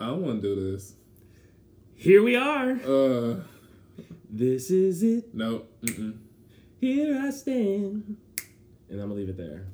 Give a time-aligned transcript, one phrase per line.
[0.00, 0.94] I don't want to do this.
[1.94, 2.72] Here we are.
[2.72, 3.40] Uh,
[4.30, 5.34] This is it.
[5.34, 5.64] no.
[5.82, 6.18] Mm-mm.
[6.80, 8.16] Here I stand.
[8.88, 9.66] And I'm gonna leave it there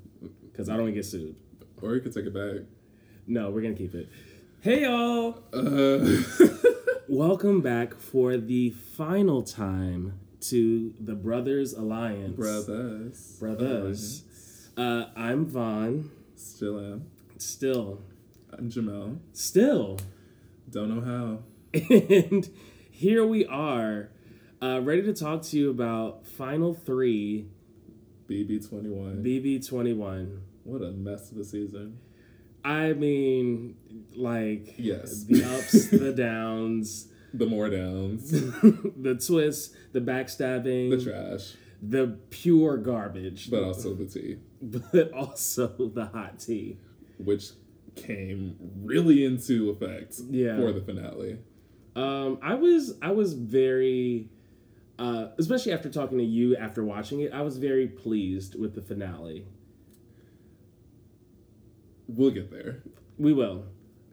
[0.51, 1.37] because I don't want to get sued.
[1.81, 2.67] Or you could take it back.
[3.27, 4.09] No, we're gonna keep it.
[4.61, 5.43] Hey y'all!
[5.53, 6.22] Uh,
[7.08, 12.35] Welcome back for the final time to the Brothers Alliance.
[12.37, 13.37] brothers.
[13.38, 14.24] Brothers.
[14.77, 16.11] Uh, I'm Von.
[16.34, 17.05] Still am.
[17.38, 18.01] Still,
[18.52, 19.19] I'm Jamell.
[19.33, 19.98] still,
[20.70, 21.38] Don't know how.
[21.91, 22.48] and
[22.91, 24.11] here we are,
[24.62, 27.47] uh, ready to talk to you about Final Three
[28.29, 29.23] BB21.
[29.24, 30.38] BB21.
[30.65, 31.98] what a mess of a season.
[32.65, 33.77] I mean,
[34.15, 35.23] like Yes.
[35.24, 38.30] the ups, the downs, The more downs.
[38.30, 41.55] the twists, the backstabbing, the trash.
[41.80, 44.38] the pure garbage, But also the tea.
[44.60, 46.79] but also the hot tea.
[47.19, 47.51] Which
[47.97, 50.57] came really into effect Yeah.
[50.57, 51.39] for the finale.
[51.97, 54.29] Um, I was I was very,
[54.99, 58.83] uh, especially after talking to you after watching it, I was very pleased with the
[58.83, 59.47] finale.
[62.09, 62.83] We'll get there.
[63.19, 63.65] We will.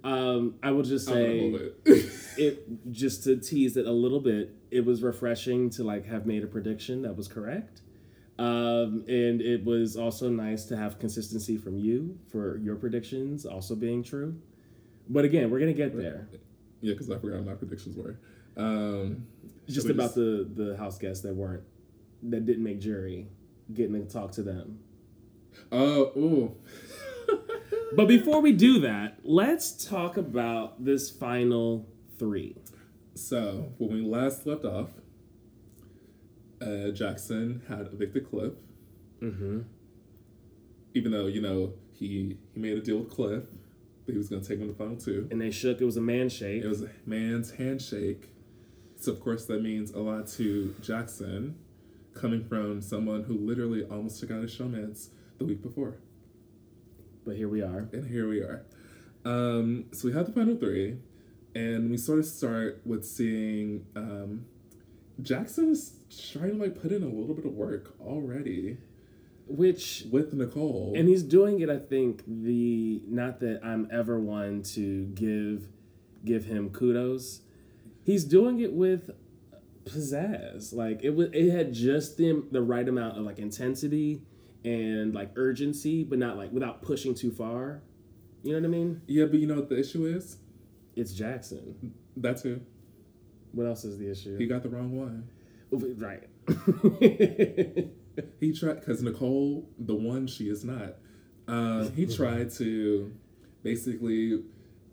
[0.04, 1.78] Um, I will just say it.
[2.38, 4.56] it just to tease it a little bit.
[4.72, 7.82] It was refreshing to like have made a prediction that was correct.
[8.44, 13.74] Um, and it was also nice to have consistency from you for your predictions also
[13.74, 14.36] being true.
[15.08, 16.28] But again, we're gonna get there.
[16.82, 18.20] yeah, because I forgot what my predictions were.
[18.58, 19.28] Um,
[19.68, 21.64] Just about the the house guests that weren't
[22.24, 23.28] that didn't make jury,
[23.74, 24.80] getting to talk to them.
[25.72, 26.56] Oh, ooh.
[27.96, 32.56] But before we do that, let's talk about this final three.
[33.14, 34.90] So when we last left off,
[36.64, 38.54] uh, Jackson had evicted Cliff,
[39.22, 39.62] Mm-hmm.
[40.94, 43.44] even though you know he he made a deal with Cliff
[44.06, 45.28] that he was going to take him to the final two.
[45.32, 45.80] And they shook.
[45.82, 46.64] It was a man shake.
[46.64, 48.30] It was a man's handshake,
[48.98, 51.56] so of course that means a lot to Jackson,
[52.14, 55.08] coming from someone who literally almost took out his showmance
[55.38, 55.96] the week before.
[57.26, 57.88] But here we are.
[57.94, 58.66] and here we are.
[59.26, 60.98] Um, so we have the final three,
[61.56, 64.46] and we sort of start with seeing um,
[65.22, 65.94] Jackson is
[66.32, 68.78] trying to like put in a little bit of work already
[69.48, 70.94] Which with Nicole.
[70.96, 71.70] and he's doing it.
[71.70, 75.68] I think the not that I'm ever one to give
[76.26, 77.42] give him kudos.
[78.04, 79.12] He's doing it with
[79.86, 80.74] pizzazz.
[80.74, 81.30] Like it was.
[81.34, 84.24] It had just the the right amount of like intensity
[84.66, 87.82] and like urgency, but not like without pushing too far.
[88.44, 89.02] You know what I mean?
[89.08, 90.38] yeah, but you know what the issue is?
[90.96, 91.94] It's Jackson.
[92.18, 92.62] That too.
[93.54, 94.38] What else is the issue?
[94.38, 95.30] He got the wrong one.
[95.98, 96.28] right.
[98.40, 100.96] He tried because Nicole, the one she is not.
[101.48, 103.12] Um, he tried to
[103.64, 104.44] basically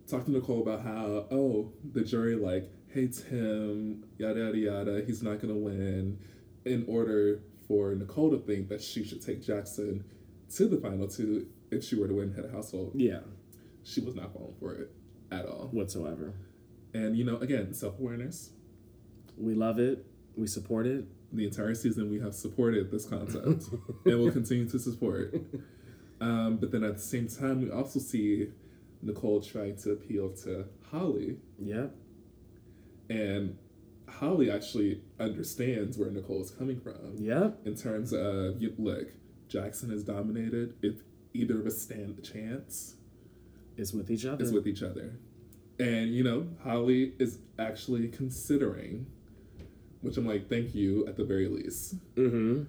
[0.07, 5.03] talk to Nicole about how oh the jury like hates him yada yada yada.
[5.05, 6.19] He's not gonna win.
[6.65, 10.03] In order for Nicole to think that she should take Jackson
[10.55, 13.19] to the final two if she were to win head of household, yeah.
[13.83, 14.91] she was not falling for it
[15.31, 15.69] at all.
[15.71, 16.33] Whatsoever.
[16.93, 18.51] And you know, again, self awareness.
[19.37, 20.05] We love it.
[20.35, 21.05] We support it.
[21.33, 23.63] the entire season we have supported this concept
[24.05, 25.33] and we'll continue to support.
[26.19, 28.49] Um, but then at the same time, we also see
[29.01, 31.95] Nicole trying to appeal to Holly, Yep.
[33.09, 33.57] and
[34.07, 37.61] Holly actually understands where Nicole is coming from Yep.
[37.65, 39.07] in terms of you, look,
[39.47, 40.73] Jackson is dominated.
[40.81, 40.95] If
[41.33, 42.95] either of us stand a chance,
[43.77, 44.43] It's with each other.
[44.43, 45.13] it's with each other.
[45.81, 49.07] And you know, Holly is actually considering,
[50.01, 51.95] which I'm like, thank you at the very least.
[52.15, 52.63] Mm-hmm.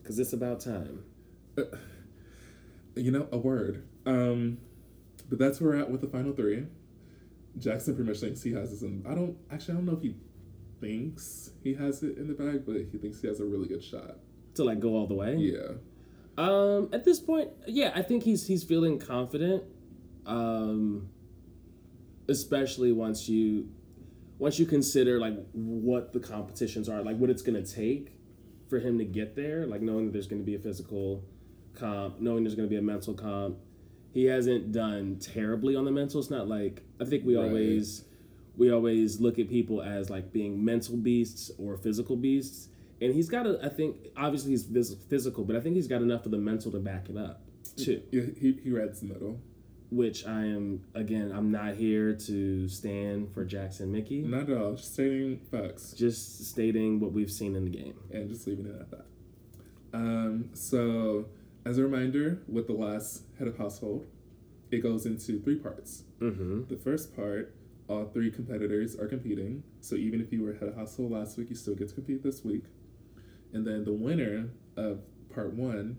[0.00, 1.02] Because it's about time.
[2.94, 3.86] you know, a word.
[4.06, 4.58] Um,
[5.28, 6.66] but that's where we're at with the final three.
[7.58, 9.04] Jackson pretty much thinks he has this in.
[9.08, 9.74] I don't actually.
[9.74, 10.14] I don't know if he
[10.80, 13.82] thinks he has it in the bag, but he thinks he has a really good
[13.82, 14.18] shot.
[14.54, 15.34] To like go all the way.
[15.36, 15.72] Yeah,
[16.38, 19.64] Um, at this point, yeah, I think he's he's feeling confident.
[20.26, 21.08] Um,
[22.28, 23.68] especially once you
[24.38, 28.12] once you consider like what the competitions are, like what it's gonna take
[28.68, 31.24] for him to get there, like knowing that there's gonna be a physical
[31.74, 33.56] comp, knowing there's gonna be a mental comp.
[34.12, 36.20] He hasn't done terribly on the mental.
[36.20, 37.46] It's not like I think we Right.
[37.48, 38.04] always
[38.56, 42.68] we always look at people as like being mental beasts or physical beasts.
[43.02, 46.00] And he's got a, I think, obviously he's phys- physical, but I think he's got
[46.00, 47.42] enough of the mental to back it up
[47.76, 48.00] too.
[48.10, 48.22] yeah.
[48.40, 49.38] He he reads the middle.
[49.90, 54.22] Which I am, again, I'm not here to stand for Jackson Michie.
[54.22, 54.74] Not at all.
[54.74, 57.94] Just stating facts Just stating what we've seen in the game.
[58.10, 59.06] and just leaving it at that.
[59.92, 61.26] Um, so
[61.64, 64.06] as a reminder, with the last head of household,
[64.70, 66.02] it goes into three parts.
[66.20, 66.64] Mm-hmm.
[66.68, 67.54] The first part
[67.88, 69.62] all three competitors are competing.
[69.80, 72.22] So even if you were head of household last week, you still get to compete
[72.24, 72.64] this week.
[73.52, 75.00] And then the winner of
[75.32, 75.98] part one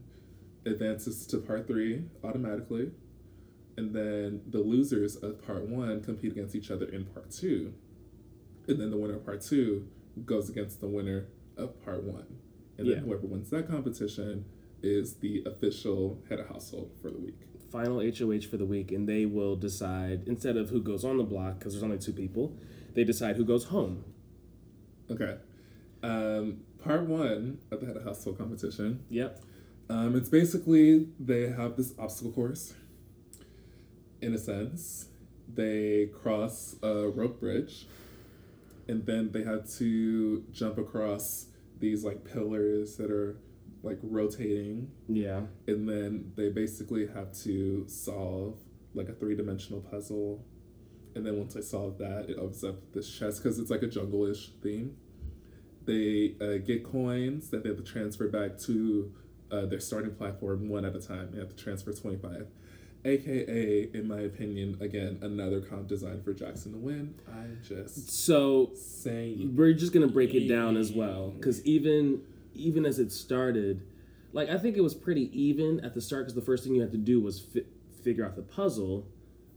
[0.65, 2.91] advances to part three automatically.
[3.77, 7.73] And then the losers of part one compete against each other in part two.
[8.67, 9.87] And then the winner of part two
[10.25, 12.25] goes against the winner of part one.
[12.77, 14.45] And then whoever wins that competition
[14.83, 17.39] is the official head of household for the week.
[17.71, 21.23] Final HOH for the week, and they will decide instead of who goes on the
[21.23, 22.55] block because there's only two people.
[22.93, 24.03] They decide who goes home.
[25.09, 25.37] Okay.
[26.03, 29.03] Um, part one of the head of household competition.
[29.09, 29.41] Yep.
[29.89, 32.73] Um, it's basically they have this obstacle course.
[34.21, 35.07] In a sense,
[35.53, 37.87] they cross a rope bridge,
[38.87, 41.47] and then they have to jump across
[41.79, 43.37] these like pillars that are
[43.83, 45.41] like rotating, Yeah.
[45.67, 48.57] and then they basically have to solve
[48.95, 50.43] like a three dimensional puzzle.
[51.15, 53.87] And then once they solve that, it opens up this chest because it's like a
[53.87, 54.97] jungle-ish theme.
[55.85, 59.13] They uh, get coins that they have to transfer back to
[59.51, 61.29] uh, their starting platform one at a time.
[61.31, 62.47] They have to transfer 25.
[63.05, 67.15] AKA, in my opinion, again, another comp design for Jackson to win.
[67.31, 69.55] I just So saying.
[69.55, 72.21] we're just gonna break it down as well because even
[72.53, 73.83] even as it started
[74.33, 76.81] like i think it was pretty even at the start because the first thing you
[76.81, 77.63] had to do was fi-
[78.03, 79.05] figure out the puzzle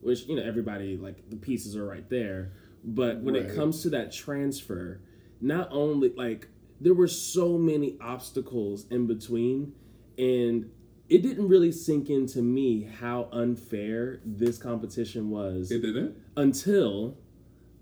[0.02, 2.52] which you know everybody like the pieces are right there
[2.84, 5.00] but when it comes to that transfer
[5.40, 6.46] not only like
[6.78, 9.72] there were so many obstacles in between
[10.18, 10.70] and
[11.10, 16.16] it didn't really sink into me how unfair this competition was It didn't?
[16.36, 17.18] until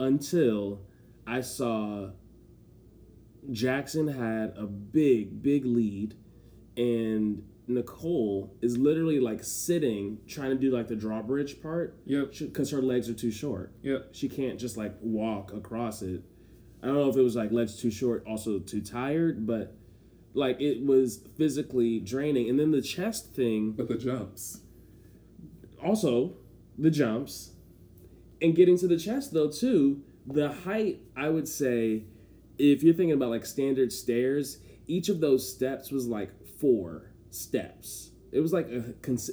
[0.00, 0.80] until
[1.26, 2.10] I saw
[3.50, 6.14] Jackson had a big big lead
[6.76, 12.32] and Nicole is literally like sitting trying to do like the drawbridge part Yep.
[12.38, 13.74] because her legs are too short.
[13.82, 14.08] Yep.
[14.12, 16.22] She can't just like walk across it.
[16.82, 19.76] I don't know if it was like legs too short, also too tired, but
[20.34, 22.48] like it was physically draining.
[22.48, 24.60] And then the chest thing, But the jumps.
[25.82, 26.34] also
[26.76, 27.52] the jumps
[28.40, 32.04] and getting to the chest though too the height i would say
[32.58, 38.10] if you're thinking about like standard stairs each of those steps was like four steps
[38.32, 38.84] it was like a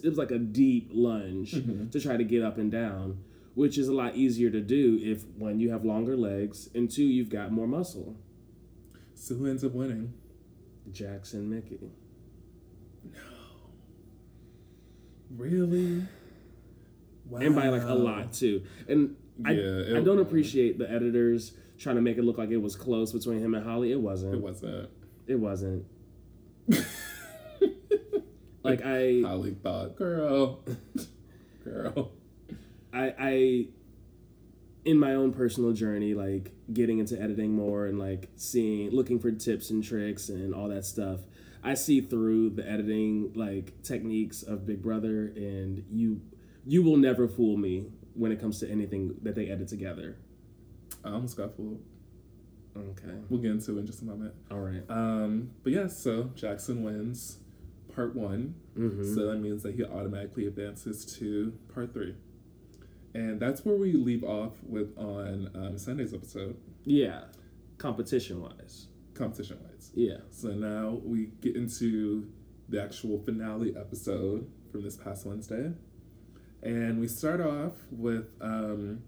[0.03, 1.89] it was like a deep lunge mm-hmm.
[1.89, 3.18] to try to get up and down
[3.53, 7.03] which is a lot easier to do if one you have longer legs and two
[7.03, 8.15] you've got more muscle
[9.15, 10.13] So who ends up winning?
[10.91, 11.79] Jackson michie
[13.03, 13.19] No.
[15.35, 16.03] Really?
[17.29, 17.39] Wow.
[17.39, 18.63] and by like a lot too.
[18.87, 19.61] And I, Yeah,
[19.95, 23.11] I it- don't appreciate the editors trying to make it look like it was close
[23.11, 23.91] between him and Holly.
[23.91, 24.35] It wasn't.
[24.35, 24.89] It wasn't.
[25.27, 25.85] It wasn't.
[28.63, 30.63] like I, Holly thought, girl,
[31.63, 32.11] girl.
[32.93, 33.67] I, I,
[34.85, 39.31] in my own personal journey, like getting into editing more and like seeing, looking for
[39.31, 41.21] tips and tricks and all that stuff.
[41.63, 46.21] I see through the editing like techniques of Big Brother, and you,
[46.65, 50.17] you will never fool me when it comes to anything that they edit together.
[51.03, 51.81] I almost got fooled.
[52.77, 53.15] Okay.
[53.29, 54.33] We'll get into it in just a moment.
[54.51, 54.83] All right.
[54.89, 57.39] Um, but yeah, so Jackson wins
[57.95, 58.55] part one.
[58.77, 59.15] Mm-hmm.
[59.15, 62.15] So that means that he automatically advances to part three.
[63.15, 67.24] And that's where we leave off with on um, Sunday's episode, Yeah.
[67.77, 68.88] Competition wise.
[69.13, 69.91] competition wise.
[69.95, 70.17] Yeah.
[70.31, 72.27] So now we get into
[72.69, 75.72] the actual finale episode from this past Wednesday.
[76.62, 79.01] And we start off with um,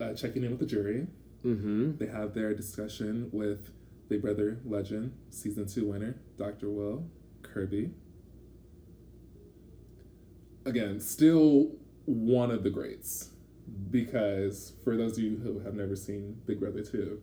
[0.00, 1.08] uh, checking in with the jury.
[1.44, 1.96] Mm-hmm.
[1.96, 3.70] They have their discussion with
[4.08, 6.70] Big Brother legend, season two winner, Dr.
[6.70, 7.08] Will
[7.42, 7.90] Kirby.
[10.64, 11.72] Again, still
[12.06, 13.30] one of the greats.
[13.90, 17.20] Because for those of you who have never seen Big Brother 2,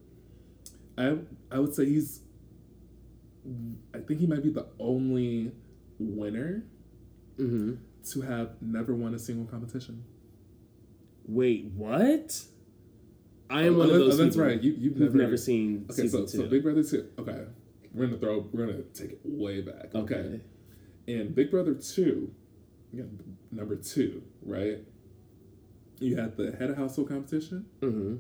[0.98, 1.18] I
[1.52, 2.22] I would say he's
[3.94, 5.52] I think he might be the only
[6.00, 6.66] winner
[7.40, 7.74] Mm-hmm.
[8.12, 10.04] to have never won a single competition.
[11.26, 12.44] Wait, what?
[13.50, 14.62] I am Oh, one of that- those oh, that's right.
[14.62, 16.28] You, you've never, never, seen Okay, so, two.
[16.28, 17.10] so Big Brother 2.
[17.20, 17.46] Okay.
[17.92, 19.96] We're gonna throw we're gonna take it way back.
[19.96, 20.16] Okay.
[20.16, 20.42] okay.
[21.08, 21.74] In Big Brother
[22.94, 24.80] 2, again, number two, right?
[26.00, 28.16] You had the head of household competition, Mm-hmm.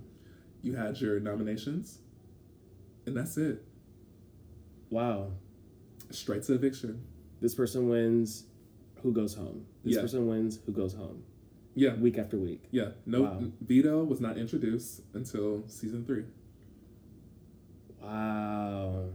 [0.61, 1.99] you had your nominations,
[3.05, 3.63] and that's it.
[4.89, 5.31] Wow.
[6.11, 7.03] Straight to eviction.
[7.41, 8.45] This person wins.
[9.01, 9.65] Who goes home?
[9.83, 10.01] This Yeah.
[10.01, 10.59] person wins.
[10.65, 11.23] Who goes home?
[11.75, 11.95] Yeah.
[11.95, 12.63] Week after week.
[12.71, 12.91] Yeah.
[13.05, 13.43] No Wow.
[13.61, 16.23] veto was not introduced until season three.
[18.01, 19.09] Wow.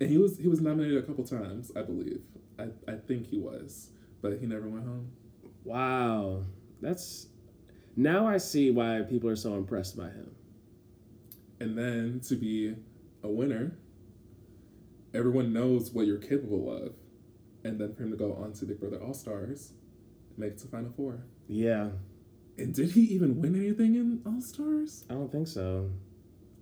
[0.00, 2.20] And he was he was nominated a couple times, I believe.
[2.58, 3.90] I, I think he was.
[4.20, 5.10] But he never went home.
[5.64, 6.42] Wow.
[6.80, 7.28] That's
[7.96, 10.30] Now I see why people are so impressed by him.
[11.60, 12.74] And then to be
[13.22, 13.76] a winner,
[15.14, 16.94] everyone knows what you're capable of.
[17.64, 19.72] And then for him to go on to Big Brother All Stars,
[20.36, 21.18] make it to Final Four.
[21.48, 21.88] Yeah,
[22.56, 25.04] And did he even win anything in All Stars?
[25.10, 25.90] I don't think so.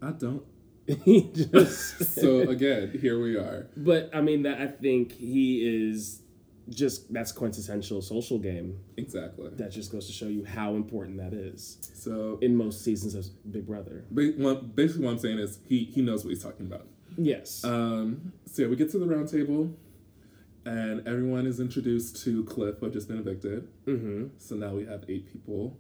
[0.01, 0.43] I don't.
[1.05, 3.69] he just So again, here we are.
[3.77, 6.23] But I mean that I think he is
[6.69, 8.79] just that's quintessential social game.
[8.97, 9.51] Exactly.
[9.55, 13.27] That just goes to show you how important that is So in most seasons of
[13.53, 14.05] Big Brother.
[14.13, 16.87] basically, what I'm saying is he he knows what he's talking about.
[17.17, 17.65] Yes.
[17.65, 19.75] Um, so yeah, we get to the round table,
[20.65, 23.69] and everyone is introduced to Cliff, who had just been evicted.
[23.87, 24.27] mm-hmm.
[24.39, 25.79] So now we have eight people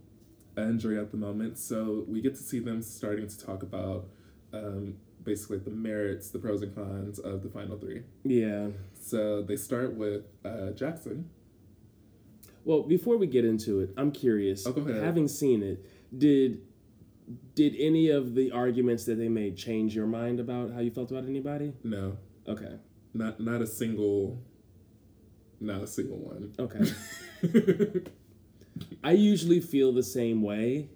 [0.57, 1.59] and jury at the moment.
[1.59, 4.07] So we get to see them starting to talk about
[4.52, 8.02] um, basically the merits, the pros and cons of the final three.
[8.25, 8.68] Yeah.
[8.99, 11.28] So they start with uh, Jackson.
[12.64, 14.66] Well, before we get into it, I'm curious.
[14.66, 15.02] Oh, go ahead.
[15.02, 15.85] Having seen it,
[16.16, 16.62] did
[17.54, 21.11] did any of the arguments that they made change your mind about how you felt
[21.11, 21.75] about anybody?
[21.85, 22.16] No,
[22.49, 22.76] Okay.
[23.14, 24.40] not not a single,
[25.61, 26.52] not a single one.
[26.59, 28.02] Okay.
[29.04, 30.88] I usually feel the same way.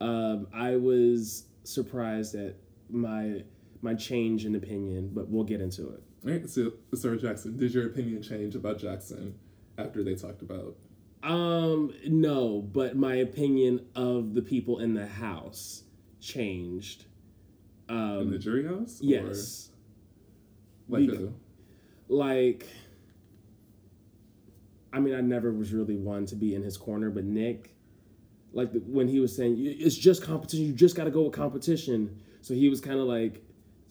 [0.00, 2.56] Um, I was surprised at
[2.90, 3.44] my
[3.82, 6.02] my change in opinion, but we'll get into it.
[6.24, 9.34] All right, so Sarah Jackson, did your opinion change about Jackson
[9.76, 10.76] after they talked about?
[11.24, 15.82] Um, no, but my opinion of the people in the house
[16.20, 17.04] changed.
[17.88, 19.00] Um, in the Um, jury house?
[19.02, 19.70] Or, yes,
[20.88, 21.32] like who?
[22.08, 22.66] like.
[24.94, 27.74] I mean, I never was really one to be in his corner, but Nick,
[28.52, 31.32] like the, when he was saying it's just competition, you just got to go with
[31.32, 32.20] competition.
[32.42, 33.41] So he was kind of like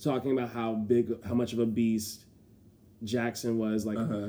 [0.04, 2.26] talking about how big, how much of a beast
[3.04, 3.86] Jackson was.
[3.86, 4.28] Like, Uh huh.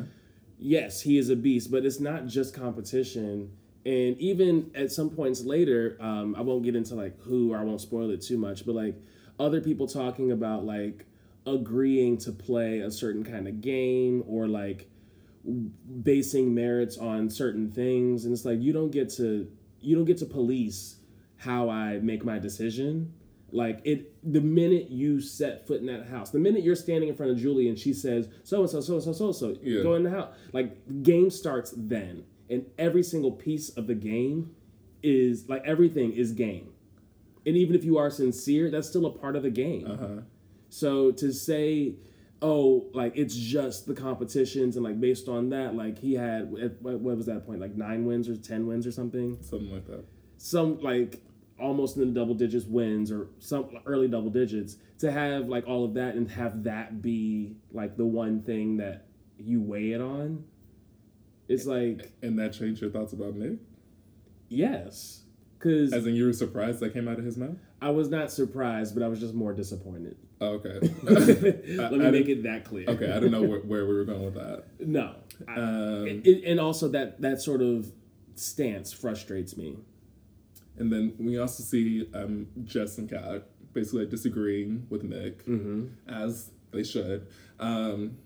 [0.59, 3.51] yes, he is a beast, but it's not just competition.
[3.85, 7.65] And even at some points later, um, I won't get into like who or I
[7.65, 8.95] won't spoil it too much, but like
[9.41, 11.05] other people talking about like
[11.47, 14.89] agreeing to play a certain kind of game or like
[16.05, 19.51] basing merits on certain things and it's like you don't get to
[19.81, 20.97] you don't get to police
[21.39, 23.13] how I make my decision
[23.53, 27.15] like it the minute you set foot in that house the minute you're standing in
[27.15, 29.57] front of Julie and she says so and so so and so so and so
[29.63, 29.83] Yeah.
[29.83, 34.55] go in the house like game starts then and every single piece of the game
[35.03, 36.73] is like everything is game
[37.45, 40.09] and even if you are sincere that's still a part of the game Uh huh.
[40.69, 41.95] so to say,
[42.41, 46.99] oh, like it's just the competitions and like based on that, like he had what,
[47.01, 47.61] what was that point?
[47.61, 49.39] Like nine wins or ten wins or something.
[49.43, 50.05] Something like that.
[50.39, 51.21] Some like
[51.63, 54.77] almost in the double digits wins or some early double digits.
[54.99, 59.07] To have like all of that and have that be like the one thing that
[59.39, 60.45] you weigh it on.
[61.49, 63.59] It's like And that changed your thoughts about Nick?
[64.49, 65.23] yes,
[65.59, 67.57] because As in, you were surprised that came out of his mouth?
[67.81, 70.17] I was not surprised, but I was just more disappointed.
[70.41, 70.79] Oh, okay.
[71.03, 72.85] Let me I make it that clear.
[72.89, 74.65] Okay, I didn't know where, where we were going with that.
[74.81, 75.15] No,
[75.49, 77.91] I, Um, it- and also that that sort of
[78.35, 79.79] stance frustrates me.
[80.83, 85.87] And then we also see um, Jess and Kat basically disagreeing with Nick, Mm-hmm.
[86.13, 87.27] as they should.
[87.61, 88.19] Um,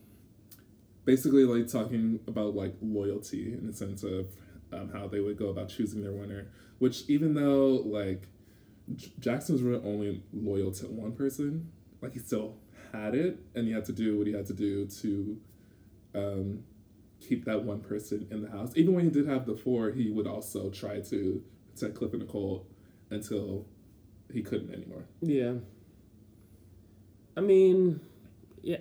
[1.05, 4.27] basically, like talking about like loyalty in the sense of
[4.73, 6.49] um, how they would go about choosing their winner.
[6.79, 8.29] Which, even though like
[8.95, 11.71] J- Jackson was really only loyal to one person,
[12.03, 12.57] like he still
[12.93, 15.41] had it, and he had to do what he had to do to
[16.15, 16.65] um,
[17.21, 18.73] keep that one person in the house.
[18.77, 21.43] Even when he did have the four, he would also try to
[21.77, 22.67] protect Cliff and Nicole
[23.11, 23.67] until
[24.33, 25.05] he couldn't anymore.
[25.21, 25.55] Yeah.
[27.37, 28.01] I mean,
[28.63, 28.79] yeah,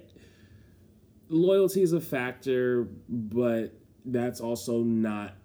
[1.29, 3.73] loyalty is a factor, but
[4.05, 5.35] that's also not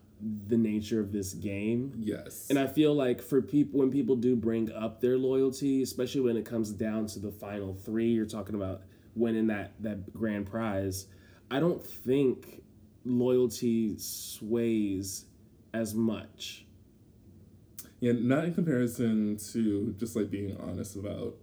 [0.46, 1.92] the nature of this game.
[1.98, 2.46] Yes.
[2.50, 6.36] And I feel like for people, when people do bring up their loyalty, especially when
[6.36, 8.82] it comes down to the final three, you're talking about
[9.16, 11.06] winning that that grand prize.
[11.50, 12.62] I don't think
[13.04, 15.24] loyalty sways
[15.72, 16.66] as much.
[18.00, 21.34] Yeah, not in comparison to just like being honest about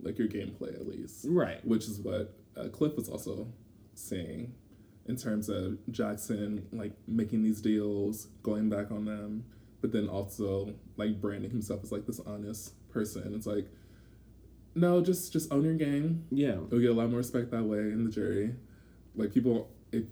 [0.00, 1.64] like your gameplay at least, Right.
[1.66, 3.48] which is what uh, Cliff was also
[3.94, 4.52] saying
[5.06, 9.44] in terms of Jackson like making these deals, going back on them,
[9.80, 13.32] but then also like branding himself as like this honest person.
[13.34, 13.68] It's like,
[14.74, 16.24] no, just just own your game.
[16.30, 16.56] Yeah.
[16.70, 18.54] You'll get a lot more respect that way in the jury.
[19.16, 20.04] Like people, if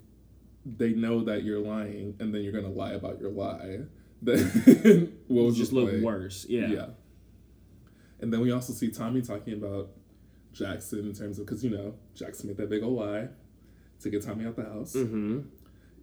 [0.65, 3.81] they know that you're lying and then you're gonna lie about your lie,
[4.23, 6.47] then what was just look worse.
[6.49, 6.87] Yeah.
[8.21, 9.91] And then we also see Tommy talking about
[10.53, 13.29] Jackson in terms of because you know Jackson made that big old lie
[14.01, 15.41] to get Tommy out the house, Mm-hmm.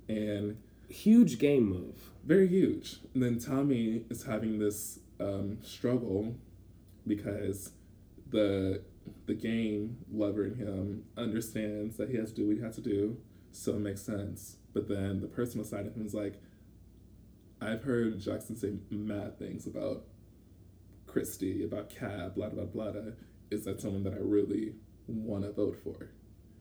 [0.10, 0.58] and
[0.90, 2.00] Huge game move.
[2.24, 2.98] very huge.
[3.14, 6.34] And then Tommy is having this um, struggle
[7.06, 7.72] because
[8.30, 8.82] the
[9.26, 12.82] the game lover in him understands that he has to do what he has to
[12.82, 13.18] do,
[13.52, 14.56] so it makes sense.
[14.74, 16.36] But then the personal side of him is like,
[17.62, 20.04] I've heard Jackson say mad things about
[21.06, 22.92] Christie, about Cab, blah blah blah.
[22.92, 23.12] blah.
[23.50, 24.76] Is that someone that I really
[25.08, 26.10] want to vote for?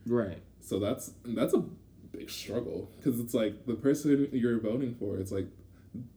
[0.07, 0.43] Right.
[0.61, 1.65] So that's that's a
[2.13, 5.19] big struggle because it's like the person you're voting for.
[5.19, 5.49] It's like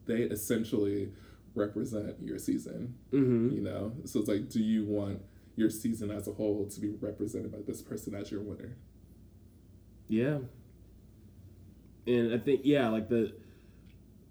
[0.06, 1.12] they essentially
[1.56, 2.96] represent your season.
[3.12, 3.56] Mm-hmm.
[3.56, 5.22] You know, so it's like, do you want
[5.56, 8.78] your season as a whole to be represented by this person as your winner?
[10.08, 10.40] Yeah.
[12.08, 13.34] And I think yeah, like the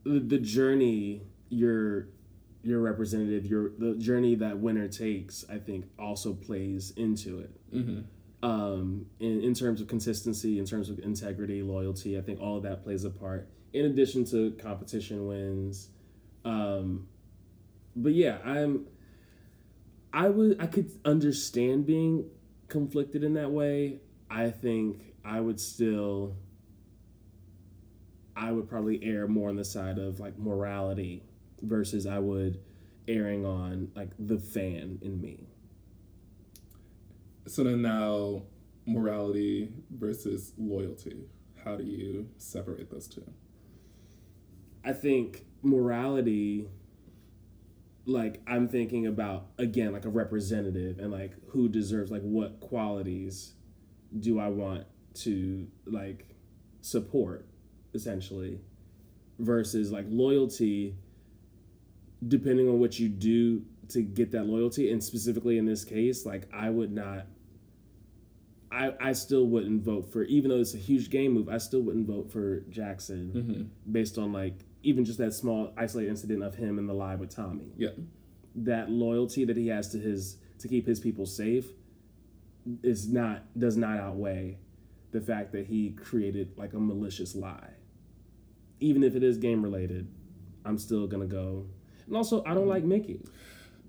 [0.04, 2.08] the, journey your
[2.62, 7.74] your representative, your the journey that winner takes, I think also plays into it.
[7.74, 8.00] Mm-hmm.
[8.40, 12.62] Um, in, in terms of consistency, in terms of integrity, loyalty, I think all of
[12.62, 13.48] that plays a part.
[13.72, 15.88] In addition to competition wins,
[16.44, 17.08] um,
[17.96, 18.86] but yeah, I'm.
[20.12, 22.30] I would I could understand being
[22.68, 24.00] conflicted in that way.
[24.30, 26.36] I think I would still.
[28.38, 31.24] I would probably err more on the side of like morality
[31.60, 32.60] versus I would
[33.08, 35.48] erring on like the fan in me.
[37.46, 38.42] So then now,
[38.86, 41.24] morality versus loyalty.
[41.64, 43.28] How do you separate those two?
[44.84, 46.68] I think morality
[48.06, 53.54] like I'm thinking about again like a representative and like who deserves like what qualities
[54.18, 56.26] do I want to like
[56.80, 57.47] support
[57.98, 58.60] essentially
[59.38, 60.94] versus like loyalty
[62.26, 66.48] depending on what you do to get that loyalty and specifically in this case like
[66.52, 67.26] I would not
[68.70, 71.80] I, I still wouldn't vote for even though it's a huge game move I still
[71.82, 73.92] wouldn't vote for Jackson Mm-hmm.
[73.92, 77.34] based on like even just that small isolated incident of him in the live with
[77.34, 77.72] Tommy.
[77.76, 77.90] Yeah.
[78.54, 81.66] That loyalty that he has to his to keep his people safe
[82.82, 84.58] is not does not outweigh
[85.12, 87.70] the fact that he created like a malicious lie.
[88.80, 90.08] Even if it is game related,
[90.64, 91.66] I'm still gonna go.
[92.06, 93.20] And also I don't like Michie.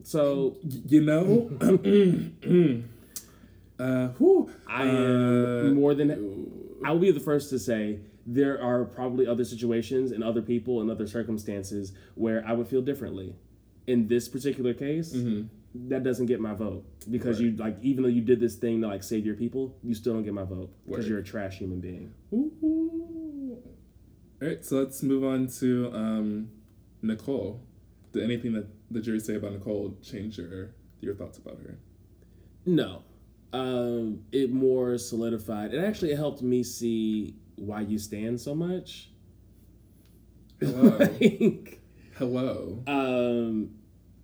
[0.04, 1.50] So You know,
[3.80, 6.50] uh, whew, I am uh, more than
[6.86, 10.82] I will be the first to say there are probably other situations and other people
[10.82, 13.36] and other circumstances where I would feel differently.
[13.88, 15.14] In this particular case,
[15.74, 17.58] that doesn't get my vote because Mm-hmm.
[17.58, 20.14] You like even though you did this thing to like save your people, you still
[20.14, 22.14] don't get my vote because you're a trash human being.
[22.34, 22.52] Ooh.
[24.42, 26.50] All right, so let's move on to um,
[27.02, 27.62] Nicole.
[28.14, 30.72] Did anything that the jury say about Nicole change your
[31.02, 31.78] your thoughts about her?
[32.66, 33.04] No,
[33.54, 35.74] um, it more solidified.
[35.74, 39.10] It actually helped me see why you stand so much.
[40.60, 40.98] Hello.
[41.20, 41.82] Like,
[42.18, 42.84] Hello.
[42.86, 43.72] um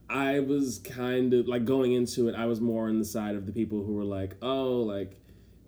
[0.09, 3.45] i was kind of like going into it i was more on the side of
[3.45, 5.17] the people who were like oh like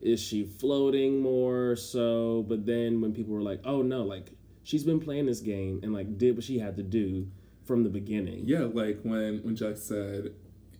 [0.02, 4.32] is she floating more so but then when people were like oh no like
[4.64, 7.28] she's been playing this game and like did what she had to do
[7.66, 10.34] from the beginning Yeah, like when when Jack said,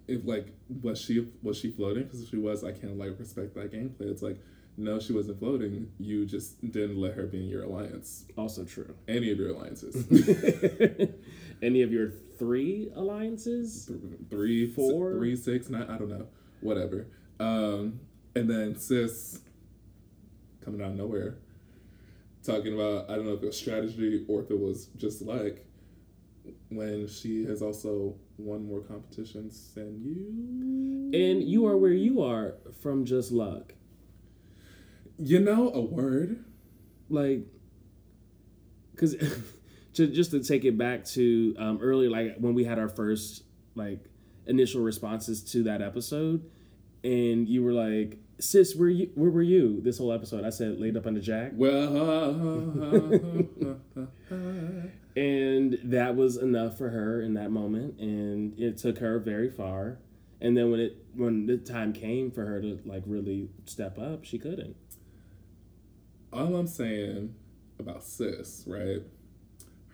[0.08, 2.04] if like was she was she floating?
[2.04, 4.10] Because if she was, I can't like respect that gameplay.
[4.10, 4.38] It's like
[4.78, 5.92] no, she wasn't floating.
[6.00, 9.96] You just didn't let her be in your alliance, also true any of your alliances.
[11.62, 13.90] any of your three alliances
[14.30, 15.14] three, Four?
[15.14, 15.90] three, six, nine.
[15.90, 16.28] I don't know,
[16.62, 17.08] whatever.
[17.40, 18.00] Um,
[18.38, 19.40] and then sis
[20.64, 21.38] coming out of nowhere,
[22.44, 25.66] talking about I don't know if it was strategy or if it was just like
[26.70, 31.12] when she has also won more competitions than you.
[31.20, 33.74] and you are where you are from just luck
[35.18, 36.44] You know a word.
[37.10, 37.42] like
[38.92, 39.16] because
[39.96, 43.44] to, just to take it back to um, earlier like when we had our first
[43.76, 44.06] like
[44.46, 46.50] initial responses to that episode
[47.04, 50.46] and you were like sis where you where were you this whole episode?
[50.46, 51.52] I said laid up under jack.
[51.56, 51.88] Well,
[55.16, 60.00] and that was enough for her in that moment and it took her very far.
[60.40, 64.24] And then when it when the time came for her to like really step up
[64.24, 64.76] she couldn't.
[66.32, 67.34] All I'm saying
[67.80, 69.02] about sis, right?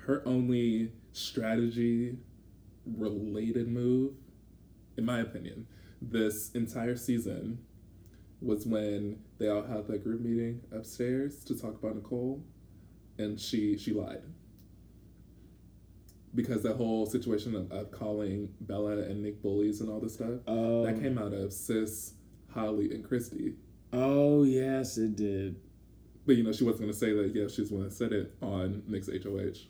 [0.06, 2.17] Her only strategy
[2.86, 4.15] related move,
[4.97, 5.67] in my opinion,
[6.01, 7.60] this entire season
[8.43, 12.43] was when they all had that group meeting upstairs to talk about Nicole,
[13.17, 14.23] and she she lied.
[16.36, 20.39] Because that whole situation of, of calling Bella and Nick bullies and all this stuff,
[20.47, 22.13] oh that came out of sis,
[22.49, 23.53] Holly, and Christie.
[23.91, 25.56] oh yes it did
[26.25, 27.34] But you know, she wasn't gonna say that.
[27.36, 29.67] Yeah, she was gonna said it on Nick's HOH.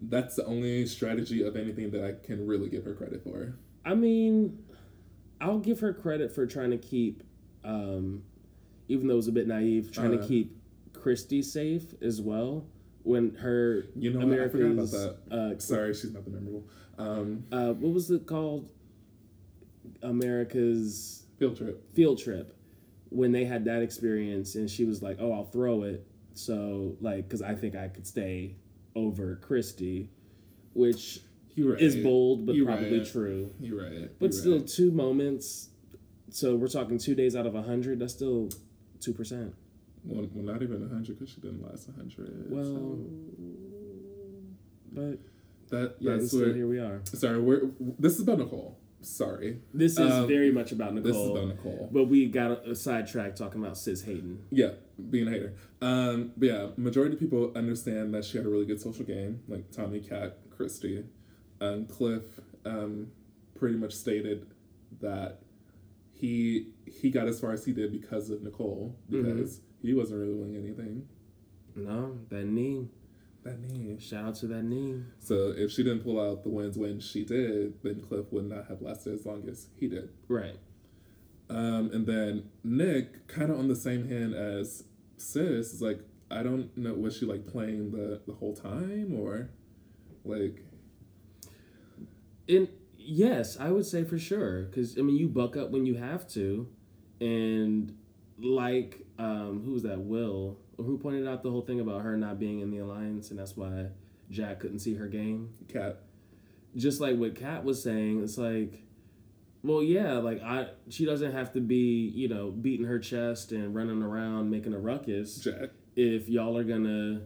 [0.00, 3.56] that's the only strategy of anything that I can really give her credit for.
[3.84, 4.58] I mean,
[5.40, 7.22] I'll give her credit for trying to keep,
[7.66, 8.22] um,
[8.88, 10.22] even though it was a bit naive, trying Uh.
[10.22, 10.56] to keep
[10.94, 12.66] Christie safe as well.
[13.02, 14.40] When her You know what?
[14.40, 15.16] I forgot about America's that.
[15.30, 16.64] uh, Sorry, she's not the memorable.
[16.98, 18.70] Um, uh, what was it called?
[20.02, 21.92] America's field trip.
[21.92, 22.56] field trip
[23.10, 27.28] when they had that experience and she was like oh i'll throw it so like
[27.28, 28.56] because i think i could stay
[28.96, 30.10] over christie
[30.72, 31.20] which
[31.56, 31.80] right.
[31.80, 33.06] is bold but You're probably right.
[33.08, 34.10] true You're right.
[34.18, 34.66] but You're still right.
[34.66, 35.68] two moments
[36.30, 38.48] so we're talking two days out of a hundred that's still
[39.00, 39.54] two percent
[40.04, 42.46] Well, well, not even a hundred because she didn't last a hundred.
[42.50, 42.98] well
[44.92, 45.18] but
[45.70, 46.52] that yeah that's where.
[46.54, 47.62] here we are Sorry, we're
[47.98, 48.78] this is about Nicole.
[49.02, 51.88] Sorry, this is Um, very much about nicole this is about Nicole.
[51.92, 54.70] but we got a, a sidetrack talking about sis hayden Yeah,
[55.10, 55.54] being a hater.
[55.80, 59.42] Um, but yeah, majority of people understand that she had a really good social game,
[59.48, 61.04] like Tommy, Kat, Christie,
[61.60, 62.22] um, Cliff.
[62.64, 63.08] Um,
[63.54, 64.46] pretty much stated
[65.00, 65.40] that
[66.18, 70.34] he he got as far as he did because of Nicole because he wasn't really
[70.34, 71.06] winning anything.
[71.74, 72.88] no that knee
[73.44, 73.98] That name.
[73.98, 77.24] shout out to that knee So if she didn't pull out the wins when she
[77.24, 80.08] did, then Cliff would not have lasted as long as he did.
[80.28, 80.56] right
[81.50, 84.84] Um, and then Nick, kind of on the same hand as
[85.18, 86.00] Sis, is like,
[86.30, 89.50] I don't know, was she like playing the the whole time or
[90.24, 90.64] like,
[92.48, 92.68] And
[93.06, 96.28] yes, I would say for sure because I mean you buck up when you have
[96.30, 96.68] to,
[97.20, 97.96] and
[98.38, 100.00] like um, who was that?
[100.00, 103.38] Will who pointed out the whole thing about her not being in the alliance, and
[103.38, 103.86] that's why
[104.30, 105.54] Jack couldn't see her game.
[105.68, 106.00] Cat?
[106.76, 108.82] Just like what Kat was saying, it's like,
[109.62, 113.74] well, yeah, like I she doesn't have to be you know beating her chest and
[113.74, 115.70] running around making a ruckus Jack?
[115.94, 117.22] if y'all are gonna.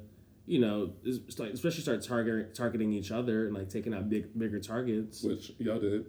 [0.51, 5.23] You know, especially start target, targeting each other and like taking out big bigger targets.
[5.23, 6.07] Which y'all did.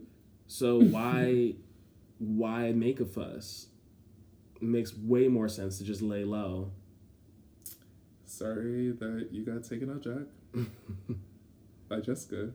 [0.48, 1.54] So why
[2.18, 3.68] why make a fuss?
[4.56, 6.72] It makes way more sense to just lay low.
[8.26, 10.26] Sorry that you got taken out, Jack.
[11.90, 12.50] By Jessica.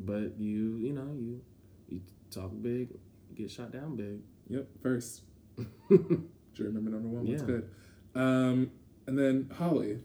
[0.00, 1.40] But you, you know, you
[1.88, 2.00] you
[2.32, 2.88] talk big,
[3.36, 4.18] get shot down big.
[4.48, 5.22] Yep, first.
[5.88, 7.26] Jury member number one.
[7.28, 7.46] What's Yeah.
[7.46, 7.70] good?
[8.16, 8.72] Um,
[9.06, 9.98] and then Holly.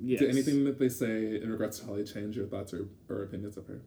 [0.00, 0.20] Yes.
[0.20, 3.56] Did anything that they say in regards to Holly change your thoughts or, or opinions
[3.56, 3.80] of her?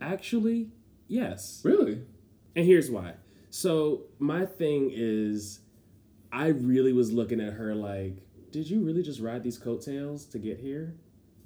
[0.00, 0.68] Actually,
[1.08, 1.60] yes.
[1.64, 2.02] Really?
[2.56, 3.14] And here's why.
[3.50, 5.60] So my thing is
[6.32, 8.16] I really was looking at her like,
[8.50, 10.94] did you really just ride these coattails to get here?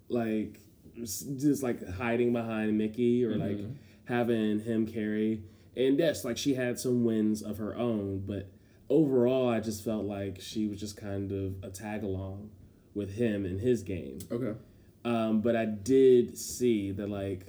[0.09, 0.61] Like
[0.95, 3.75] just like hiding behind Michie or like Mhm.
[4.05, 5.43] having him carry.
[5.77, 8.49] And yes, like she had some wins of her own, but
[8.89, 12.51] overall I just felt like she was just kind of a tag along
[12.97, 14.19] with him and his game.
[14.33, 14.59] Okay.
[15.05, 17.47] Um, but I did see that like,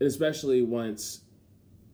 [0.00, 1.20] especially once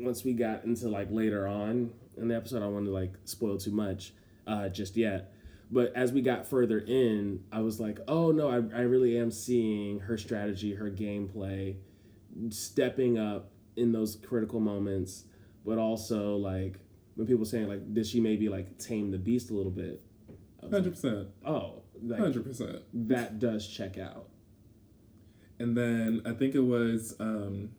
[0.01, 3.12] once we got into like later on in the episode, I don't want to like
[3.25, 4.14] spoil too much
[4.47, 5.35] uh, just yet.
[5.71, 9.31] But as we got further in, I was like, oh no, I, I really am
[9.31, 11.77] seeing her strategy, her gameplay,
[12.49, 15.25] stepping up in those critical moments,
[15.67, 16.79] but also like
[17.17, 20.01] when people saying like, did she maybe like tame the beast a little bit?
[20.71, 21.29] Hundred percent.
[21.45, 22.11] like, Hundred percent.
[22.11, 22.83] like, Hundred percent.
[23.09, 24.29] that does check out.
[25.59, 27.71] And then I think it was um,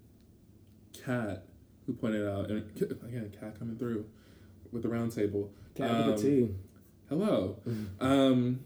[1.06, 1.46] Kat
[1.86, 2.70] who pointed out, and
[3.04, 4.06] again, Kat coming through
[4.72, 5.52] with the round table.
[5.76, 6.50] Cat Um, with a T.
[7.08, 7.58] Hello.
[8.00, 8.60] Um,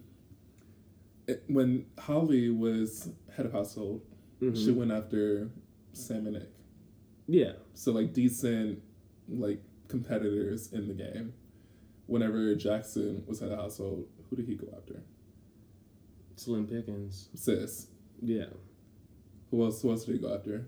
[1.28, 4.02] it- when Holly was head of household,
[4.42, 4.58] Mhm.
[4.58, 5.50] she went after
[5.94, 6.50] Sam and Nick.
[7.28, 7.54] Yeah.
[7.76, 8.82] So like decent,
[9.30, 11.34] like competitors in the game.
[12.08, 15.02] Whenever Jackson was head of household, who did he go after?
[16.36, 17.30] Slim Pickens.
[17.36, 17.88] Sis.
[18.22, 18.46] Yeah.
[19.52, 19.82] Who else?
[19.82, 20.65] Who else did he go after?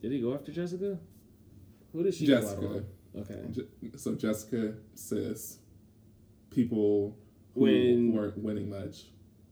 [0.00, 0.98] Did he go after Jessica?
[1.92, 2.60] Who did she Jessica.
[2.60, 2.84] go on?
[3.20, 3.40] Okay.
[3.50, 5.58] Je- so Jessica, Sis,
[6.50, 7.16] people
[7.54, 9.06] who When- weren't winning much.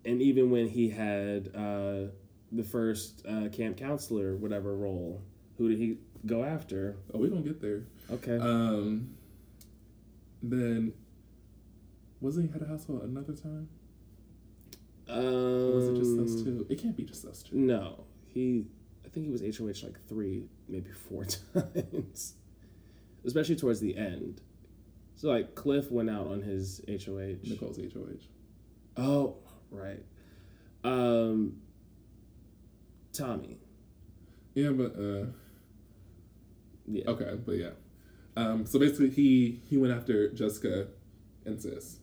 [0.04, 2.12] And even when he had uh,
[2.52, 5.22] the first uh, camp counselor, whatever role,
[5.58, 6.96] who did he go after?
[7.12, 7.82] Oh, we don't get there.
[8.12, 8.36] Okay.
[8.38, 9.16] Um,
[10.42, 10.92] then
[12.20, 13.68] wasn't he head of household another time?
[15.08, 16.66] Um, Or was it just us two?
[16.68, 17.56] It can't be just those two.
[17.56, 18.04] No.
[18.26, 18.66] He,
[19.04, 22.34] I think he was HOH like three, maybe four times.
[23.24, 24.40] Especially towards the end.
[25.16, 27.38] So, like, Cliff went out on his HOH.
[27.48, 28.26] Nicole's HOH.
[28.98, 29.36] Oh,
[29.70, 30.04] right.
[30.84, 31.56] Um,
[33.12, 33.58] Tommy.
[34.54, 35.26] Yeah, but uh,
[36.86, 37.04] Yeah.
[37.08, 37.70] okay, but yeah.
[38.36, 40.88] Um, so basically, he he went after Jessica
[41.46, 41.98] and Sis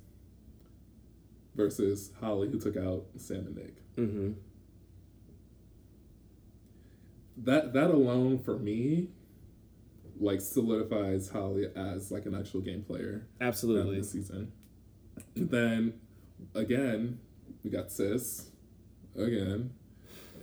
[1.55, 3.75] versus Holly, who took out Sam and Nick.
[3.97, 4.31] Mm-hmm.
[7.37, 9.09] that that alone for me
[10.19, 13.97] like solidifies Holly as like an actual game player Absolutely.
[13.97, 14.51] this season.
[15.35, 15.93] then
[16.55, 17.19] again,
[17.63, 18.49] we got Sis
[19.15, 19.71] again,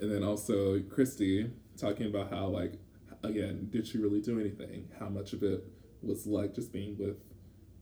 [0.00, 2.74] and then also Christie talking about how like
[3.22, 4.88] again did she really do anything?
[4.98, 5.64] How much of it
[6.02, 7.16] was like just being with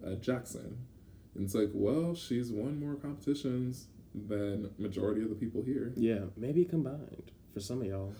[0.07, 0.87] uh, Jackson?
[1.35, 5.93] And it's like, well, she's won more competitions than majority of the people here.
[5.97, 8.14] Yeah, maybe combined for some of y'all.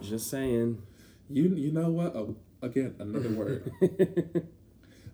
[0.00, 0.82] Just saying.
[1.28, 2.14] You you know what?
[2.14, 3.72] Oh, again, another word.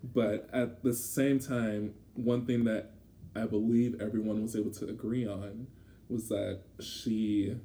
[0.02, 2.90] But at the same time, one thing that
[3.34, 5.66] I believe everyone was able to agree on
[6.08, 7.56] was that she,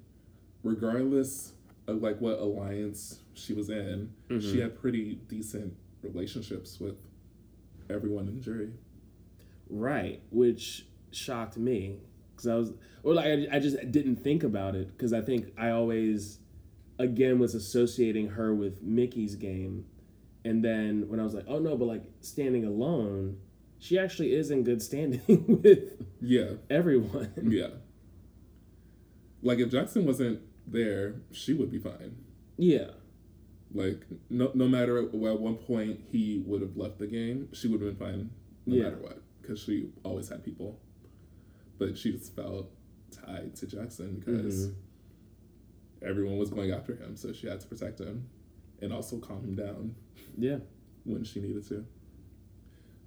[0.63, 1.53] regardless
[1.87, 4.61] of like what alliance she was in, she mm-hmm.
[4.61, 6.95] had pretty decent relationships with
[7.93, 8.71] everyone in the jury.
[9.69, 11.99] Right, which shocked me
[12.31, 15.51] because I was, or like I, I just didn't think about it because I think
[15.57, 16.39] I always,
[16.99, 19.85] again, was associating her with Michie's game,
[20.43, 23.37] and then when I was like, oh no, but like standing alone,
[23.79, 25.21] she actually is in good standing
[25.61, 27.31] with Yeah, everyone.
[27.49, 27.67] yeah.
[29.41, 32.15] Like if Jackson wasn't there, she would be fine.
[32.57, 32.91] Yeah,
[33.73, 37.81] Like no no matter at one point he would have left the game, she would
[37.81, 38.29] have been fine
[38.65, 38.83] no Yeah.
[38.83, 40.79] matter what because she always had people.
[41.79, 42.71] But she just felt
[43.11, 44.73] tied to Jackson because Mhm.
[46.03, 48.29] everyone was going after him, so she had to protect him
[48.81, 49.95] and also calm him down
[50.37, 50.59] yeah,
[51.03, 51.85] when she needed to.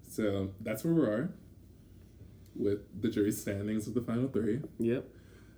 [0.09, 1.35] So that's where we are
[2.55, 4.61] with the jury standings of the final three.
[4.79, 5.09] yep.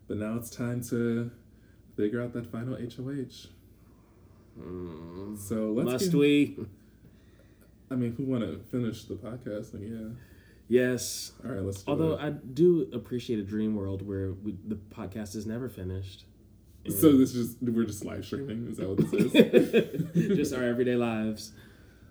[0.07, 1.31] But now it's time to
[1.97, 3.49] figure out that final HOH.
[5.39, 6.57] So let's Must get- we?
[7.91, 10.15] I mean, if we want to finish the podcast, then yeah.
[10.69, 11.33] Yes.
[11.45, 12.21] All right, let's do Although it.
[12.21, 16.25] I do appreciate a dream world where we, the podcast is never finished.
[16.89, 18.69] so this is just we're just live streaming.
[18.71, 20.37] Is that what this is?
[20.37, 21.53] just our everyday lives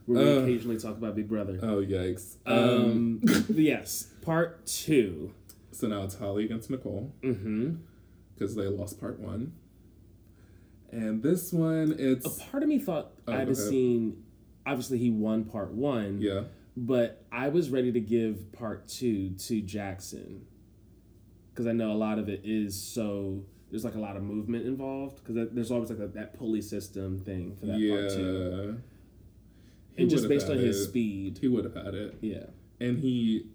[0.07, 0.41] where we Uh.
[0.41, 1.59] occasionally talk about Big Brother.
[1.61, 2.37] oh yikes!
[2.47, 5.33] Um, Um, yes, part two.
[5.71, 7.75] so now it's Holly against Nicole Mm-hmm.
[8.33, 9.53] because they lost part one,
[10.91, 14.23] and this one it's A part of me thought Oh, I'd have seen.
[14.65, 16.19] Obviously, he won part one.
[16.21, 16.43] yeah
[16.75, 20.45] But I was ready to give part two to Jackson
[21.49, 23.43] because I know a lot of it is so.
[23.69, 27.19] There's like a lot of movement involved because there's always like that, that pulley system
[27.19, 28.65] thing for that part two.
[28.67, 28.71] yeah.
[29.97, 30.83] He And just based on his it.
[30.85, 31.39] speed.
[31.41, 32.45] he would have had it, Yeah.
[32.79, 33.47] and he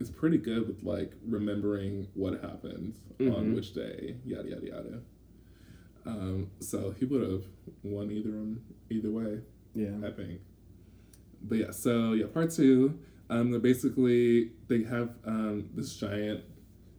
[0.00, 3.54] is pretty good with like remembering what happened on Mhm.
[3.54, 5.00] which day, yada yada yada.
[6.06, 7.44] Um, so he would have
[7.82, 9.40] won either either way.
[9.74, 10.06] Yeah.
[10.06, 10.40] I think.
[11.42, 12.98] But yeah, so yeah, part two.
[13.28, 16.44] Um, they're basically they have um this giant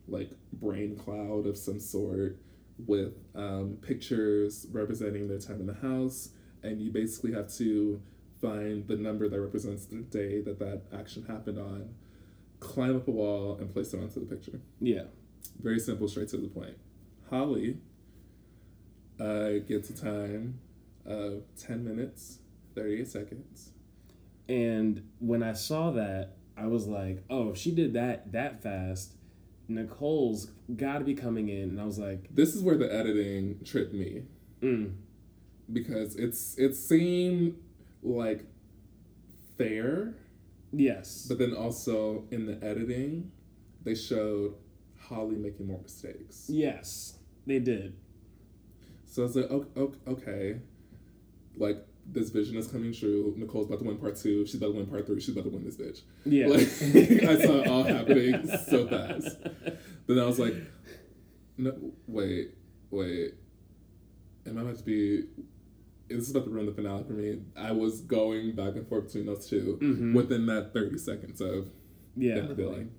[0.08, 2.38] like brain cloud of some sort
[2.86, 6.30] with um, pictures representing their time in the house,
[6.64, 8.02] and you basically have to
[8.42, 11.90] find the number that represents the day that that action happened on,
[12.60, 14.60] climb up a wall, and place it onto the picture.
[14.80, 15.04] Yeah.
[15.62, 16.78] Very simple, straight to the point.
[17.30, 17.78] Holly
[19.20, 20.60] uh, gets a time
[21.06, 22.40] of 10 minutes,
[22.76, 23.72] 38 seconds.
[24.50, 29.14] And when I saw that, I was like, oh, if she did that that fast,
[29.68, 31.70] Nicole's got to be coming in.
[31.70, 34.24] And I was like, This is where the editing tripped me
[34.62, 34.94] mm,
[35.72, 37.58] because it's it seemed
[38.02, 38.46] like
[39.58, 40.16] fair,
[40.72, 41.26] yes.
[41.28, 43.32] but then also in the editing,
[43.84, 44.56] they showed
[45.00, 46.46] Holly making more mistakes.
[46.50, 47.96] yes, they did.
[49.10, 50.60] So I was like, okay, okay,
[51.58, 53.34] like this vision is coming true.
[53.38, 54.46] Nicole's about to win part two.
[54.46, 55.20] She's about to win part three.
[55.20, 56.02] She's about to win this bitch.
[56.26, 56.48] Yeah.
[56.48, 59.38] Like I saw it all happening so fast.
[60.08, 60.54] Then I was like,
[61.58, 61.74] no,
[62.08, 62.52] wait,
[62.92, 63.34] wait.
[64.46, 65.24] Am I about to be?
[66.10, 67.40] This is about to ruin the finale for me.
[67.58, 70.14] I was going back and forth between those 2 Mhm.
[70.14, 71.68] within that thirty seconds of
[72.16, 72.36] yeah.
[72.48, 72.92] revealing.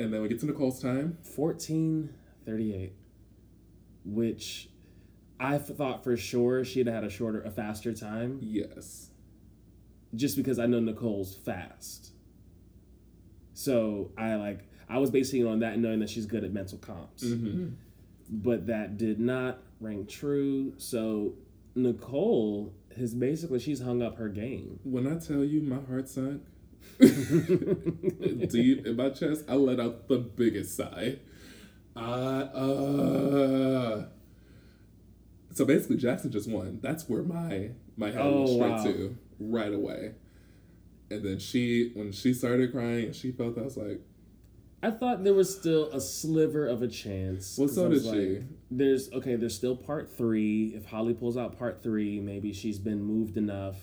[0.00, 1.18] And then we get to Nicole's time.
[1.36, 2.92] 1438,
[4.04, 4.70] which
[5.40, 9.10] I f- thought for sure she'd have had a shorter, a faster time, Yes.
[10.14, 12.12] just because I know Nicole's fast.
[13.54, 16.78] So I like, I was basing it on that, knowing that she's good at mental
[16.78, 17.22] comps.
[17.22, 17.68] hmm
[18.30, 20.74] But that did not ring true.
[20.78, 21.34] So
[21.74, 24.80] Nicole has basically she's hung up her game.
[24.82, 26.42] When I tell you my heart sunk
[26.98, 31.18] deep in my chest, I let out the biggest sigh.
[31.96, 32.00] I
[32.42, 34.06] uh.
[35.58, 36.78] So basically, Jackson just won.
[36.80, 38.98] That's where my my head Oh, went straight wow.
[39.00, 40.12] to right away.
[41.10, 44.00] And then she, when she started crying and she felt, that, I was like,
[44.84, 47.58] I thought there was still a sliver of a chance.
[47.58, 48.44] Well, so did she.
[48.70, 49.34] There's okay.
[49.34, 50.74] There's still part three.
[50.76, 53.76] If Holly pulls out part three, maybe she's been moved enough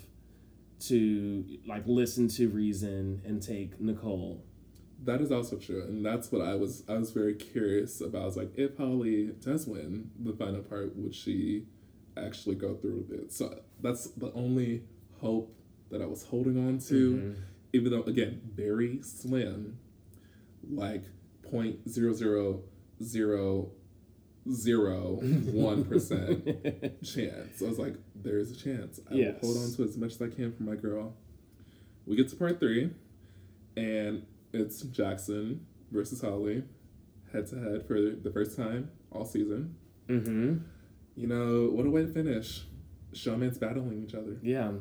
[0.88, 4.42] to like listen to reason and take Nicole.
[5.06, 6.84] That is also true, and that's what I was.
[6.90, 8.24] I was very curious about.
[8.24, 11.66] I was like, if Holly does win the final part, would she
[12.18, 13.32] actually go through with it?
[13.32, 14.84] So that's the only
[15.22, 15.54] hope
[15.92, 17.40] that I was holding on to, Mm-hmm.
[17.74, 19.78] even though again very slim,
[20.70, 21.04] like
[21.44, 22.64] point zero zero
[23.04, 23.70] zero
[24.52, 25.18] zero
[25.54, 26.44] one percent
[27.04, 27.62] chance.
[27.62, 29.00] I was like, there is a chance.
[29.12, 29.42] I Yes.
[29.42, 31.14] will hold on to as much as I can for my girl.
[32.08, 32.90] We get to part three,
[33.78, 36.64] and it's Jackson versus Holly,
[37.32, 39.76] head to head for the first time all season.
[40.08, 40.58] mm-hmm.
[41.16, 42.64] You know, what a way to finish.
[43.14, 44.38] Showmance battling each other.
[44.42, 44.72] Yeah.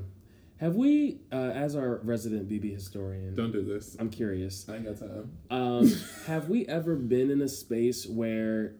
[0.59, 3.97] Have we, uh, as our resident BB historian, Don't do this.
[3.99, 4.69] I'm curious.
[4.69, 5.33] I ain't got time.
[5.51, 5.93] Um,
[6.27, 8.75] have we ever been in a space where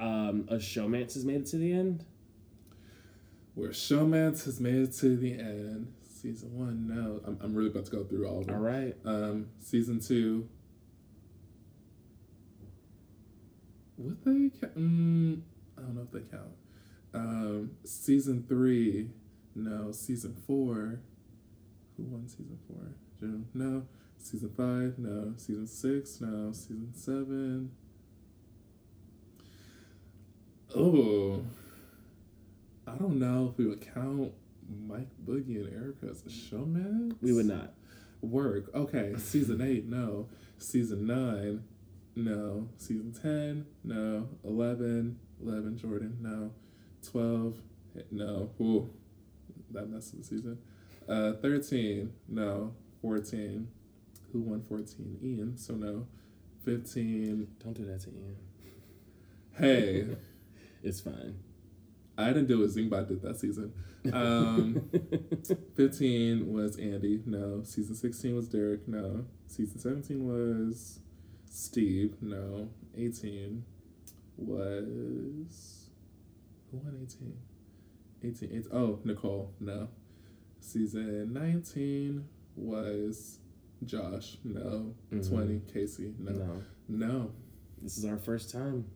[0.00, 2.04] um, a showmance has made it to the end?
[3.54, 5.92] Where Showmance has made it to the end.
[6.26, 7.20] Season one, no.
[7.24, 8.56] I'm, I'm really about to go through all of them.
[8.56, 8.96] All right.
[9.04, 10.48] Um, season two.
[13.96, 14.76] Would they count?
[14.76, 15.42] Mm,
[15.78, 16.50] I don't know if they count.
[17.14, 19.10] Um, season three,
[19.54, 19.92] no.
[19.92, 20.98] Season four.
[21.96, 22.88] Who won season four?
[23.20, 23.46] Jun?
[23.54, 23.86] No.
[24.18, 24.98] Season five?
[24.98, 25.32] No.
[25.36, 26.20] Season six?
[26.20, 26.50] No.
[26.50, 27.70] Season seven?
[30.74, 31.44] Oh.
[32.84, 34.32] I don't know if we would count
[34.86, 37.16] Mike Boogie and Erica as a showmance.
[37.20, 37.74] We would not.
[38.22, 38.74] Work.
[38.74, 39.14] Okay.
[39.18, 40.28] Season eight, no.
[40.58, 41.64] Season nine,
[42.14, 42.68] no.
[42.76, 44.28] Season ten, no.
[44.44, 45.76] Eleven, eleven.
[45.76, 46.50] Jordan, no.
[47.08, 47.56] Twelve,
[48.10, 48.50] no.
[48.60, 48.90] Ooh,
[49.70, 50.58] that messed the season.
[51.08, 52.74] Uh, thirteen, no.
[53.02, 53.68] Fourteen,
[54.32, 55.18] who won fourteen?
[55.22, 55.56] Ian.
[55.56, 56.06] So no.
[56.64, 57.48] Fifteen.
[57.62, 58.36] Don't do that to Ian.
[59.58, 60.06] Hey,
[60.82, 61.34] It's fine.
[62.18, 63.72] I didn't do what Zingbot did that season.
[64.12, 64.88] Um,
[65.76, 67.22] Fifteen was Andy.
[67.26, 67.62] No.
[67.64, 68.86] Season sixteen was Derek.
[68.88, 69.24] No.
[69.46, 71.00] Season seventeen was
[71.50, 72.14] Steve.
[72.22, 72.68] No.
[72.96, 73.64] Eighteen
[74.38, 75.88] was
[76.70, 77.32] who won 18?
[78.24, 79.52] 18, 18 Oh, Nicole.
[79.60, 79.88] No.
[80.60, 82.26] Season nineteen
[82.56, 83.38] was
[83.84, 84.38] Josh.
[84.44, 84.94] No.
[85.12, 85.28] Mhm.
[85.28, 86.14] Twenty Casey.
[86.18, 86.32] No.
[86.32, 86.62] no.
[86.88, 87.30] No.
[87.82, 88.86] This is our first time.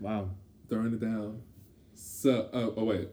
[0.00, 0.30] Wow.
[0.68, 1.42] Throwing it down.
[2.04, 3.08] So oh oh wait.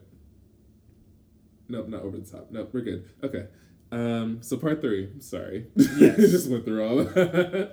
[1.68, 2.48] Nope, not over the top.
[2.50, 3.08] Nope, we're good.
[3.22, 3.46] Okay.
[3.92, 5.66] Um, so part three, sorry.
[5.76, 6.16] Yes.
[6.16, 7.00] Just went through all.
[7.00, 7.66] Uh,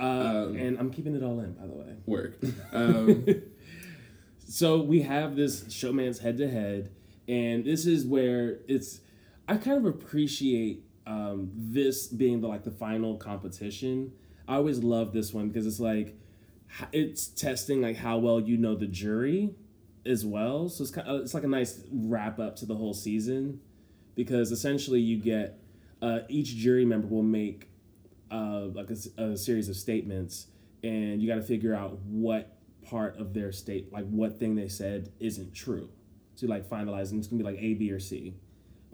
[0.00, 1.96] Um, and I'm keeping it all in, by the way.
[2.06, 2.38] Work.
[2.72, 3.26] Um,
[4.46, 6.90] so we have this showmance head to head,
[7.26, 9.00] and this is where it's.
[9.48, 14.12] I kind of appreciate um, this being the like the final competition.
[14.46, 16.16] I always love this one because it's like
[16.92, 19.50] it's testing like how well you know the jury
[20.08, 20.68] as well.
[20.68, 23.60] So it's kind of, it's like a nice wrap up to the whole season
[24.14, 25.58] because essentially you get
[26.02, 27.68] uh, each jury member will make
[28.30, 30.48] uh, like a series of statements
[30.82, 34.68] and you got to figure out what part of their state like what thing they
[34.68, 35.90] said isn't true
[36.36, 38.34] to like finalize and it's gonna be like a b or c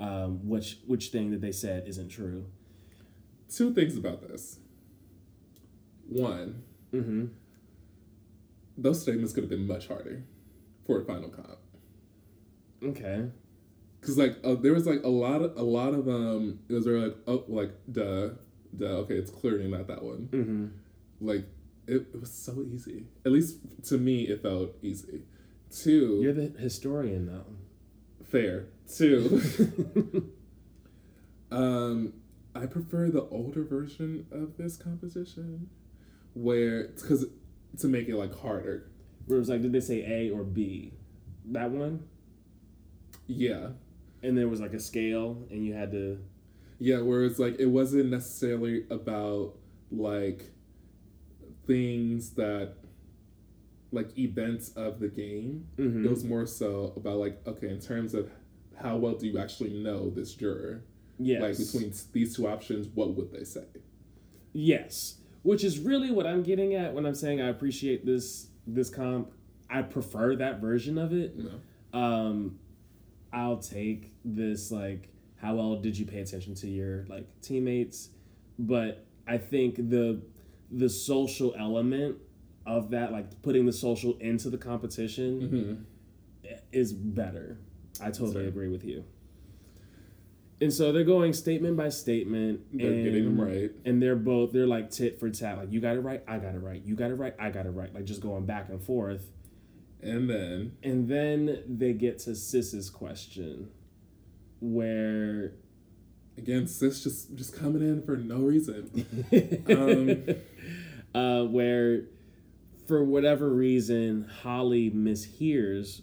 [0.00, 2.46] um, which which thing that they said isn't true
[3.54, 4.58] two things about this.
[6.08, 7.26] One, mm-hmm.
[8.76, 10.22] those statements could have been much harder
[10.86, 11.58] for a final comp.
[12.82, 13.30] okay.
[14.00, 16.86] Cause like uh, there was like a lot of a lot of um it was
[16.86, 18.30] like oh like duh
[18.76, 20.28] duh okay it's clearly not that one.
[20.30, 20.66] Mm-hmm.
[21.26, 21.46] like
[21.86, 23.06] it, it was so easy.
[23.24, 25.22] At least to me it felt easy.
[25.70, 27.46] Two you're the historian though.
[28.26, 28.66] Fair.
[28.94, 30.30] Two
[31.50, 32.12] um
[32.54, 35.70] I prefer the older version of this composition
[36.34, 37.24] where because
[37.78, 38.90] to make it like harder
[39.26, 40.92] where it was like did they say a or b
[41.46, 42.02] that one
[43.26, 43.68] yeah
[44.22, 46.18] and there was like a scale and you had to
[46.78, 49.54] Yeah, where it's like it wasn't necessarily about
[49.90, 50.50] like
[51.66, 52.74] things that
[53.92, 55.66] like events of the game.
[55.78, 56.04] Mhm.
[56.04, 58.30] It was more so about like okay, in terms of
[58.76, 60.82] how well do you actually know this juror?
[61.18, 63.66] yes Like between these two options, what would they say?
[64.52, 68.90] Yes, which is really what I'm getting at when I'm saying I appreciate this this
[68.90, 69.32] comp.
[69.70, 71.36] I prefer that version of it.
[71.38, 71.98] Know?
[71.98, 72.58] Um,
[73.32, 78.10] I'll take this like how well did you pay attention to your like teammates,
[78.58, 80.20] but I think the
[80.70, 82.16] the social element
[82.66, 85.86] of that, like putting the social into the competition,
[86.44, 86.58] Mhm.
[86.72, 87.58] is better.
[88.00, 89.04] I totally agree with you.
[90.60, 92.60] And so they're going statement by statement.
[92.72, 93.70] They're and, getting them right.
[93.84, 95.58] And they're both they're like tit for tat.
[95.58, 96.82] Like you got it right, I got it right.
[96.84, 97.92] You got it right, I got it right.
[97.92, 99.30] Like just going back and forth.
[100.00, 103.70] And then And then they get to Sis's question,
[104.60, 105.54] where
[106.36, 109.06] again, sis just just coming in for no reason.
[109.70, 110.24] Um,
[111.14, 112.04] uh, where
[112.86, 116.02] for whatever reason Holly mishears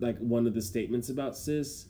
[0.00, 1.86] like one of the statements about Sis,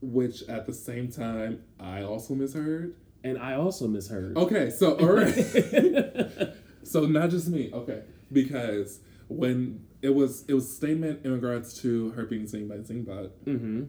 [0.00, 2.94] which at the same time I also misheard.
[3.24, 4.36] and I also misheard.
[4.36, 5.34] Okay, so all right.
[6.82, 7.70] so not just me.
[7.72, 12.68] Okay, because when it was it was a statement in regards to her being seen
[12.68, 13.84] by Zingbot, mm-hmm.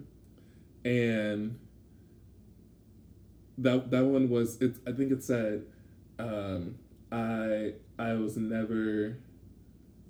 [0.87, 1.59] and
[3.57, 4.77] that that one was it.
[4.87, 5.65] I think it said,
[6.19, 6.77] um,
[7.11, 9.17] "I I was never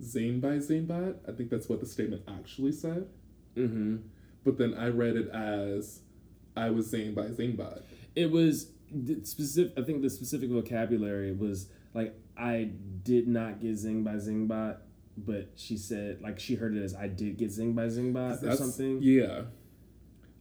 [0.02, 3.06] zinged by Zingbot." I think that's what the statement actually said.
[3.56, 3.96] Mm-hmm.
[4.44, 6.00] But then I read it as,
[6.56, 7.82] "I was zinged by Zingbot."
[8.14, 8.70] It was
[9.24, 9.72] specific.
[9.78, 12.70] I think the specific vocabulary was like I
[13.02, 14.78] did not get zing by Zingbot,
[15.16, 18.56] but she said like she heard it as I did get zing by Zingbot or
[18.56, 19.00] something.
[19.02, 19.42] Yeah.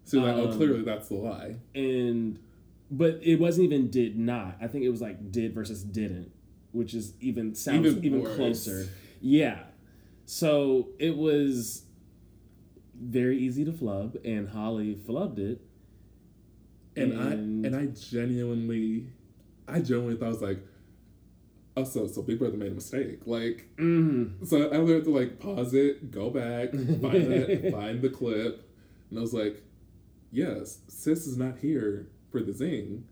[0.06, 1.56] So like, oh, Um, clearly that's the lie.
[1.76, 2.39] and
[2.89, 4.56] but it wasn't even did not.
[4.62, 6.32] I think it was like did versus didn't,
[6.72, 8.88] which is even sounds Even even, closer.
[9.20, 9.64] Yeah.
[10.26, 11.84] So it was
[13.00, 15.62] very easy to flub, and Holly flubbed it.
[16.95, 19.08] and, And- I and I genuinely,
[19.68, 20.60] I genuinely thought I was like,
[21.76, 23.20] oh, so so Big Brother made a mistake.
[23.28, 24.48] Like, Mm.
[24.48, 28.68] so I had to like pause it, go back, find it, find the clip,
[29.10, 29.62] and I was like,
[30.32, 33.04] yes, sis is not here for the zing.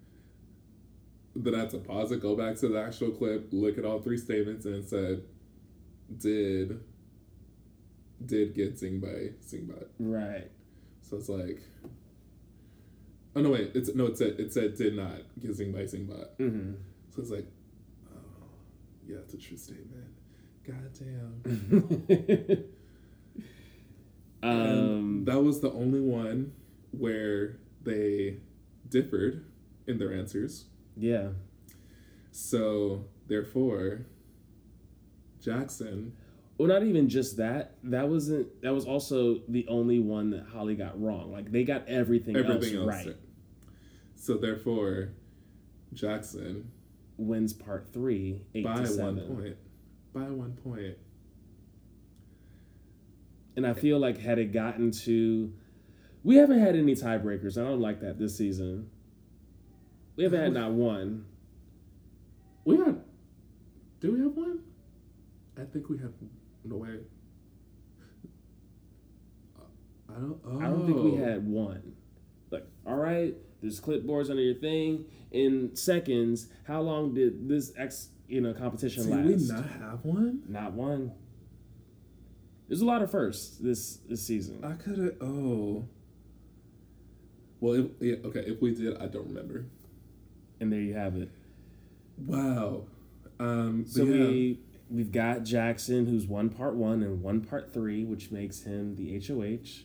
[1.35, 3.99] Then I had to pause it, go back to the actual clip, look at all
[3.99, 5.21] three statements, and said,
[6.17, 6.79] did
[8.25, 9.87] did get zing by Zingbot.
[9.99, 10.49] Right.
[11.01, 11.61] So it's like,
[13.35, 16.29] oh no, wait, it's no, it said it said did not get zing by Zingbot.
[16.39, 16.73] Mm-hmm.
[17.11, 17.47] So it's like,
[18.13, 18.47] oh,
[19.07, 20.07] yeah, it's a true statement.
[20.65, 21.43] God damn.
[24.43, 25.25] um.
[25.25, 26.53] That was the only one
[26.91, 28.37] where they
[28.89, 29.45] differed
[29.87, 30.65] in their answers.
[30.97, 31.29] Yeah.
[32.31, 34.05] So therefore,
[35.41, 36.13] Jackson.
[36.57, 37.75] Well, not even just that.
[37.83, 38.61] That wasn't.
[38.61, 41.31] That was also the only one that Holly got wrong.
[41.31, 43.05] Like they got everything, Everything else, else.
[43.07, 43.15] right.
[44.15, 45.09] So therefore,
[45.93, 46.71] Jackson
[47.17, 49.57] Wins part three, eight by to one point.
[50.13, 50.97] By one point.
[53.57, 55.53] And I feel like had it gotten to,
[56.23, 57.57] we haven't had any tiebreakers.
[57.57, 58.89] I don't like that this season.
[60.17, 61.25] We haven't had not one.
[62.65, 63.01] We had.
[64.01, 64.59] Do we have one?
[65.57, 66.11] I think we have.
[66.65, 66.97] No way.
[70.09, 70.39] I don't.
[70.45, 70.59] Oh.
[70.59, 71.93] I don't think we had one.
[72.49, 75.05] Like, all right, there's clipboards under your thing.
[75.31, 79.41] In seconds, how long did this ex you know competition Did last?
[79.41, 80.41] we not have one?
[80.47, 81.11] Not one.
[82.67, 84.63] There's a lot of firsts this this season.
[84.63, 85.15] I could have.
[85.21, 85.85] Oh.
[87.59, 88.41] Well, if, yeah, okay.
[88.41, 89.65] If we did, I don't remember.
[90.59, 91.29] And there you have it.
[92.17, 92.83] Wow.
[93.39, 93.85] Um.
[93.87, 94.11] So yeah.
[94.13, 94.59] we
[94.89, 99.19] we've got Jackson, who's one part one and one part three, which makes him the
[99.19, 99.83] HOH.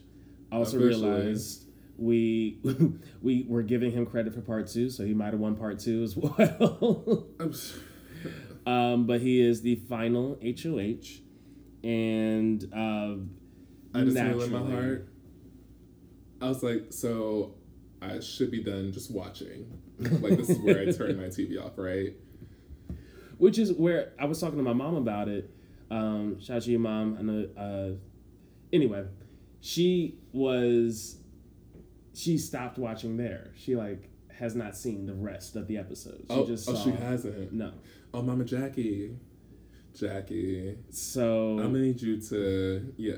[0.52, 1.08] I also Officially.
[1.10, 2.58] realized we
[3.22, 6.02] we were giving him credit for part two, so he might have won part two
[6.02, 7.26] as well.
[8.66, 11.20] Um, but he is the final HOH,
[11.82, 13.16] and uh,
[13.98, 15.08] I just feel in my heart.
[16.42, 17.54] I was like, so
[18.02, 19.78] I should be done just watching.
[19.98, 22.14] Like this is where I turn my TV off, right?
[23.40, 25.50] Which is where I was talking to my mom about it.
[25.90, 27.16] Um, shout out to your mom.
[27.18, 27.48] I know.
[27.56, 27.96] Uh,
[28.72, 29.06] anyway,
[29.60, 31.16] she was
[32.14, 33.50] she stopped watching there.
[33.56, 36.26] She like has not seen the rest of the episodes.
[36.30, 37.52] She oh, just oh, saw, she hasn't.
[37.52, 37.72] no.
[38.12, 39.16] Oh, Mama Jackie,
[39.94, 43.16] Jackie, So I'm gonna need you to yeah,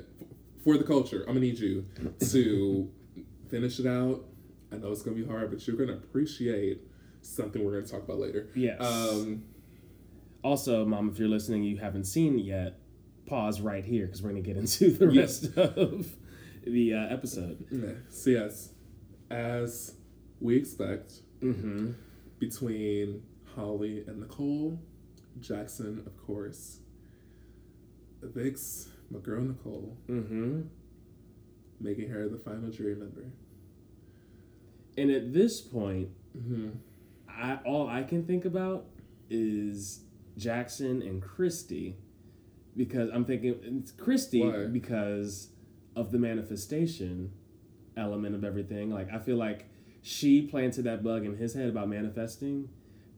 [0.62, 1.22] for the culture.
[1.22, 1.84] I'm gonna need you
[2.30, 2.90] to
[3.50, 4.24] finish it out.
[4.72, 6.80] I know it's gonna be hard, but you're gonna appreciate
[7.22, 8.50] something we're gonna talk about later.
[8.54, 8.80] yes.
[8.80, 9.44] Um,
[10.42, 12.78] also, mom, if you're listening, you haven't seen yet.
[13.26, 15.20] Pause right here because we're gonna get into the Yeah.
[15.22, 16.06] rest of
[16.66, 17.64] the uh, episode.
[18.10, 18.70] So yes,
[19.30, 19.94] as
[20.40, 21.92] we expect, Mm-hmm.
[22.38, 23.22] between
[23.56, 24.78] Holly and Nicole,
[25.40, 26.78] Jackson, of course,
[28.24, 30.62] evicts my girl Nicole, Mm-hmm.
[31.80, 33.24] making her the final jury member.
[34.96, 36.70] And at this point, Mm-hmm.
[37.28, 38.86] I all I can think about
[39.28, 40.00] is
[40.36, 41.96] Jackson and Christie
[42.76, 44.66] because I'm thinking it's Christie Why?
[44.66, 45.48] because
[45.94, 47.32] of the manifestation
[47.96, 48.90] element of everything.
[48.90, 49.66] Like I feel like
[50.02, 52.68] she planted that bug in his head about manifesting,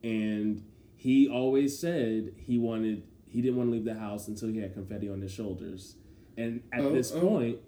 [0.03, 0.63] and
[0.97, 4.75] he always said he wanted he didn't want to leave the house until he had
[4.75, 5.97] confetti on his shoulders.
[6.37, 7.21] And at Oh, this oh.
[7.21, 7.59] point,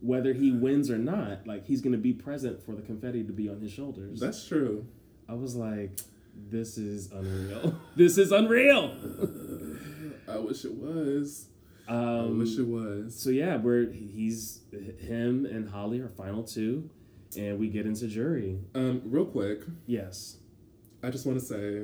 [0.00, 3.48] whether he wins or not, like he's gonna be present for the confetti to be
[3.48, 4.20] on his shoulders.
[4.20, 4.86] That's true.
[5.28, 5.98] I was like,
[6.50, 7.74] this is unreal.
[7.96, 8.94] this is unreal.
[10.28, 11.48] I wish it was.
[11.88, 13.14] I Um, wish it was.
[13.18, 14.60] so yeah, we're he's
[15.00, 16.90] him and Holly are final two,
[17.38, 18.58] and we get into jury.
[18.74, 20.38] Um, real quick, Yes.
[21.02, 21.82] I just want to say,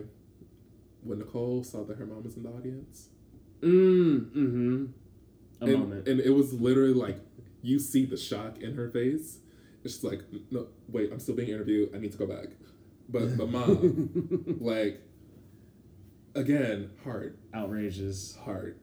[1.05, 3.09] when Nicole saw that her mom was in the audience,
[3.61, 4.31] Mm.
[4.33, 4.85] Mm-hmm.
[5.61, 6.09] A and, moment.
[6.09, 7.21] and it was literally like
[7.63, 9.39] you see the shock in her face.
[9.85, 11.91] It's just like, no, wait, I'm still being interviewed.
[11.95, 12.49] I need to go back.
[13.13, 15.03] But the mom, like,
[16.35, 18.37] again, hard, Outrageous.
[18.45, 18.79] hard.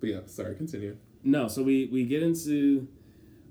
[0.00, 0.96] But yeah, sorry, continue.
[1.22, 2.88] No, so we we get into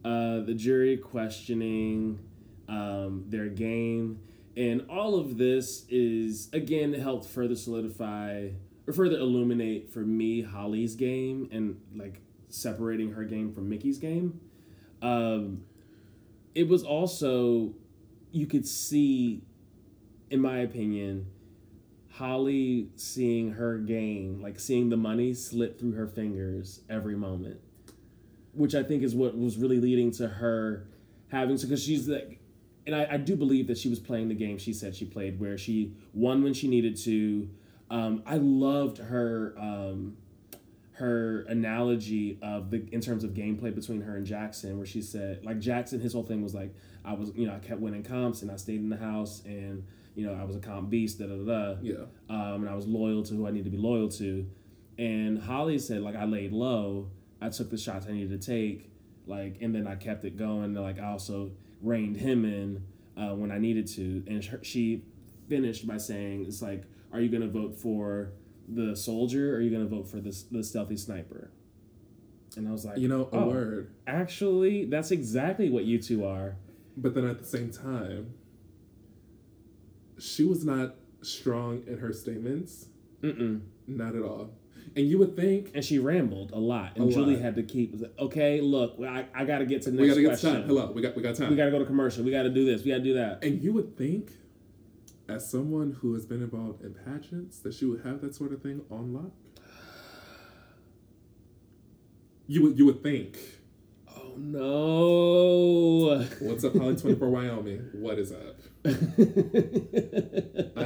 [0.03, 2.19] uh, the jury questioning
[2.67, 4.19] um, their game,
[4.57, 8.49] and all of this is again helped further solidify
[8.85, 12.19] or further illuminate for me Holly's game and like
[12.49, 14.41] separating her game from Michie's game.
[15.01, 15.63] Um,
[16.53, 17.73] it was also
[18.31, 19.43] you could see,
[20.31, 21.27] in my opinion,
[22.09, 27.59] Holly seeing her game, like seeing the money slip through her fingers every moment,
[28.53, 30.87] which I think is what was really leading to her
[31.27, 32.39] having to, because she's like,
[32.87, 35.39] and I, I do believe that she was playing the game she said she played,
[35.39, 37.49] where she won when she needed to.
[37.89, 40.17] Um, I loved her um,
[40.93, 45.43] her analogy of the in terms of gameplay between her and Jackson, where she said
[45.43, 46.73] like Jackson, his whole thing was like
[47.03, 49.83] I was you know I kept winning comps and I stayed in the house and
[50.15, 51.43] you know I was a comp beast da da da.
[51.73, 51.95] da Yeah.
[52.29, 54.45] um, and I was loyal to who I needed to be loyal to.
[54.97, 57.09] And Holly said, like, I laid low.
[57.41, 58.91] I took the shots I needed to take,
[59.25, 60.73] like, and then I kept it going.
[60.75, 61.51] Like, I also
[61.81, 62.83] reined him in
[63.17, 64.23] uh, when I needed to.
[64.27, 65.03] And she
[65.47, 68.33] finished by saying, "It's like, are you gonna vote for
[68.67, 71.49] the soldier or are you gonna vote for the the stealthy sniper?"
[72.57, 73.93] And I was like, You know, a "Oh, word.
[74.05, 76.57] Actually, that's exactly what you two are.
[76.97, 78.33] But then at the same time,
[80.21, 82.85] she was not strong in her statements.
[83.21, 83.61] Mm-mm.
[83.87, 84.51] Not at all.
[84.95, 87.41] And you would think And she rambled a lot, and A Julie lot.
[87.43, 87.95] had to keep.
[88.19, 90.53] Okay, look, I, I got to get to the we next gotta get question.
[90.53, 90.63] time.
[90.67, 91.49] Hello, we got we got time.
[91.49, 92.23] We got to go to commercial.
[92.23, 92.83] We got to do this.
[92.83, 93.43] We got to do that.
[93.43, 94.31] and you would think,
[95.29, 98.61] as someone who has been involved in pageants, that she would have that sort of
[98.61, 99.31] thing on lock.
[102.47, 103.37] You would you would think.
[104.33, 106.25] Oh no!
[106.39, 107.89] What's up, Holly Twenty Four Wyoming?
[107.93, 108.55] What is up?
[108.85, 108.89] I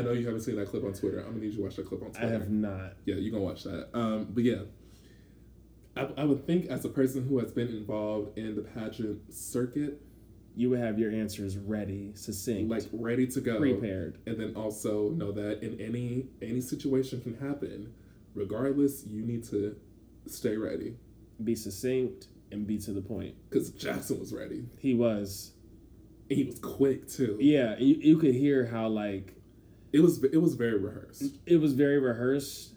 [0.02, 1.20] know you haven't seen that clip on Twitter.
[1.20, 2.28] I'm gonna need you to watch that clip on Twitter.
[2.28, 2.94] I have not.
[3.06, 3.90] Yeah, you're gonna watch that.
[3.94, 4.64] Um, but yeah,
[5.96, 10.02] I, I would think as a person who has been involved in the pageant circuit,
[10.56, 14.18] You would have your answers ready, succinct, like ready to go, prepared.
[14.26, 17.94] and then also know that in any any situation can happen,
[18.34, 19.76] regardless, you need to
[20.26, 20.96] stay ready.
[21.44, 23.36] Be succinct and be to the point.
[23.50, 25.52] Because Jackson was ready, He was.
[26.30, 27.38] and he was quick too.
[27.40, 29.36] Yeah, you, you could hear how like
[29.94, 31.24] It was it was very rehearsed.
[31.46, 32.74] it was very rehearsed.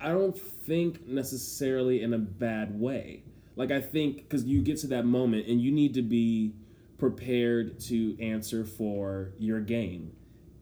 [0.00, 3.22] I don't think necessarily in a bad way.
[3.56, 6.54] Like I think because you get to that moment and you need to be
[6.98, 10.12] prepared to answer for your game,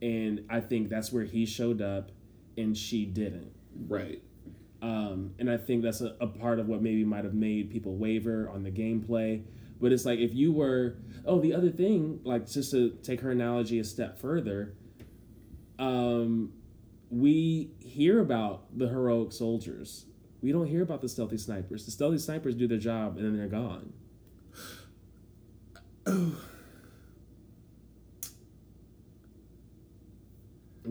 [0.02, 2.10] and I think that's where he showed up,
[2.56, 3.52] and she didn't.
[3.88, 4.22] Right.
[4.82, 7.96] Um, and I think that's a, a part of what maybe might have made people
[7.96, 9.42] waver on the gameplay.
[9.80, 13.30] But it's like if you were, oh, the other thing, like just to take her
[13.30, 14.74] analogy a step further,
[15.78, 16.52] um,
[17.10, 20.06] we hear about the heroic soldiers.
[20.42, 21.84] We don't hear about the stealthy snipers.
[21.84, 23.92] The stealthy snipers do their job and then they're gone.
[26.06, 26.36] I'm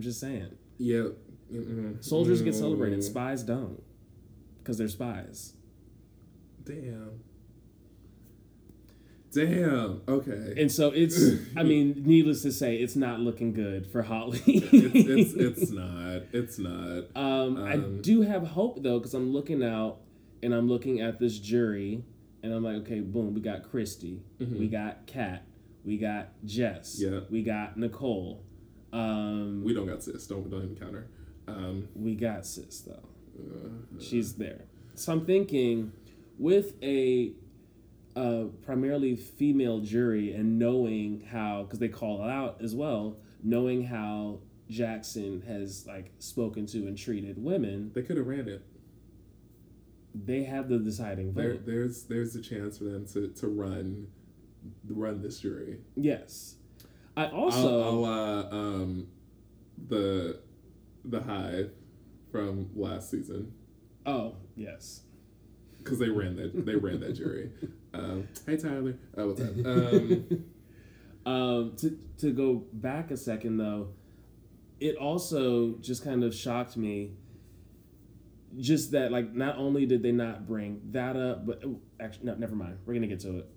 [0.02, 0.56] just saying.
[0.78, 1.10] Yeah.
[1.54, 2.04] Mm-mm.
[2.04, 3.04] Soldiers get celebrated, Mm.
[3.04, 3.82] spies don't.
[4.60, 5.54] Because they're spies.
[6.64, 7.22] Damn.
[9.32, 10.02] Damn.
[10.08, 10.54] Okay.
[10.58, 11.20] And so it's,
[11.56, 14.42] I mean, needless to say, it's not looking good for Holly.
[14.46, 16.22] it's, it's it's not.
[16.34, 17.04] It's not.
[17.16, 19.98] um, I um, do have hope though, because I'm looking out
[20.42, 22.04] and I'm looking at this jury,
[22.42, 25.46] and I'm like, okay, boom, we got Christie, we got Kat,
[25.84, 27.20] we got Jess, Yeah.
[27.30, 28.44] we got Nicole,
[28.94, 30.26] um, We don't got sis.
[30.28, 31.08] Don't don't even count her.
[31.58, 33.08] Um, we got Sis though.
[33.40, 34.62] uh, She's there.
[34.96, 35.92] So I'm thinking
[36.38, 37.34] with a
[38.16, 43.86] uh, primarily female jury and knowing how, because they call it out as well, knowing
[43.86, 44.40] how
[44.70, 48.62] Jackson has like spoken to and treated women, they could have ran it.
[50.14, 51.66] they have the deciding There, vote.
[51.66, 54.08] there's there's a chance for them to, to run
[54.90, 55.78] run this jury.
[55.96, 56.56] Yes.
[57.16, 59.08] I also I'll, I'll, uh, um,
[59.88, 60.40] the
[61.06, 61.72] the hive
[62.32, 63.52] from last season
[64.06, 65.02] oh yes.
[65.80, 67.52] because they ran that they ran that jury.
[67.92, 69.50] Um, hey Tyler, uh, what's up?
[69.66, 70.46] Um,
[71.26, 73.90] Um, to to go back a second though,
[74.80, 77.14] it also just kind of shocked me.
[78.58, 82.36] Just that, like, not only did they not bring that up, but oh, actually, no,
[82.36, 82.80] never mind.
[82.84, 83.50] We're gonna get to it.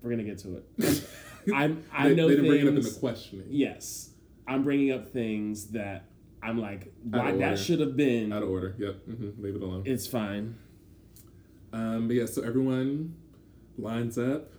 [0.00, 1.08] We're gonna get to it.
[1.54, 1.84] I'm.
[1.92, 3.46] I they, know they didn't bring it up in the questioning.
[3.50, 4.10] Yes,
[4.48, 6.06] I'm bringing up things that
[6.46, 8.32] I'm like, why that should have been.
[8.32, 8.74] Out of order.
[8.78, 8.94] Yep.
[9.04, 9.82] hmm Leave it alone.
[9.84, 10.56] It's fine.
[11.72, 13.16] Um, but yeah, so everyone
[13.76, 14.52] lines up.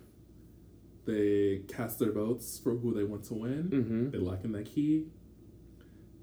[1.05, 3.63] They cast their votes for who they want to win.
[3.69, 5.05] hmm They lock in that key,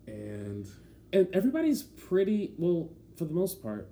[0.06, 0.66] and
[1.12, 3.88] and everybody's pretty well for the most part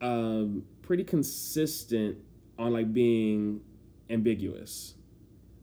[0.00, 2.16] um pretty consistent
[2.58, 3.60] on like being
[4.10, 4.94] ambiguous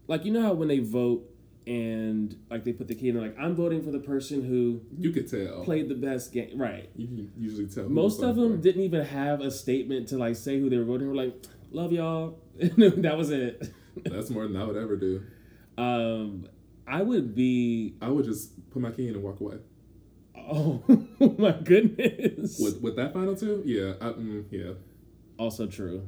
[0.07, 1.23] like you know how when they vote
[1.67, 4.81] and like they put the key in they're like i'm voting for the person who
[4.97, 5.63] you could tell.
[5.63, 7.87] played the best game right You can usually tell.
[7.89, 10.83] most of them voting didn't even have a statement to like say who they were
[10.83, 11.33] voting for like
[11.71, 13.71] love y'all that was it.
[14.03, 15.23] That's more than I would ever do.
[15.77, 16.47] um
[16.85, 19.55] i would be I would just put my key in and walk away.
[20.35, 20.83] oh
[21.37, 24.73] my goodness With with that final two, yeah, I, mm, yeah.
[25.37, 26.05] also true.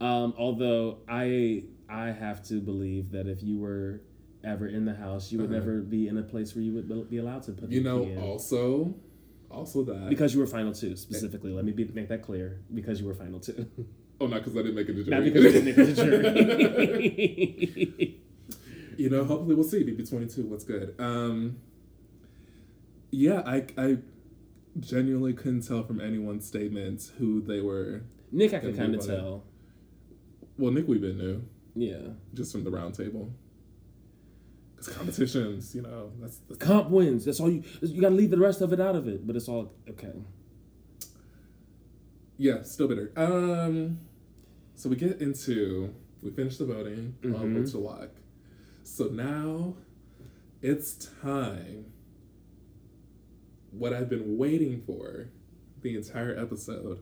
[0.00, 4.00] Um, although I I have to believe that if you were
[4.46, 5.58] ever in the house, you would Uh-huh.
[5.58, 8.04] never be in a place where you would be allowed to put You the know,
[8.04, 8.18] key in.
[8.18, 8.94] also,
[9.50, 11.52] also that because you were final two specifically.
[11.52, 12.60] Let me be, make that clear.
[12.72, 13.66] Because you were final two,
[14.20, 15.16] oh, not because I didn't make it to jury.
[15.16, 18.20] not because you didn't make it to jury.
[18.96, 19.84] you know, hopefully we'll see.
[19.84, 20.46] BB twenty two.
[20.46, 20.94] What's good?
[20.98, 21.58] Um,
[23.10, 23.98] yeah, I I
[24.80, 28.02] genuinely couldn't tell from anyone's statements who they were.
[28.32, 29.44] Nick, I could kind of tell.
[30.58, 31.42] Well, Nick We've knew
[31.74, 31.98] Yeah,
[32.34, 33.30] just from the round table.
[34.86, 37.24] Because competitions, you know, that's, that's comp wins.
[37.24, 37.62] That's all you.
[37.82, 39.26] You got to leave the rest of it out of it.
[39.26, 40.12] But it's all okay.
[42.38, 43.12] yeah, still bitter.
[43.16, 44.00] Um,
[44.74, 47.54] so we get into we finish the voting on Mhm.
[47.54, 48.10] votes to lock.
[48.82, 49.76] So now
[50.62, 51.86] it's time.
[53.70, 55.28] What I've been waiting for
[55.82, 56.98] the entire episode,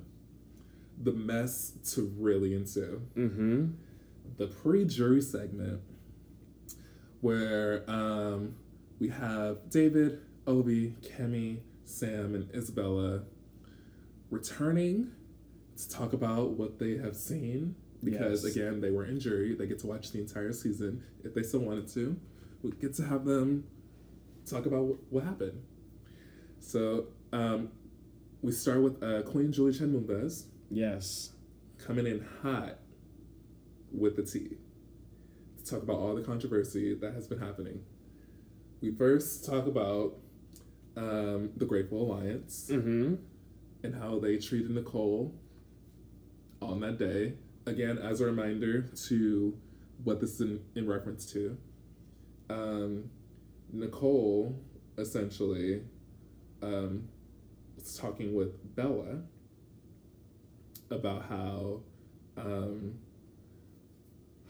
[1.00, 3.02] the mess to really ensue.
[3.16, 3.66] Mm-hmm.
[4.38, 5.80] the pre-jury segment
[7.24, 8.54] where um,
[9.00, 11.56] we have David, Ovi, Kemi,
[11.86, 13.22] Sam, and Isabella
[14.30, 15.10] returning
[15.78, 17.76] to talk about what they have seen.
[18.02, 18.54] Because Yes.
[18.54, 19.54] again, they were in jury.
[19.54, 22.14] They get to watch the entire season if they still wanted to.
[22.62, 23.64] We get to have them
[24.44, 25.62] talk about what, what happened.
[26.60, 27.70] So um,
[28.42, 31.32] we start with uh, Queen Julie Chen Moonves Yes.
[31.78, 32.80] coming in hot
[33.90, 34.58] with the tea
[35.64, 37.80] to talk about all the controversy that has been happening.
[38.80, 40.14] We first talk about
[40.96, 43.14] um, the Grateful Alliance Mm-hmm.
[43.82, 45.34] and how they treated Nicole
[46.60, 47.34] on that day.
[47.66, 49.56] Again, as a reminder to
[50.02, 51.56] what this is in, in reference to.
[52.50, 53.10] Um,
[53.72, 54.58] Nicole
[54.98, 55.82] essentially
[56.62, 57.08] um,
[57.76, 59.20] was talking with Bella
[60.90, 61.80] about how
[62.36, 62.94] um,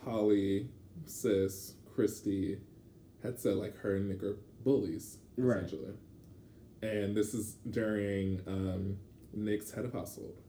[0.05, 0.69] Holly,
[1.07, 2.59] Sis, Christie
[3.23, 5.59] had said like her and Nick are bullies, Right.
[5.65, 5.95] essentially.
[6.83, 8.99] And this is during um,
[9.33, 10.41] Nick's head of household.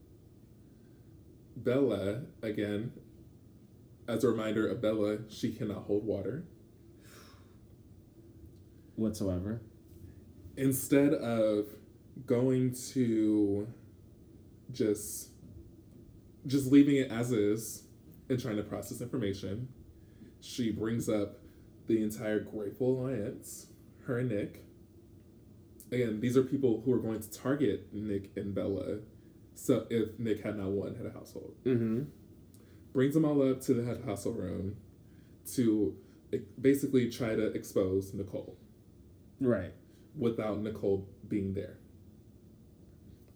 [1.57, 2.91] Bella, again,
[4.07, 6.43] as a reminder of Bella, she cannot hold water.
[8.95, 9.61] Whatsoever.
[10.57, 11.67] Instead of
[12.25, 13.67] going to
[14.71, 15.29] just
[16.47, 17.83] just leaving it as is
[18.29, 19.67] and trying to process information,
[20.45, 21.39] she brings up
[21.87, 23.67] the entire Grateful Alliance,
[24.05, 24.63] her and Nick.
[25.91, 28.99] Again, these are people who are going to target Nick and Bella.
[29.55, 31.55] So if Nick had not won head of household.
[31.63, 32.03] Mm-hmm.
[32.93, 34.77] brings them all up to the head hustle room
[35.55, 35.95] to
[36.59, 38.57] basically try to expose Nicole
[39.39, 39.73] Right.
[40.17, 41.77] without Nicole being there.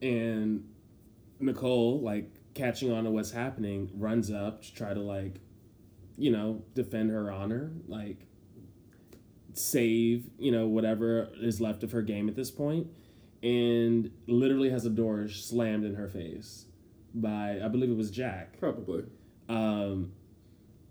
[0.02, 0.66] And
[1.40, 5.40] Nicole, like catching on to what's happening, runs up to try to like,
[6.20, 8.28] you know, defend her honor, like
[9.54, 12.88] save, you know, whatever is left of her game at this point,
[13.42, 16.66] and literally has a door slammed in her face
[17.14, 18.60] by I believe it was Jack.
[18.60, 19.06] Probably.
[19.48, 20.12] um,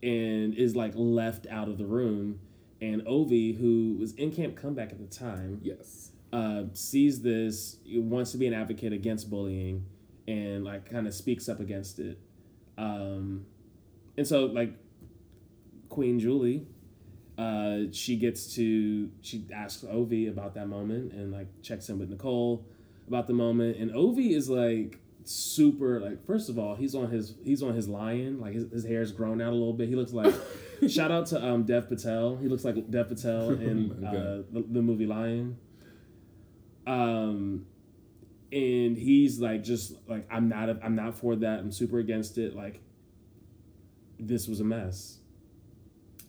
[0.02, 2.40] and is like left out of the room.
[2.80, 6.12] And Ovi, who was in Camp Comeback at the time, Yes.
[6.32, 9.84] uh, sees this, wants to be an advocate against bullying,
[10.28, 12.18] and like kind of speaks up against it.
[12.76, 13.46] Um,
[14.16, 14.74] and so like
[15.88, 16.66] Queen Julie
[17.36, 22.10] Uh, she gets to she asks Ovi about that moment and like checks in with
[22.10, 22.66] Nicole
[23.06, 27.34] about the moment, and Ovi is like super like first of all he's on his
[27.44, 28.40] he's on his lion.
[28.40, 29.88] Like his, his hair's grown out a little bit.
[29.88, 30.34] He looks like
[30.88, 32.36] shout out to um dev patel.
[32.36, 35.58] He looks like dev patel in uh, the, the movie lion.
[36.86, 37.66] Um
[38.50, 41.60] and he's like just like i'm not i'm not for that.
[41.60, 42.56] I'm super against it.
[42.56, 42.80] Like
[44.18, 45.17] this was a mess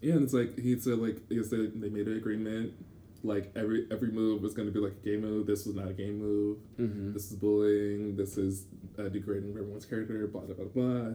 [0.02, 2.74] Yeah, and it's like he said like he said they made an agreement.
[3.22, 5.45] Like every every move was gonna be like a game move.
[5.47, 6.58] This was not a game move.
[6.80, 7.14] mm-hmm.
[7.14, 8.16] This is bullying.
[8.16, 8.66] This is
[8.97, 10.26] uh, degrading everyone's character.
[10.28, 11.12] Blah blah blah blah.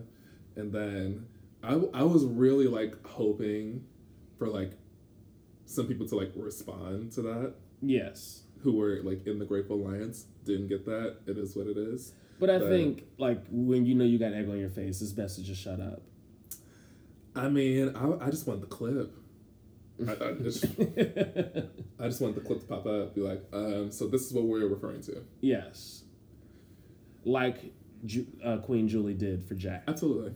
[0.57, 1.27] And then
[1.63, 3.85] I, w- I was really like hoping
[4.39, 4.73] for like
[5.65, 10.27] some people to like respond to that yes who were like in the Grateful Alliance
[10.45, 11.17] didn't get that.
[11.27, 12.13] It is what it is.
[12.39, 15.13] but i But- think like when you know you got egg on your face it's
[15.13, 16.03] best to just shut up
[17.37, 19.13] I mean, I, I just want the clip.
[20.09, 20.65] I, I just
[22.01, 23.15] I just want the clip to pop up.
[23.15, 25.23] Be like, um, so this is what we're referring to.
[25.41, 26.03] yes
[27.25, 27.73] like
[28.05, 30.33] Ju- uh, queen julie did for jack Absolutely.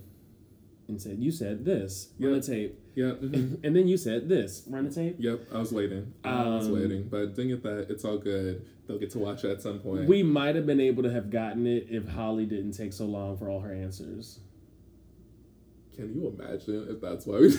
[0.88, 2.38] and said you said this run Yeah.
[2.40, 3.10] the tape Yeah.
[3.10, 3.58] mhm.
[3.64, 6.14] and then you said this run the tape Yep, I was waiting.
[6.24, 7.90] I was Um, waiting, but didn't get that.
[7.90, 8.64] It's all good.
[8.86, 10.08] They'll get to watch it at some point.
[10.08, 13.36] we might have been able to have gotten it if holly didn't take so long
[13.36, 14.40] for all her answers
[15.98, 17.58] Can you imagine if that's why we?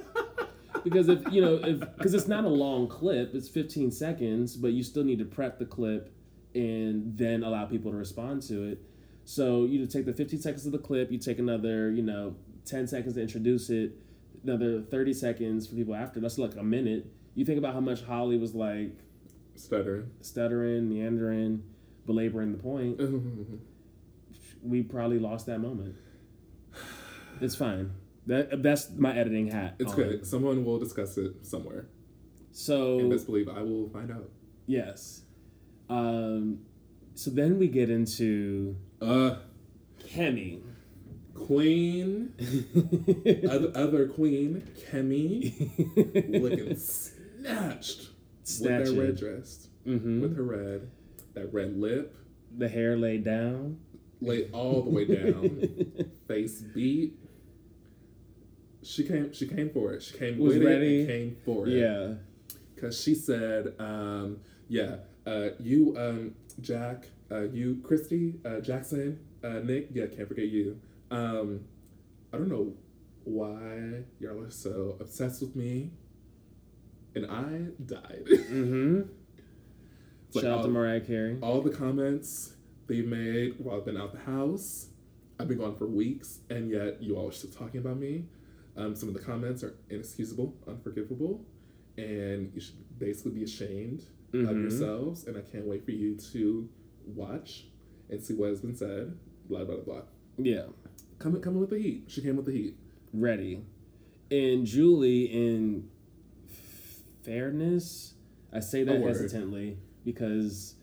[0.84, 4.68] because if you know if because it's not a long clip it's 15 seconds but
[4.68, 6.14] you still need to prep the clip
[6.54, 8.80] and then allow people to respond to it
[9.24, 12.86] so you take the 15 seconds of the clip you take another you know 10
[12.86, 13.92] seconds to introduce it
[14.44, 18.02] another 30 seconds for people after that's like a minute you think about how much
[18.02, 18.92] holly was like
[19.56, 20.08] Stuttering.
[20.20, 21.64] stuttering meandering
[22.06, 23.00] belaboring the point
[24.62, 25.96] we probably lost that moment
[27.40, 27.92] it's fine
[28.26, 30.26] that, that's my editing hat It's on good.
[30.26, 31.86] Someone will discuss it somewhere.
[32.52, 34.28] so And best believe I will find out.
[34.66, 35.22] Yes.
[35.88, 36.58] Um,
[37.14, 39.36] so then we get into Uh,
[40.06, 40.60] Kemi.
[41.34, 42.34] Queen,
[43.48, 44.60] other, other Queen,
[44.90, 48.08] Kemi, looking snatched
[48.40, 49.14] with that red Snatching.
[49.14, 50.90] dress, hmm with her red,
[51.34, 52.14] that red lip,
[52.56, 53.78] The hair laid down.
[54.20, 57.14] laid all the way down, face beat.
[58.88, 59.32] She came.
[59.34, 60.02] She came for it.
[60.02, 61.06] She came Was with ready.
[61.06, 61.72] came for it.
[61.74, 62.14] yeah.
[62.74, 69.58] because she said, um, "Yeah, uh, you, um, Jack, uh, you, Christie, uh, Jackson, uh,
[69.62, 69.88] Nick.
[69.92, 70.80] Yeah, can't forget you.
[71.10, 71.60] Um,
[72.32, 72.72] I don't know
[73.24, 75.90] why y'all are so obsessed with me,
[77.14, 78.24] and I died.
[78.28, 79.00] Mm-hmm.
[80.28, 81.38] It's like Shout out to Mariah Carey.
[81.42, 82.54] all the comments
[82.86, 84.88] they made while I've been out the house.
[85.40, 88.24] I've been gone for weeks, and yet you all are still talking about me.
[88.78, 91.44] Um, some of the comments are inexcusable, unforgivable,
[91.96, 94.60] and you should basically be ashamed of Mhm.
[94.62, 95.26] yourselves.
[95.26, 96.68] And I can't wait for you to
[97.06, 97.68] watch
[98.08, 99.18] and see what has been said.
[99.48, 100.02] Blah blah blah.
[100.38, 100.66] Yeah.
[101.18, 102.04] Coming coming with the heat.
[102.06, 102.76] She came with the heat.
[103.12, 103.64] Ready.
[104.30, 105.88] And Julie, in
[107.22, 108.14] fairness,
[108.52, 110.74] I say that hesitantly because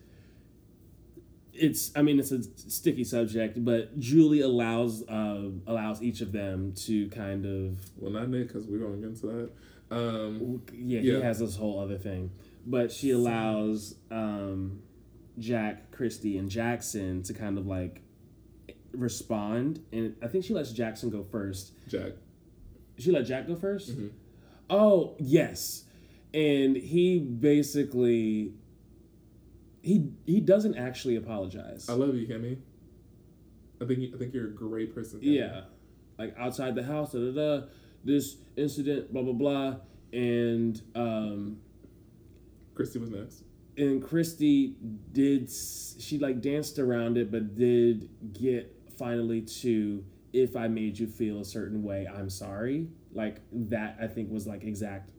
[1.57, 6.73] it's i mean it's a sticky subject but julie allows uh, allows each of them
[6.73, 9.49] to kind of Well, not Nick, because we're going get into that.
[9.95, 11.17] Um, yeah, Yeah.
[11.17, 12.31] he has this whole other thing
[12.65, 14.81] but she allows um,
[15.39, 18.01] jack christie and jackson to kind of like
[18.93, 22.13] respond and i think she lets jackson go first Jack.
[22.97, 24.09] she let jack go 1st Mhm.
[24.69, 25.83] oh yes
[26.33, 28.53] and he basically
[29.85, 32.57] he he doesn't actually apologize I love you, Kimmy.
[33.81, 35.19] I think you, I think you're a great person.
[35.19, 35.37] Kimmy.
[35.37, 35.61] Yeah.
[36.17, 37.65] Like outside the house, da da da,
[38.03, 39.75] this incident, blah blah blah.
[40.11, 41.57] And um
[42.73, 43.43] Christie was next.
[43.77, 44.75] and Christie
[45.11, 45.49] did
[45.99, 51.39] she like danced around it but did get finally to if I made you feel
[51.41, 52.87] a certain way, I'm sorry.
[53.13, 55.09] Like that I think was like exact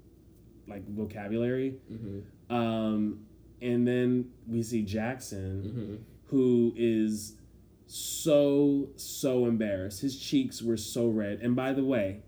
[0.68, 1.76] like vocabulary.
[1.92, 2.54] Mm-hmm.
[2.54, 3.20] Um
[3.62, 5.94] and then we see Jackson Mm-hmm.
[6.36, 7.34] who is
[7.86, 10.00] so so embarrassed.
[10.02, 11.40] His cheeks were so red.
[11.40, 12.22] And by the way,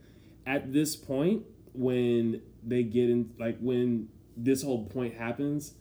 [0.47, 1.43] at this point
[1.75, 5.75] when they get in like when this whole point happens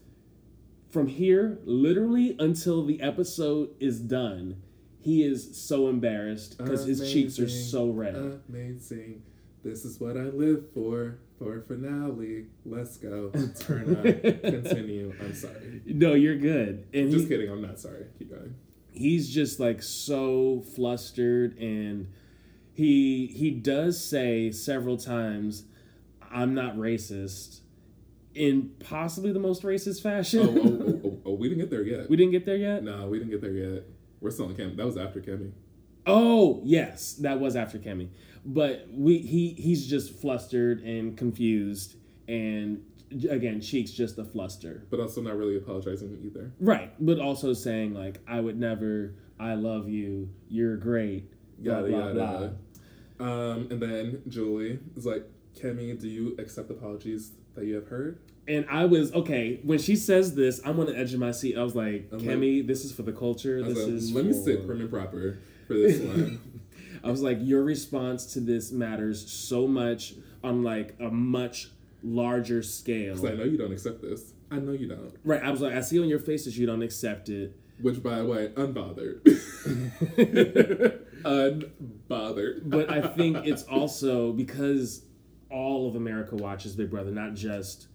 [0.90, 4.62] from here literally until the episode is done,
[5.00, 8.42] he is so embarrassed because his cheeks are so red.
[8.50, 9.22] Amazing.
[9.64, 11.20] This is what I live for.
[11.40, 12.46] For finale.
[12.66, 13.30] Let's go.
[13.60, 14.04] Turn up.
[14.42, 15.14] Continue.
[15.20, 15.82] I'm sorry.
[15.86, 16.88] no, you're good.
[16.94, 17.52] And Just he- kidding.
[17.52, 18.06] I'm not sorry.
[18.18, 18.56] Keep going.
[18.92, 22.08] he's just like so flustered and
[22.74, 25.66] he he does say several times
[26.32, 27.60] I'm not racist
[28.34, 30.40] in possibly the most racist Oh, fashion.
[30.42, 32.10] oh, oh, oh, oh, oh, we didn't get there yet.
[32.10, 32.84] we didn't get there yet?
[32.84, 33.84] No, we didn't get there yet.
[34.22, 34.76] We're still on Cam.
[34.76, 35.52] That was after Cammy.
[36.08, 38.08] Oh, yes, that was after Kemi.
[38.48, 41.96] But we he he's just flustered and confused
[42.28, 42.84] and
[43.30, 44.86] again, Cheek's just a fluster.
[44.90, 46.52] But also not really apologizing either.
[46.60, 51.32] Right, but also saying like I would never I love you, you're great.
[51.60, 52.56] Blah, Yada blah, yada.
[53.20, 55.26] Um, and then Julie is like,
[55.56, 58.20] kemi do you accept apologies that you have heard?
[58.48, 60.62] And I was okay when she says this.
[60.64, 61.58] I'm on the edge of my seat.
[61.58, 63.62] I was like, Kemi, this is for the culture.
[63.62, 64.40] This like, is let me for...
[64.40, 65.38] sit prim and proper
[65.68, 66.40] for this one.
[67.04, 71.70] I was like, your response to this matters so much on like a much
[72.04, 73.16] larger scale.
[73.16, 74.34] Because I know you don't accept this.
[74.52, 75.14] I know you don't.
[75.24, 75.44] Right.
[75.44, 77.60] I was like, I see on your faces you don't accept it.
[77.82, 79.22] Which, by the way, unbothered.
[81.24, 82.62] unbothered.
[82.64, 85.04] But I think it's also because
[85.52, 87.88] all of America watches Big Brother, not just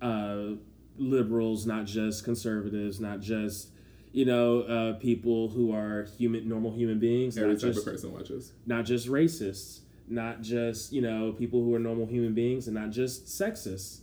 [0.00, 0.52] uh,
[0.96, 3.72] liberals, not just conservatives, not just
[4.16, 7.92] you know uh, people who are human, normal human beings, Every not type just of
[7.92, 8.52] person watches.
[8.64, 12.90] not just racists, not just you know people who are normal human beings, and not
[12.90, 14.00] just sexist.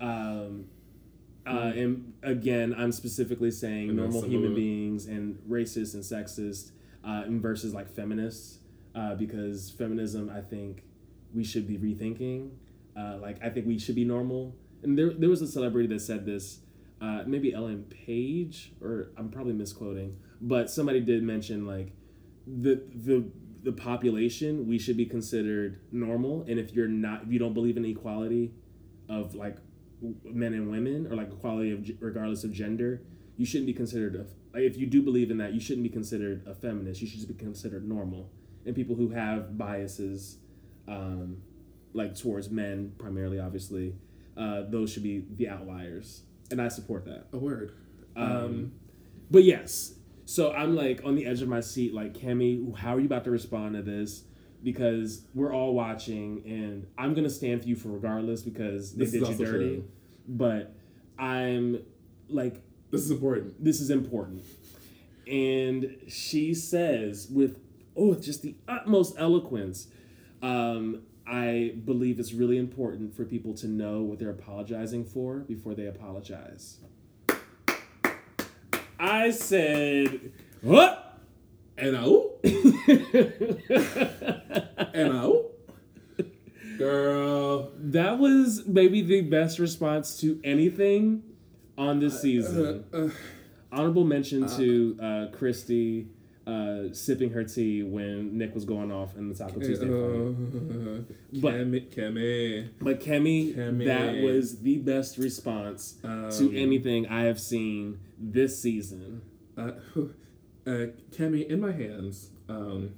[0.00, 0.66] Um,
[1.46, 6.70] uh, and again, I'm specifically saying And normal human beings and racist and sexist
[7.04, 8.58] uh, and versus like feminists,
[8.94, 10.82] uh, because feminism, I think
[11.34, 12.50] we should be rethinking.
[12.96, 14.54] Uh, like I think we should be normal.
[14.84, 16.60] And there, there was a celebrity that said this,
[17.00, 21.92] uh, maybe Ellen Page, or I'm probably misquoting, but somebody did mention like
[22.46, 23.30] the the
[23.62, 27.76] the population we should be considered normal, and if you're not, if you don't believe
[27.76, 28.52] in equality
[29.08, 29.56] of like
[30.24, 33.02] men and women or like equality of regardless of gender,
[33.36, 34.26] you shouldn't be considered a.
[34.58, 37.02] If you do believe in that, you shouldn't be considered a feminist.
[37.02, 38.30] You should just be considered normal.
[38.64, 40.38] And people who have biases,
[40.88, 41.42] um,
[41.92, 43.94] like towards men primarily, obviously,
[44.36, 47.26] uh, those should be the outliers, and I support that.
[47.32, 47.72] A word.
[48.16, 48.72] Um,
[49.30, 49.94] but yes,
[50.24, 53.24] so I'm like on the edge of my seat, like Kemi, how are you about
[53.24, 54.24] to respond to this?
[54.62, 59.14] Because we're all watching, and I'm gonna stand for you for regardless because they This
[59.14, 59.58] is did you dirty.
[59.76, 59.84] true.
[60.28, 60.74] But
[61.18, 61.82] I'm
[62.28, 63.62] like, This is important.
[63.62, 64.42] this is important,
[65.26, 67.58] and she says with
[67.96, 69.88] oh, just the utmost eloquence.
[70.42, 75.74] Um, I believe it's really important for people to know what they're apologizing for before
[75.74, 76.78] they apologize.
[78.98, 81.18] I said, what?
[81.76, 82.32] And oh,
[84.94, 85.50] and oh,
[86.78, 87.70] girl.
[87.76, 91.22] that was maybe the best response to anything
[91.76, 92.84] on this season.
[92.92, 93.10] Uh, uh,
[93.72, 96.06] Honorable mention to uh, Christie
[96.46, 101.02] uh, sipping her tea when Nick was going off in the Taco Tuesday uh,
[101.40, 102.68] But- Cammy.
[102.80, 103.84] But Kemi, Kemi.
[103.86, 109.22] that was the best response Um, to anything I have seen this season.
[109.58, 109.72] Uh,
[110.66, 112.90] uh, Cammy, in my hands, um,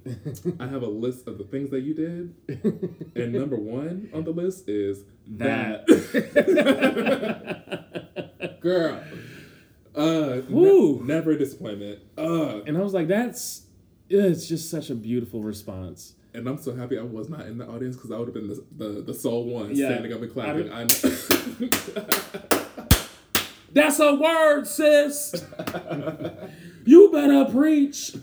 [0.59, 2.35] I have a list of the things that you did,
[3.15, 5.87] and number one on the list is that,
[8.61, 9.01] girl.
[9.99, 11.01] Uh, ne- Woo.
[11.03, 11.99] never a disappointment.
[12.17, 13.63] Uh, and I was like, that's
[14.09, 16.13] it's just such a beautiful response.
[16.33, 18.47] and I'm so happy I was not in the audience because I would have been
[18.47, 19.87] the, the the sole one Yeah.
[19.89, 20.71] standing up and clapping.
[20.71, 20.85] I
[23.71, 25.45] That's a word, sis.
[26.85, 28.15] you better preach.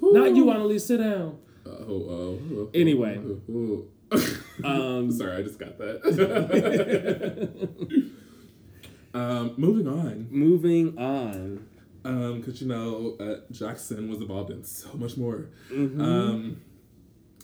[0.00, 0.86] Not you, Analyse.
[0.86, 1.38] Sit down.
[1.66, 3.16] oh, oh, oh, Anyway.
[4.64, 7.50] Um, Sorry, I just got that.
[9.14, 10.28] Um, moving on.
[10.30, 11.66] moving on.
[12.04, 15.48] Um, because you know, uh, Jackson was involved in so much more.
[15.72, 16.00] Mhm.
[16.00, 16.60] Um,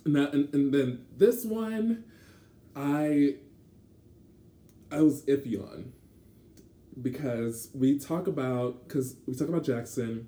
[0.05, 2.05] now and, and then this one,
[2.77, 3.37] I
[4.91, 5.93] I was iffy on
[7.01, 10.27] because we talk about because we talk about Jackson,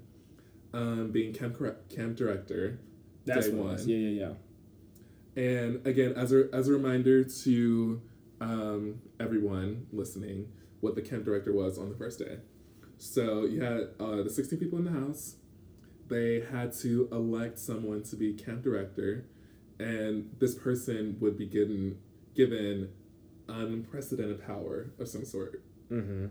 [0.72, 1.58] um, being camp
[1.94, 2.78] camp director.
[3.26, 3.72] That's day one.
[3.72, 3.86] was.
[3.86, 4.26] Yeah, yeah,
[5.36, 5.42] yeah.
[5.42, 8.00] And again, as a as a reminder to
[8.40, 10.48] um, everyone listening,
[10.82, 12.36] what the camp director was on the first day.
[12.98, 15.36] So you had uh, the sixteen people in the house.
[16.08, 19.26] They had to elect someone to be camp director,
[19.78, 21.98] and this person would be given
[22.34, 22.90] given
[23.48, 25.62] unprecedented power of some sort.
[25.90, 26.26] Mm-hmm.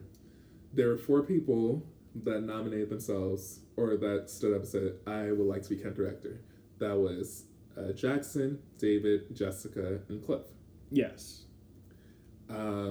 [0.74, 1.86] There were four people
[2.24, 5.95] that nominated themselves or that stood up and said, "I would like to be camp
[5.95, 6.41] director."
[6.80, 7.45] That was
[7.78, 10.43] uh, Jackson, David, Jessica, and Cliff.
[10.89, 11.40] Yes.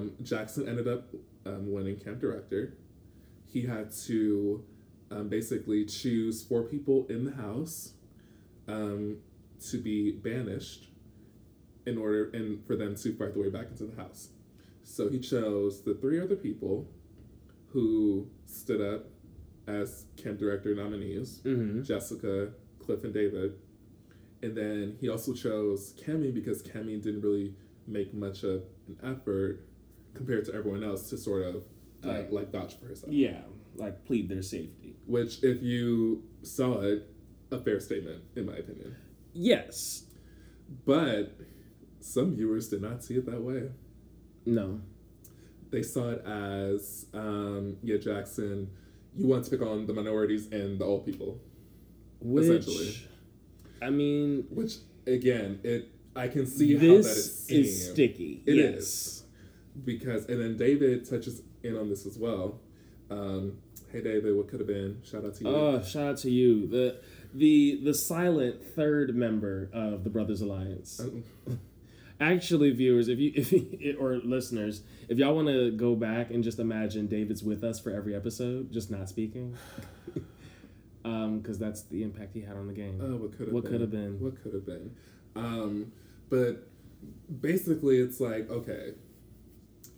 [0.01, 1.09] Um, Jackson ended up
[1.47, 2.77] um, winning camp director.
[3.47, 4.65] He had to
[5.11, 7.95] um, basically choose four people in the house
[8.69, 9.19] um,
[9.71, 10.89] to be banished
[11.87, 14.29] in order and for them to fight their way back into the house.
[14.85, 16.89] So he chose the three other people
[17.69, 19.07] who stood up
[19.67, 21.83] as camp director nominees Mm-hmm.
[21.83, 23.55] Jessica, Cliff, and David.
[24.43, 27.55] And then he also chose Kemi because Kemi didn't really
[27.87, 29.65] make much of an effort
[30.15, 31.57] compared to everyone else to sort of
[32.05, 33.13] uh, Like- like vouch for herself.
[33.13, 33.41] Yeah,
[33.77, 34.97] like plead their safety.
[35.07, 37.09] Which, if you saw it,
[37.51, 38.97] a fair statement, in my opinion.
[39.33, 40.05] Yes.
[40.87, 41.37] But
[42.01, 43.71] some viewers did not see it that way.
[44.47, 44.81] No.
[45.71, 48.71] They saw it as, um, yeah, Jackson,
[49.17, 51.41] you want to pick on the minorities and the old people.
[52.21, 53.09] Which, Essentially.
[53.83, 54.75] I mean, Which,
[55.07, 58.43] again, it I can see how that is this is sticky.
[58.47, 58.75] It yes.
[58.75, 59.20] is.
[59.85, 62.61] Because and then David touches in on this as well.
[63.11, 63.59] Um,
[63.93, 65.01] hey David, what could have been?
[65.05, 65.51] Shout out to you.
[65.51, 66.67] Oh, shout out to you.
[66.67, 67.01] The
[67.35, 71.01] the the silent third member of the Brothers Alliance.
[71.01, 71.25] Um,
[72.21, 76.45] Actually, viewers, if you if you, or listeners, if y'all want to go back and
[76.45, 79.57] just imagine David's with us for every episode, just not speaking,
[81.07, 83.01] um, because that's the impact he had on the game.
[83.03, 84.21] oh, what could have What could have been?
[84.21, 84.95] What could have been?
[85.35, 85.93] Um,
[86.29, 86.69] but
[87.41, 88.93] basically, it's like okay,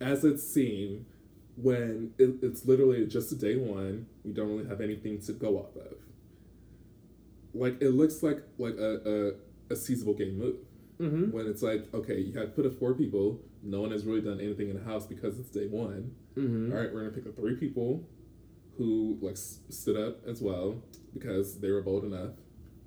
[0.03, 1.07] as it's seen
[1.57, 5.59] when it, it's literally just a day one, we don't really have anything to go
[5.59, 5.94] off of.
[7.55, 9.34] Like it looks like like a
[9.70, 10.57] a, a seasonable game move.
[11.00, 11.30] mm-hmm.
[11.30, 14.40] when it's like, okay, you had put up four people, no one has really done
[14.40, 16.12] anything in the house because it's day one.
[16.36, 16.72] Mm-hmm.
[16.72, 18.09] All right, we're gonna pick up three people
[18.78, 20.82] who like s- stood up as well
[21.12, 22.32] because they were bold enough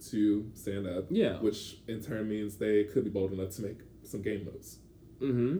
[0.09, 1.05] to stand up.
[1.09, 1.39] Yeah.
[1.39, 4.79] which in turn means they could be bold enough to make some game moves.
[5.21, 5.57] Mm-hmm.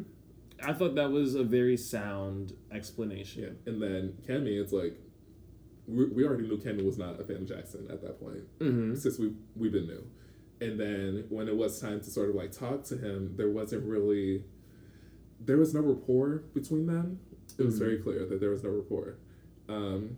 [0.63, 3.43] I thought that was a very sound explanation.
[3.43, 4.97] Yeah, and then Kemi, it's like
[5.87, 8.43] we, we already knew Kemi was not a fan of Jackson at that point.
[8.59, 8.95] Mm-hmm.
[8.95, 10.03] since we we've been new.
[10.61, 13.83] And then when it was time to sort of like talk to him, there wasn't
[13.85, 14.45] really
[15.39, 17.19] there was no rapport between them.
[17.57, 17.79] It was Mhm.
[17.79, 19.17] very clear that there was no rapport.
[19.67, 20.17] Um,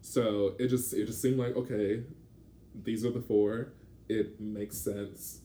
[0.00, 2.02] so it just it just seemed like okay,
[2.82, 3.72] these are the four.
[4.08, 5.40] It makes sense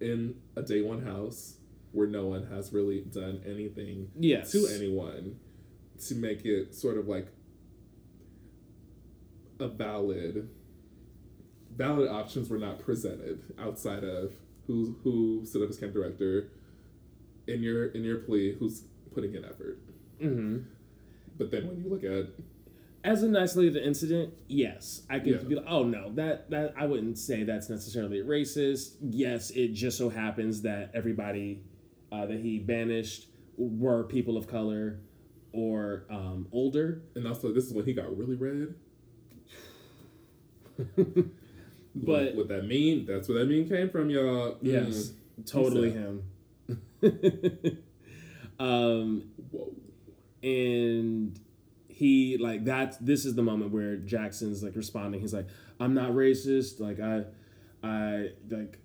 [0.00, 1.58] in a day one house
[1.92, 4.50] where no one has really done anything Yes.
[4.52, 5.36] to anyone
[6.06, 7.28] to make it sort of like
[9.60, 10.48] a valid
[11.76, 14.32] valid options were not presented outside of
[14.66, 16.50] who who stood up as camp director
[17.46, 18.82] in your in your plea who's
[19.14, 19.78] putting in effort
[20.20, 20.58] Mm-hmm.
[21.36, 22.28] but then when you look at
[23.02, 25.48] As an isolated incident, yes, I could Yeah.
[25.48, 28.94] be like, oh no, that that I wouldn't say that's necessarily racist.
[29.00, 31.64] Yes, it just so happens that everybody
[32.12, 35.00] uh, that he banished were people of color
[35.52, 37.02] or um, older.
[37.16, 38.74] and also this is when he got really red.
[41.94, 43.04] But what that mean?
[43.04, 44.56] That's where that mean came from y'all.
[44.62, 45.12] Yes,
[45.44, 46.22] totally him.
[48.58, 49.22] um, Mm.
[49.50, 49.72] whoa.
[50.42, 51.38] and
[51.88, 55.20] he like that this is the moment where jackson's like responding.
[55.20, 55.48] He's like
[55.80, 56.80] i'm not racist.
[56.80, 57.24] Like i
[57.86, 58.78] i like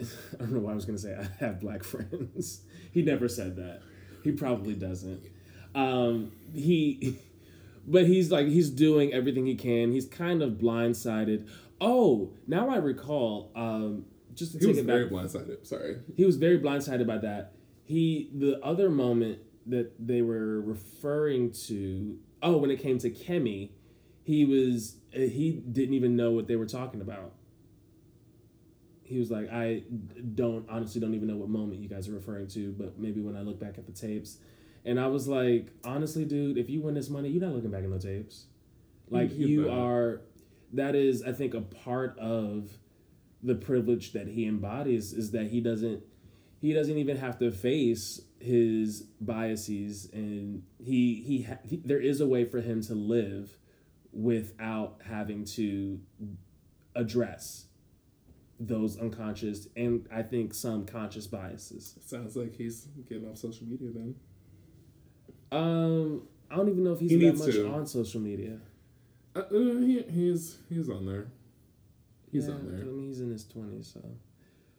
[0.00, 2.62] i don't know why i was gonna say i have black friends.
[2.92, 3.80] He never said that.
[4.22, 5.24] He probably doesn't.
[5.74, 7.18] Um he
[7.86, 9.92] but he's like he's doing everything he can.
[9.92, 11.48] He's kind of blindsided.
[11.80, 14.94] Oh now i recall um just to he take was it back.
[14.94, 15.96] very blindsided sorry.
[16.16, 17.52] He was very blindsided by that.
[17.84, 23.70] He the other moment that they were referring to oh when it came to Kemi,
[24.24, 27.32] he was uh, he didn't even know what they were talking about.
[29.12, 29.82] He was like, I
[30.34, 33.36] don't honestly don't even know what moment you guys are referring to, but maybe when
[33.36, 34.38] I look back at the tapes.
[34.84, 37.84] And I was like, honestly, dude, if you win this money, you're not looking back
[37.84, 38.46] in the tapes.
[39.10, 40.22] Like He's you are
[40.72, 42.70] that is, I think, a part of
[43.42, 46.02] the privilege that he embodies is that he doesn't
[46.60, 52.20] he doesn't even have to face his biases and he he, ha- he there is
[52.20, 53.58] a way for him to live
[54.12, 56.00] without having to
[56.94, 57.66] address
[58.64, 61.94] those unconscious and I think some conscious biases.
[62.06, 64.14] sounds like he's getting off social media then.
[65.50, 67.68] Um I don't even know if he's He that much to.
[67.72, 68.58] on social media.
[69.34, 69.48] uh, uh,
[69.80, 71.26] he, he's he's on there.
[72.30, 72.80] He's Yeah, on there.
[72.82, 74.00] I mean he's in his twenties, so.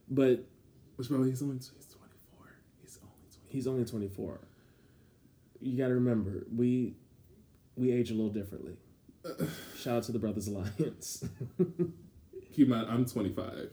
[0.10, 0.46] But
[0.96, 2.48] which by the way he's only he's 24
[2.82, 4.40] he's only 24 he's only 24
[5.62, 6.96] you got to remember we
[7.76, 8.78] we age a little differently.
[9.78, 11.24] Shout out to the brothers alliance
[12.54, 13.70] Keep in mind, I'm 25.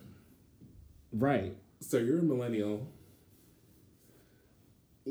[1.12, 2.86] right So you're a millennial.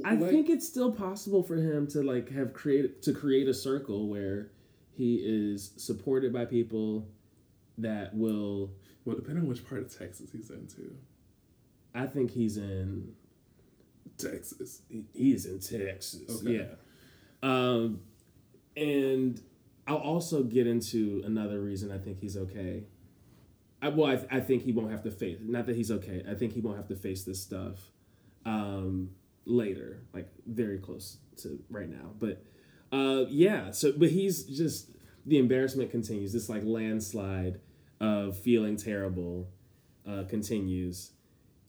[0.05, 3.53] i Like- think it's still possible for him to like have created to create a
[3.53, 4.51] circle where
[4.91, 7.07] he is supported by people
[7.77, 8.71] that will
[9.05, 10.95] Well, depending on which part of Texas he's into.
[11.93, 13.13] i think he's in
[14.17, 14.81] Texas.
[14.89, 16.41] He, he is in Texas.
[16.43, 16.57] Okay.
[16.57, 16.75] Yeah.
[17.41, 18.01] Um,
[18.75, 19.41] and
[19.87, 22.83] I'll also get into another reason I think he's okay.
[23.81, 25.37] I, well, I, I think he won't have to face.
[25.41, 26.23] Not that he's okay.
[26.29, 27.91] I think he won't have to face this stuff
[28.45, 29.11] um,
[29.45, 32.11] later, like very close to right now.
[32.19, 32.43] But
[32.91, 33.71] uh, yeah.
[33.71, 34.89] So, but he's just
[35.25, 36.33] the embarrassment continues.
[36.33, 37.59] This like landslide
[38.01, 39.49] of feeling terrible
[40.07, 41.11] uh, continues,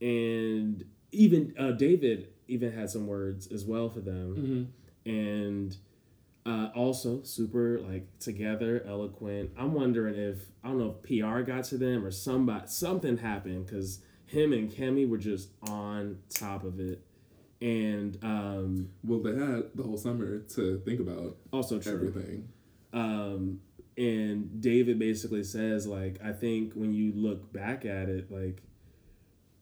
[0.00, 4.72] and even uh, David even had some words as well for them,
[5.04, 5.76] and
[6.46, 9.50] uh, also super like together, eloquent.
[9.58, 13.66] I'm wondering if I don't know if PR got to them or somebody something happened
[13.66, 17.02] because him and Kemi were just on top of it,
[17.60, 21.92] and um, Well, they had the whole summer to think about also true.
[21.92, 22.48] everything.
[22.92, 23.60] Um,
[23.98, 28.62] and David basically says like I think when you look back at it, like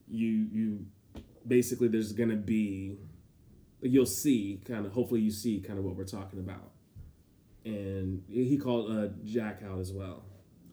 [0.06, 0.86] you you
[1.46, 2.98] basically there's gonna be
[3.80, 6.70] you'll see kind of hopefully you see kind of what we're talking about.
[7.64, 10.22] And he called uh, Jack out as well.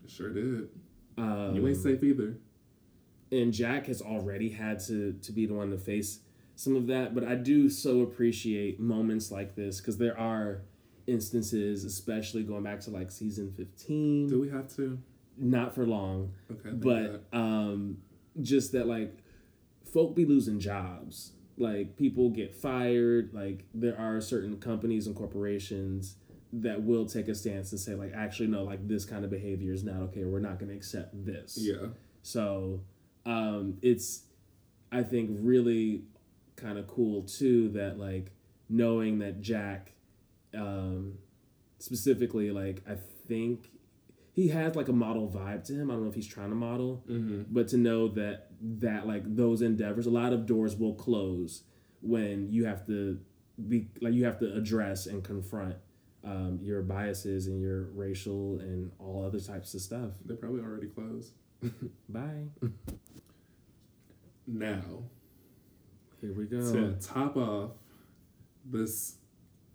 [0.07, 0.69] Sure did.
[1.17, 2.37] Um, You ain't safe either.
[3.31, 6.19] and Jack has already had to to be the one to face
[6.55, 7.13] some of that.
[7.15, 10.61] But I do so appreciate moments like this because there are
[11.07, 14.27] instances, especially going back to like season fifteen.
[14.27, 14.99] Do we have to?
[15.37, 16.69] not for long, Okay.
[16.71, 17.97] but um,
[18.41, 19.17] just that like
[19.91, 21.33] folk be losing jobs.
[21.57, 23.33] Like people get fired.
[23.33, 26.15] Like there are certain companies and corporations
[26.53, 29.73] that will take a stance and say like, actually no, like this kind of behavior
[29.73, 30.23] is not okay.
[30.23, 31.57] We're not going to accept this.
[31.59, 31.87] yeah.
[32.23, 32.81] So
[33.25, 34.23] um, it's,
[34.91, 36.03] I think, really
[36.55, 38.31] kind of cool too that like
[38.69, 39.91] knowing that Jack,
[40.53, 41.17] um,
[41.79, 42.95] specifically, like I
[43.27, 43.69] think
[44.35, 45.89] he has like a model vibe to him.
[45.89, 47.43] I don't know if he's trying to model, Mm-hmm.
[47.51, 51.63] but to know that that like those endeavors, a lot of doors will close
[52.01, 53.19] when you have to
[53.69, 55.75] be like you have to address and confront
[56.25, 60.11] um, your biases and your racial and all other types of stuff.
[60.25, 61.31] They're probably already closed.
[62.09, 62.45] Bye.
[64.47, 64.83] Now,
[66.21, 66.59] Here we go.
[66.71, 67.71] to top off
[68.63, 69.15] this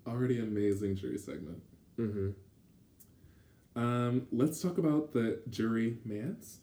[0.06, 1.60] already amazing jury segment,
[1.98, 2.28] Mm-hmm.
[3.76, 6.58] Um, let's talk about the jury mans.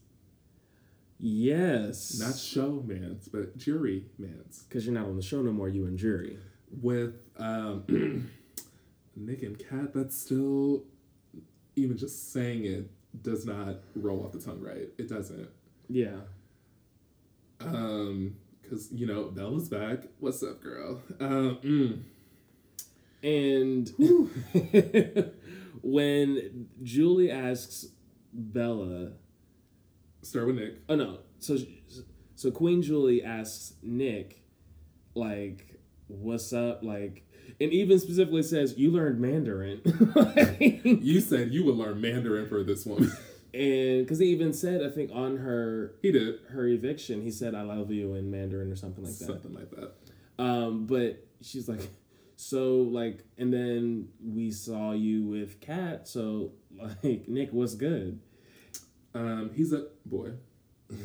[1.19, 2.19] Yes.
[2.19, 4.65] Not show mans, but jury mans.
[4.67, 5.69] because you're not on the show no more.
[5.69, 6.37] You and jury.
[6.81, 8.29] With um,
[9.15, 10.83] Nick and Kat, that's still,
[11.75, 12.89] even just saying it
[13.23, 14.89] does not roll off the tongue right.
[14.97, 15.49] It doesn't.
[15.89, 16.17] Yeah.
[17.61, 20.03] Um, because, you know, Bella's back.
[20.19, 21.01] What's up, girl?
[21.19, 22.03] Um, mm.
[23.23, 23.91] And
[25.81, 27.87] when Julie asks
[28.33, 29.13] Bella,
[30.21, 30.75] Start with Nick.
[30.89, 31.57] oh no, so
[32.35, 34.43] so Queen Julie asks Nick,
[35.15, 37.23] like, "What's up?" Like,
[37.61, 39.81] and even specifically says, "You learned Mandarin."
[40.83, 43.11] You said you would learn Mandarin for this one.
[43.53, 46.39] and because he even said, I think on her he did.
[46.49, 49.25] her eviction, he said, "I love you" in Mandarin or something like that.
[49.25, 49.93] Something like that.
[50.39, 51.87] Um, but she's like,
[52.39, 56.07] so like, and then we saw you with Kat.
[56.07, 56.53] So
[57.03, 58.19] like, Nick, what's good?
[59.13, 60.31] Um, he's a boy.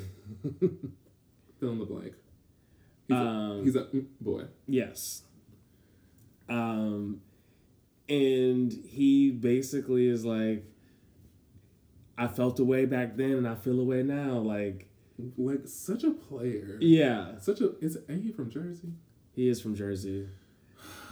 [1.59, 2.13] Fill in the blank.
[3.09, 3.87] He's Um, a, he's a
[4.21, 4.45] boy.
[4.67, 5.23] Yes.
[6.49, 7.21] Um,
[8.09, 10.65] and he basically is like,
[12.19, 14.39] I felt a way back then, and I feel a way now.
[14.39, 14.89] Like,
[15.39, 16.77] Like such a player.
[16.81, 18.93] yeah, Such a is ain't he from Jersey?
[19.35, 20.29] he is from Jersey.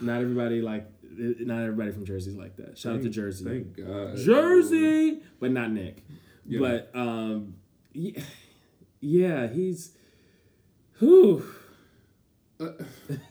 [0.00, 2.78] Not everybody like, not everybody from Jersey is like that.
[2.78, 3.44] Shout out to Jersey.
[3.44, 4.16] Thank God.
[4.16, 6.04] Jersey, but not Nick.
[6.46, 6.58] Yeah.
[6.60, 7.54] But um,
[7.92, 8.22] yeah,
[9.00, 9.92] yeah he's,
[10.92, 11.42] who
[12.58, 12.72] Uh,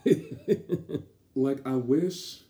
[1.36, 2.42] like I wish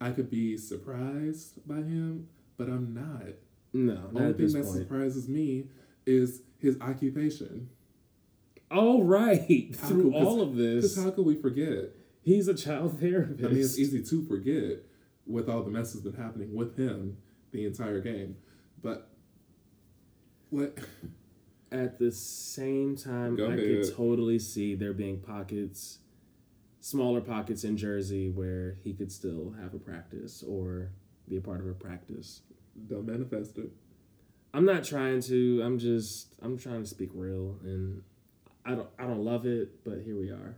[0.00, 3.34] I could be surprised by him, but I'm not.
[3.72, 4.76] no, only thing that point.
[4.78, 5.64] surprises me
[6.06, 7.68] is his occupation.
[8.70, 11.90] All right, How through could- all of Because this, how could we forget?
[12.28, 13.44] He's a child therapist.
[13.44, 14.82] I mean, it's easy to forget
[15.26, 17.16] with all the mess that's been happening with him
[17.52, 18.36] the entire game,
[18.82, 19.10] but
[20.50, 20.78] what?
[21.70, 23.58] At the same time, Go I ahead.
[23.84, 25.98] could totally see there being pockets,
[26.80, 30.90] smaller pockets in Jersey where he could still have a practice or
[31.28, 32.40] be a part of a practice.
[32.86, 33.70] Don't manifest it.
[34.54, 35.60] I'm not trying to.
[35.62, 36.28] I'm just.
[36.40, 38.02] I'm trying to speak real, and
[38.64, 38.88] I don't.
[38.98, 40.56] I don't love it, but here we are.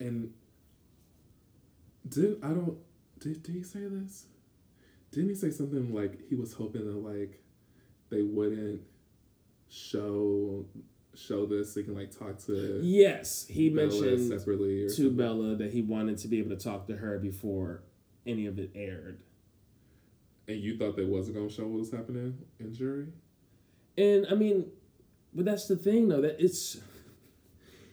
[0.00, 0.32] And
[2.08, 2.78] did I don't
[3.18, 4.26] did did he say this?
[5.10, 7.42] Didn't he say something like he was hoping that like
[8.10, 8.82] they wouldn't
[9.68, 10.64] show
[11.14, 15.16] show this so he can like talk to Yes, he Bella mentioned separately to something?
[15.16, 17.82] Bella that he wanted to be able to talk to her before
[18.26, 19.20] any of it aired.
[20.46, 23.08] And you thought they wasn't gonna show what was happening in jury?
[23.96, 24.66] And I mean,
[25.34, 26.78] but that's the thing though, that it's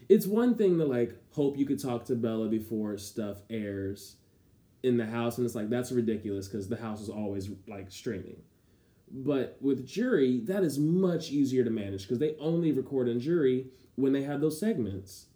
[0.10, 4.18] it's one thing to like hope you could talk to Bella before stuff airs
[4.84, 8.41] in the house, and it's like that's ridiculous because the house is always like streaming.
[9.11, 13.68] But with jury, that is much easier to manage because they only record in jury
[13.95, 15.27] when they have those segments.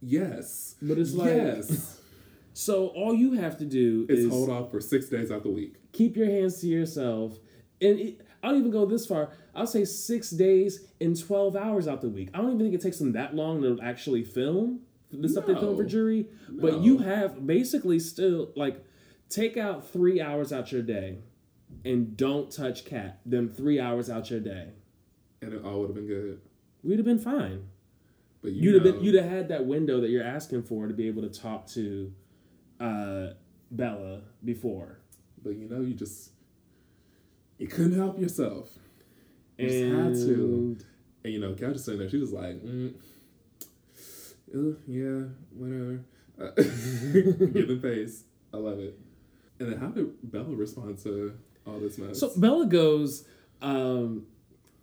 [0.00, 0.76] Yes.
[0.80, 2.00] But it's like yes.
[2.52, 5.50] so all you have to do it's is hold off for six days out the
[5.50, 5.76] week.
[5.92, 7.38] keep your hands to yourself.
[7.80, 9.30] And it, I don't even go this far.
[9.54, 12.30] I'll say six days and 12 hours out the week.
[12.32, 15.54] I don't even think it takes them that long to actually film the stuff they
[15.54, 15.88] film for No.
[15.88, 16.26] jury.
[16.48, 18.84] But you have basically still, like,
[19.28, 21.18] take out three hours out your day
[21.84, 24.68] and don't touch Kat them three hours out your day.
[25.42, 26.40] And it all would have been good.
[26.82, 27.66] We'd have been fine.
[28.40, 30.94] But you You'd have been, you'd have had that window that you're asking for to
[30.94, 32.12] be able to talk to
[32.78, 33.28] uh,
[33.70, 35.00] Bella before.
[35.42, 36.30] but you know, you just
[37.58, 38.70] you couldn't help yourself.
[39.58, 40.78] You just had to.
[41.24, 42.94] And you know, Kat just sitting there, she was like, mm,
[44.54, 46.00] uh, yeah, whatever.
[46.40, 46.50] Uh,
[47.52, 48.24] giving face.
[48.54, 48.98] I love it.
[49.58, 51.36] And then how did Bella respond to
[51.66, 52.20] all this mess?
[52.20, 53.26] So Bella goes,
[53.60, 54.26] um,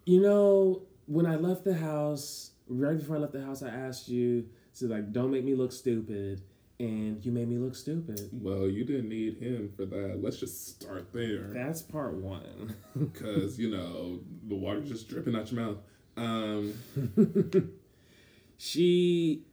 [0.05, 4.09] you know, when I left the house, right before I left the house, I asked
[4.09, 4.47] you
[4.79, 6.41] to like, don't make me look stupid,
[6.79, 8.29] and you made me look stupid.
[8.33, 10.19] well, you didn't need him for that.
[10.21, 11.49] Let's just start there.
[11.53, 12.75] That's part one.
[12.97, 15.77] Because, you know, the water's just dripping out your mouth.
[16.17, 16.73] Um,
[18.57, 19.43] she,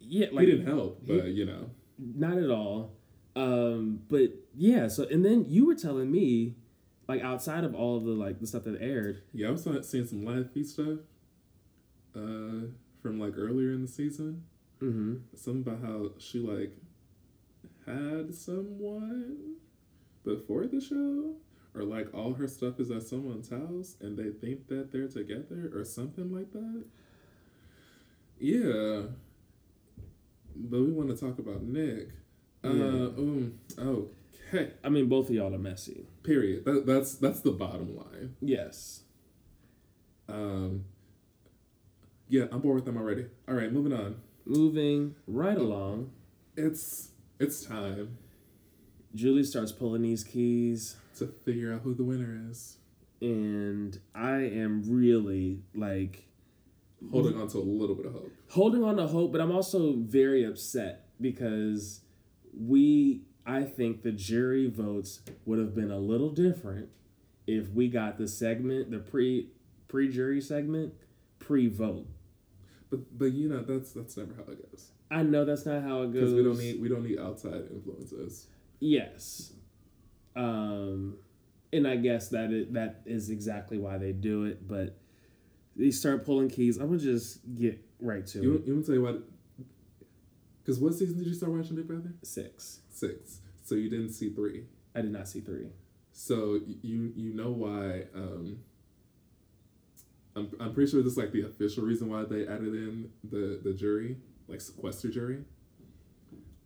[0.00, 1.70] yeah, like he didn't help, but, you know.
[1.98, 2.92] not at all.
[3.34, 6.54] Um, but yeah, so and then you were telling me,
[7.08, 10.06] like outside of all of the like the stuff that aired, Yeah, I was seeing
[10.06, 11.00] some live feed stuff
[12.14, 12.68] uh,
[13.02, 14.44] from, like, earlier in the season.
[14.82, 15.14] Mm-hmm.
[15.34, 16.72] something about how she like
[17.86, 19.56] had someone
[20.24, 21.34] before the show?
[21.74, 25.70] Or like all her stuff is at someone's house and they think that they're together
[25.74, 26.84] or something like that?
[28.38, 29.02] Yeah.
[30.54, 32.08] But we want to talk about nick.
[32.64, 33.08] Uh Yeah.
[33.18, 34.72] um okay.
[34.82, 36.06] I mean, both of y'all are messy.
[36.22, 36.64] period.
[36.64, 38.36] That, that's that's the bottom line.
[38.40, 39.02] Yes.
[40.28, 40.84] um
[42.28, 43.26] yeah i'm bored with them already.
[43.48, 44.16] All right moving on
[44.46, 46.12] Moving right along.
[46.56, 48.16] it's it's time
[49.14, 52.76] Julie starts pulling these keys, to figure out who the winner is.
[53.20, 56.28] and I am really like
[57.10, 58.32] Holding on to a little bit of hope.
[58.50, 62.00] holding on to hope, but I'm also very upset because
[62.58, 66.88] we, I think the jury votes would have been a little different
[67.46, 69.50] if we got the segment, the pre
[69.88, 70.94] pre jury segment,
[71.38, 72.06] pre vote.
[72.90, 74.90] But but you know that's that's never how it goes.
[75.10, 76.32] I know that's not how it goes.
[76.32, 78.46] Because we don't need we don't need outside influences.
[78.80, 79.52] Yes.
[80.34, 81.16] Um,
[81.72, 84.66] and I guess that it, that is exactly why they do it.
[84.68, 84.96] But
[85.74, 86.78] they start pulling keys.
[86.78, 88.66] I'm gonna just get right to You it.
[88.66, 89.22] you want to tell you what?
[90.62, 92.12] Because what season did you start watching Big Brother?
[92.22, 92.80] Six.
[92.90, 93.40] Six.
[93.62, 94.64] So you didn't see three.
[94.94, 95.68] I did not see three.
[96.12, 98.04] So you you know why?
[98.14, 98.60] Um,
[100.36, 103.60] I'm I'm pretty sure this is like the official reason why they added in the
[103.64, 104.16] the jury,
[104.48, 105.38] like sequester jury.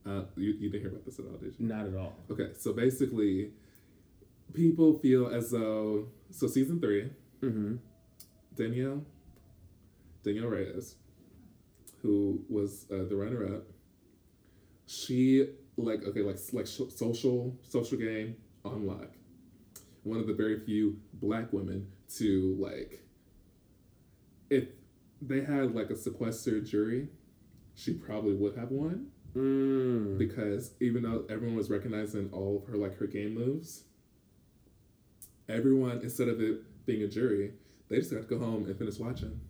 [0.04, 1.66] Uh, you, you didn't hear about this at all, did you?
[1.66, 2.14] Not at all.
[2.30, 3.50] Okay, so basically,
[4.54, 7.10] people feel as though so season three,
[7.42, 7.76] Mm-hmm.
[8.54, 9.02] Danielle,
[10.22, 10.96] Danielle Reyes,
[12.02, 13.62] who was uh, the runner-up,
[14.86, 19.08] she like okay like like social social game on lock.
[20.02, 21.86] One of the very few black women
[22.16, 23.02] to like,
[24.50, 24.64] if
[25.22, 27.08] they had like a sequestered jury,
[27.74, 30.18] she probably would have won Mm.
[30.18, 33.84] because even though everyone was recognizing all of her like her game moves,
[35.48, 37.52] everyone instead of it being a jury,
[37.88, 39.40] they just got to go home and finish watching.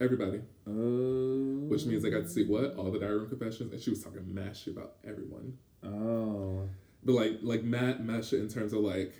[0.00, 1.66] Everybody, Oh.
[1.68, 4.02] which means they got to see what all the diary room confessions, and she was
[4.02, 5.56] talking mad shit about everyone.
[5.84, 6.68] Oh.
[7.04, 9.14] But like like mad mad shit in terms of like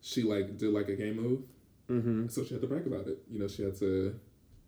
[0.00, 1.42] she like did like a game move,
[1.90, 2.28] Mm-hmm.
[2.28, 3.18] so she had to brag about it.
[3.30, 4.18] You know, she had to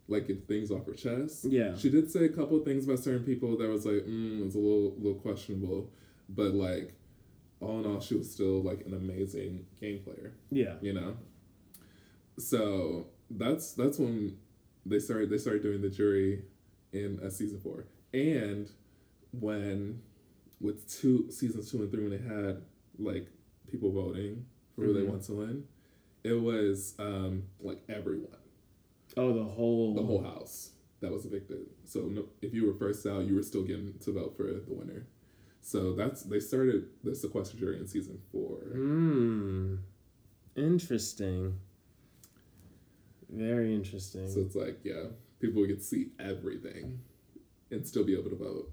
[0.08, 1.44] like get things off her chest.
[1.46, 1.74] Yeah.
[1.76, 4.54] She did say a couple of things about certain people that was like, mm, it's
[4.54, 5.90] a little little questionable,
[6.28, 6.92] but like
[7.60, 10.34] all in all, she was still like an amazing game player.
[10.50, 10.74] Yeah.
[10.82, 11.16] You know.
[12.38, 14.36] So that's that's when
[14.84, 16.42] they started they started doing the jury
[16.92, 18.70] in uh, season four, and
[19.32, 20.00] when
[20.60, 22.62] with two seasons two and three when they had
[22.98, 23.26] like
[23.70, 25.08] people voting for who they Mhm.
[25.08, 25.64] want to win,
[26.26, 28.36] it was um like everyone
[29.16, 30.70] Oh, the whole the whole house
[31.00, 31.66] that was evicted.
[31.84, 34.62] So no, if you were first out, you were still getting to vote for the
[34.68, 35.06] winner.
[35.62, 38.58] So that's they started the sequester jury in season four.
[38.72, 39.76] Hmm.
[40.54, 41.58] Interesting.
[43.30, 44.30] Very interesting.
[44.30, 45.04] So it's like, yeah,
[45.40, 47.00] people would get to see everything
[47.70, 48.70] and still be able to vote.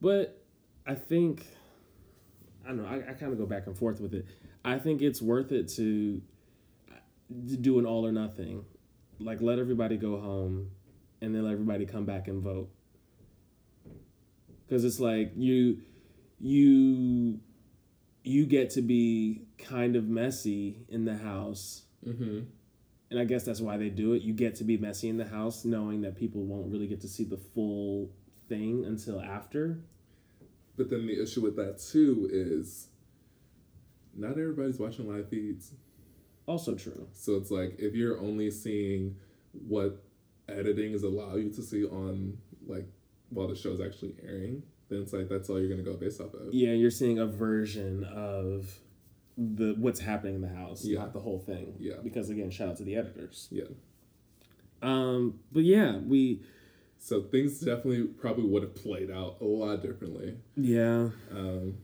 [0.00, 0.42] But
[0.86, 1.46] I think
[2.64, 2.86] I don't know.
[2.86, 4.26] I, I kind of go back and forth with it.
[4.66, 6.20] I think it's worth it to,
[7.48, 8.64] to do an all or nothing,
[9.20, 10.70] like let everybody go home,
[11.20, 12.68] and then let everybody come back and vote.
[14.66, 15.78] Because it's like you,
[16.40, 17.38] you,
[18.24, 22.40] you get to be kind of messy in the house, Mm-hmm.
[23.10, 24.22] and I guess that's why they do it.
[24.22, 27.08] You get to be messy in the house, knowing that people won't really get to
[27.08, 28.10] see the full
[28.48, 29.80] thing until after.
[30.76, 32.88] But then the issue with that too is
[34.16, 35.72] not everybody's watching live feeds.
[36.46, 37.08] Also true.
[37.12, 39.16] So it's like if you're only seeing
[39.66, 40.02] what
[40.48, 42.86] editing is allow you to see on like
[43.30, 46.32] while the show's actually airing, then it's like that's all you're gonna go based off
[46.34, 46.52] of.
[46.54, 48.78] Yeah, you're seeing a version of
[49.36, 51.00] the what's happening in the house, Yeah.
[51.00, 51.74] not the whole thing.
[51.78, 51.96] Yeah.
[52.02, 53.48] Because again, shout out to the editors.
[53.50, 53.64] Yeah.
[54.82, 56.42] Um, but yeah, we
[56.98, 61.10] So things definitely probably would have played out a lot differently yeah.
[61.32, 61.78] um,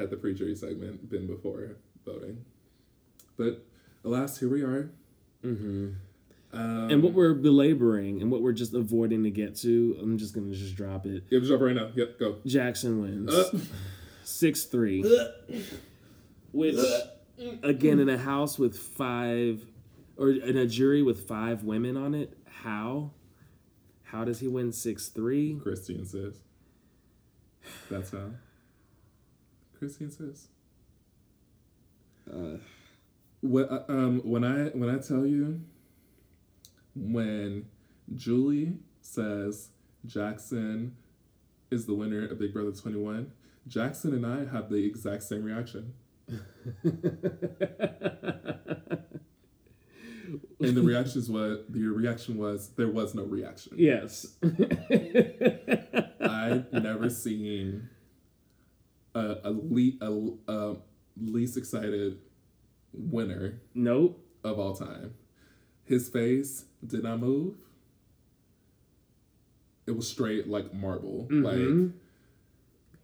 [0.00, 2.44] had the pre-jury segment been before voting.
[3.36, 3.64] But
[4.04, 4.90] alas, here we are.
[5.44, 5.90] Mm-hmm.
[6.52, 10.34] Um, And what we're belaboring and what we're just avoiding to get to, I'm just
[10.34, 11.24] gonna just drop it.
[11.30, 11.90] yeah, just up right now.
[11.94, 12.36] Yep, go.
[12.44, 13.58] Jackson wins Uh,
[14.24, 15.02] six three,
[16.52, 16.76] which
[17.62, 19.64] again in a house with five,
[20.16, 23.12] or in a jury with five women on it, how?
[24.02, 25.58] How does he win six three?
[25.62, 26.40] Christian says.
[27.88, 28.30] That's how.
[29.80, 30.48] Christian says.
[32.32, 32.58] Uh,
[33.40, 35.62] What uh, um when I when I tell you
[36.94, 37.64] when
[38.14, 39.70] Julie says
[40.06, 40.94] Jackson
[41.70, 43.32] is the winner of Big Brother 21,
[43.66, 45.94] Jackson and I have the exact same reaction.
[50.62, 53.72] And the reaction was what the reaction was there was no reaction.
[53.76, 54.36] yes.
[56.20, 57.88] I've never seen
[59.14, 60.76] a a, le- a, a
[61.20, 62.18] least excited
[62.92, 64.22] winner nope.
[64.44, 65.14] of all time.
[65.84, 67.54] His face did not move.
[69.86, 71.92] It was straight like marble, Mhm.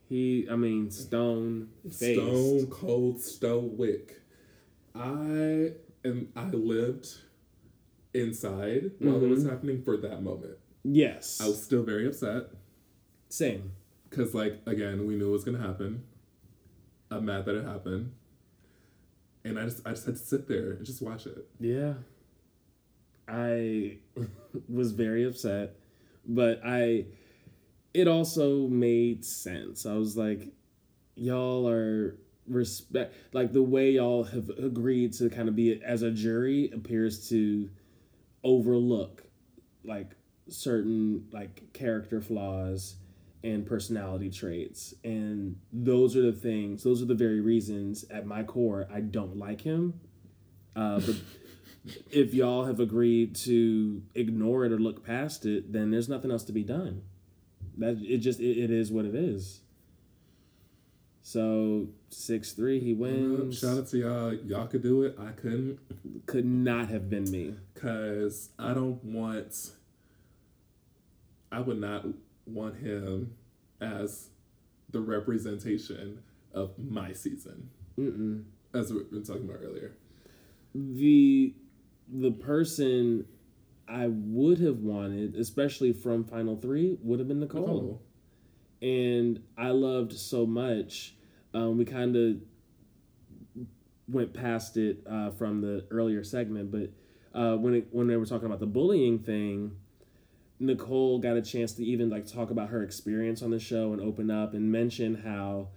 [0.09, 2.17] he, I mean, stone like face.
[2.17, 4.21] stone cold stoic.
[4.95, 5.73] I
[6.05, 7.09] and I lived
[8.15, 9.51] inside while it was Mhm.
[9.51, 10.59] happening for that moment.
[10.85, 11.41] Yes.
[11.41, 12.51] I was still very upset
[13.29, 13.73] Same.
[14.17, 16.05] Because, like, again, we knew it was gonna happen.
[17.11, 18.13] I'm mad that it happened,
[19.45, 21.47] and I just I just had to sit there and just watch it.
[21.61, 21.95] Yeah.
[23.29, 23.99] I
[24.69, 25.77] was very upset,
[26.25, 27.07] but I
[27.93, 29.85] it also made sense.
[29.87, 30.53] I was like
[31.15, 36.11] y'all are respect like the way y'all have agreed to kind of be as a
[36.11, 37.69] jury appears to
[38.45, 39.25] overlook
[39.83, 40.15] like
[40.49, 42.97] certain like character flaws
[43.45, 48.43] and personality traits and those are the things those are the very reasons at my
[48.43, 50.01] core i don't like him
[50.75, 51.17] uh, but
[52.11, 56.45] if y'all have agreed to ignore it or look past it then there's nothing else
[56.45, 57.03] to be done
[57.77, 59.61] that it just it, it is what it is
[61.23, 64.33] so 6-3 he wins Shout out to y'all.
[64.33, 65.17] Y'all could do it.
[65.19, 65.81] I couldn't.
[66.27, 69.73] could not have been me Cause I don't want.
[71.51, 72.05] I would not
[72.47, 73.35] want him
[73.81, 74.31] as
[74.91, 76.21] the representation
[76.55, 78.45] of my season, Mm-mm.
[78.75, 79.97] as we've been talking about earlier.
[80.75, 81.55] the
[82.13, 83.27] the person
[83.89, 87.61] I would have wanted, especially from Final Three, would have been Nicole.
[87.67, 88.03] Nicole.
[88.83, 91.15] And I loved so much.
[91.55, 92.37] Um, we kind of
[94.09, 96.91] went past it uh, from the earlier segment, but
[97.39, 99.73] uh, when it, when they were talking about the bullying thing,
[100.59, 104.01] Nicole got a chance to even like talk about her experience on the show and
[104.01, 105.69] open up and mention how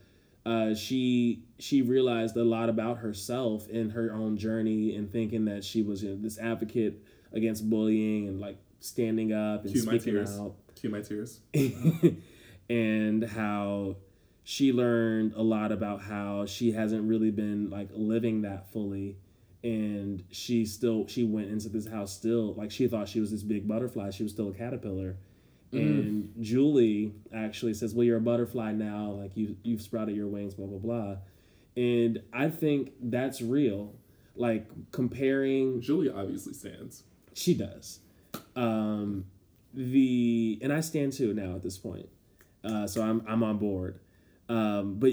[0.46, 5.64] uh, she she realized a lot about herself in her own journey and thinking that
[5.64, 7.04] she was you know, this advocate
[7.34, 10.40] against bullying and like standing up and Cue my speaking tears.
[10.40, 11.42] out Cue my tears.
[12.70, 13.98] and how
[14.44, 19.18] she learned a lot about how she hasn't really been like living that fully
[19.64, 23.44] and she still she went into this house still like she thought she was this
[23.44, 24.10] big butterfly.
[24.12, 25.18] She was still a caterpillar.
[25.72, 30.56] And julie actually says well you're a butterfly now like you you've sprouted your wings
[30.56, 31.16] blah blah blah.
[31.78, 33.94] And i think that's real.
[34.36, 37.04] Like comparing Julia obviously stands.
[37.34, 38.00] she does.
[38.56, 39.26] Um
[39.74, 42.10] the and i stand too now at this point.
[42.64, 44.00] Uh so i'm i'm on board.
[44.48, 45.12] Um but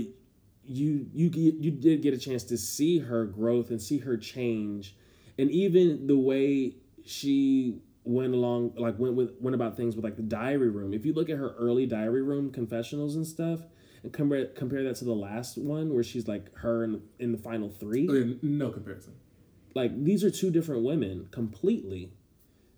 [0.66, 4.96] you you you did get a chance to see her growth and see her change.
[5.38, 6.74] And even the way
[7.04, 10.94] she went along like went with went about things with like the diary room.
[10.94, 13.60] If you look at her early diary room confessionals and stuff
[14.02, 17.38] and compare compare that to the last one where she's like her in, in the
[17.38, 18.08] final three.
[18.08, 19.14] Okay, no comparison.
[19.74, 22.12] like these are two different women completely.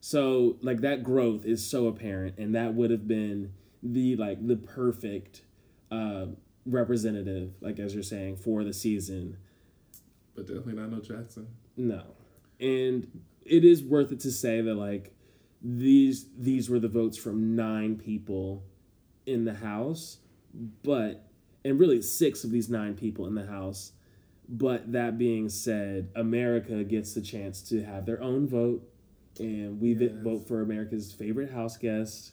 [0.01, 3.53] So like that growth is so apparent and that would have been
[3.83, 5.43] the like the perfect
[5.91, 6.27] uh
[6.69, 9.37] representative like as you're saying for the season
[10.35, 11.49] But definitely not no Jackson.
[11.77, 12.03] no
[12.61, 13.07] and
[13.45, 15.15] it is worth it to say that like
[15.63, 18.63] these these were the votes from nine people
[19.27, 20.19] in the house
[20.83, 21.25] but
[21.65, 23.93] and really six of these nine people in the house
[24.49, 28.83] but that being said america gets the chance to have their own vote
[29.41, 30.11] and we Yes.
[30.23, 32.33] vote for america's favorite house guest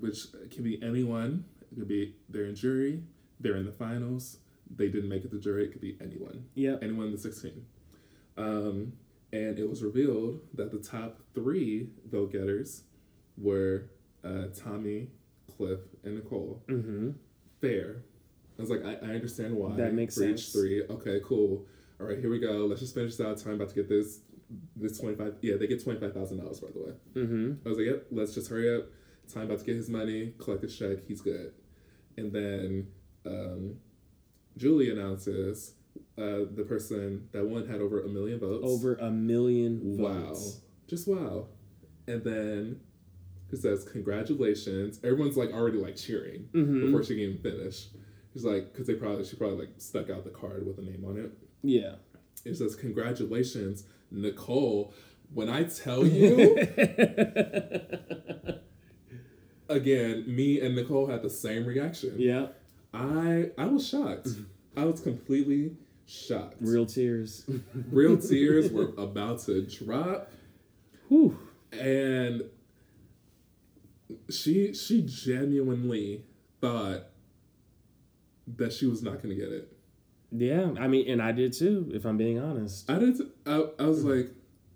[0.00, 1.44] Which can be anyone.
[1.72, 3.02] It could be they're in jury,
[3.40, 4.38] they're in the finals,
[4.74, 6.44] they didn't make it to jury, it could be anyone.
[6.54, 6.76] Yeah.
[6.82, 7.64] anyone in the 16.
[8.36, 8.92] Um,
[9.32, 12.82] and it was revealed that the top three vote getters
[13.36, 13.90] were
[14.24, 15.08] uh, Tommy,
[15.56, 16.62] Cliff, and Nicole.
[16.68, 17.10] mm-hmm
[17.60, 18.02] Fair.
[18.58, 19.74] I was like, I, I understand why.
[19.76, 20.52] That makes for each sense.
[20.52, 20.82] three.
[20.88, 21.66] Okay, cool.
[21.98, 22.66] All right, here we go.
[22.66, 23.38] Let's just finish this out.
[23.38, 24.20] Time about to get this.
[24.76, 25.36] This twenty five.
[25.40, 26.92] Yeah, they get twenty five thousand dollars by the way.
[27.14, 28.06] mm-hmm I was like, yep.
[28.10, 28.84] Let's just hurry up.
[29.32, 30.34] Time about to get his money.
[30.38, 30.98] Collect his check.
[31.08, 31.52] He's good.
[32.18, 32.88] And then
[33.26, 33.76] um,
[34.56, 35.74] Julie announces
[36.18, 38.64] uh, the person that won had over a million votes.
[38.66, 40.28] over a million Wow.
[40.32, 41.48] votes Just wow.
[42.06, 42.80] And then
[43.50, 45.00] he says, Congratulations.
[45.04, 46.86] Everyone's like already like cheering Mhm.
[46.86, 47.88] before she can even finish.
[48.32, 51.04] He's like, because they probably, she probably like stuck out the card with a name
[51.06, 51.32] on it.
[51.62, 51.94] yeah
[52.44, 54.92] It says, Congratulations, Nicole.
[55.34, 56.56] When I tell you,
[59.68, 62.14] again, me and Nicole had the same reaction.
[62.18, 62.48] yeah
[62.94, 64.28] I I was shocked.
[64.76, 65.76] I was completely
[66.06, 66.56] shocked.
[66.60, 67.44] real tears
[67.90, 70.30] Real tears were about to drop.
[71.08, 71.38] Whew.
[71.72, 72.42] and
[74.30, 76.24] she she genuinely
[76.60, 77.04] thought
[78.56, 79.72] that she was not going to get it.
[80.30, 82.88] Yeah, I mean, and I did too, if I'm being honest.
[82.90, 83.20] I did.
[83.46, 84.30] I, I was like,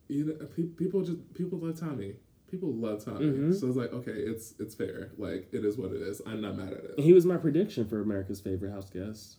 [0.08, 2.14] you know, pe- people just people love Tommy.
[2.50, 3.26] People love Tommy.
[3.26, 3.54] Mhm.
[3.54, 5.12] So I was like, okay, it's it's fair.
[5.18, 6.20] Like it is what it is.
[6.26, 6.98] I'm not mad at it.
[7.00, 9.36] He was my prediction for America's favorite house guest.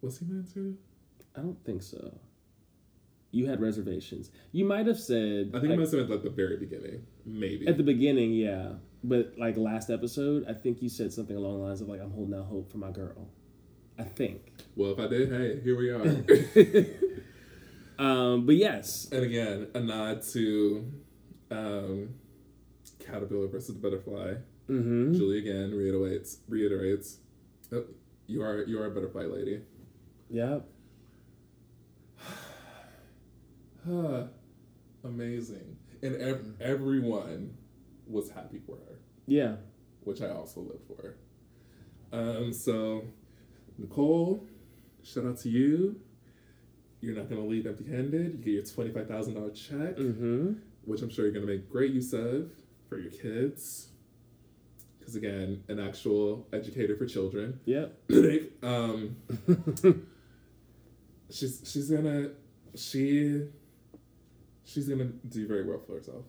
[0.00, 0.76] Was he mad too?
[1.36, 2.18] I don't think so.
[3.30, 4.30] You had reservations.
[4.52, 7.06] You might have said I think like, I must have at like the very beginning,
[7.24, 7.66] maybe.
[7.66, 8.74] at the beginning, yeah.
[9.04, 12.10] But like last episode, I think you said something along the lines of like, "I'm
[12.12, 13.28] holding out hope for my girl."
[13.98, 14.52] I think.
[14.76, 16.86] well, if I did, hey, here we are.
[17.98, 20.90] Um, but yes, and again, a nod to
[21.50, 22.14] um,
[23.04, 24.34] Caterpillar versus the Butterfly.
[24.68, 25.12] mm-hmm.
[25.14, 27.18] Julie again reiterates reiterates
[27.72, 27.84] oh,
[28.26, 29.60] you are you are a butterfly lady.
[30.30, 30.60] yeah,
[33.86, 34.24] Huh.
[35.04, 35.76] Amazing.
[36.02, 37.56] And ev- everyone
[38.06, 39.56] was happy for her, yeah,
[40.02, 41.16] which I also live for.
[42.12, 43.04] Um, so
[43.78, 44.46] Nicole,
[45.02, 46.00] shout out to you.
[47.00, 48.32] You're not gonna leave empty handed.
[48.38, 50.52] You get your twenty five thousand dollar check, mm-hmm.
[50.84, 52.50] which I'm sure you're gonna make great use of
[52.92, 53.88] for your kids.
[54.98, 57.58] Because again, an actual educator for children.
[57.64, 57.98] yep.
[58.62, 59.16] um,
[61.30, 62.30] she's she's gonna
[62.74, 63.48] she
[64.64, 66.24] she's gonna do very well for herself.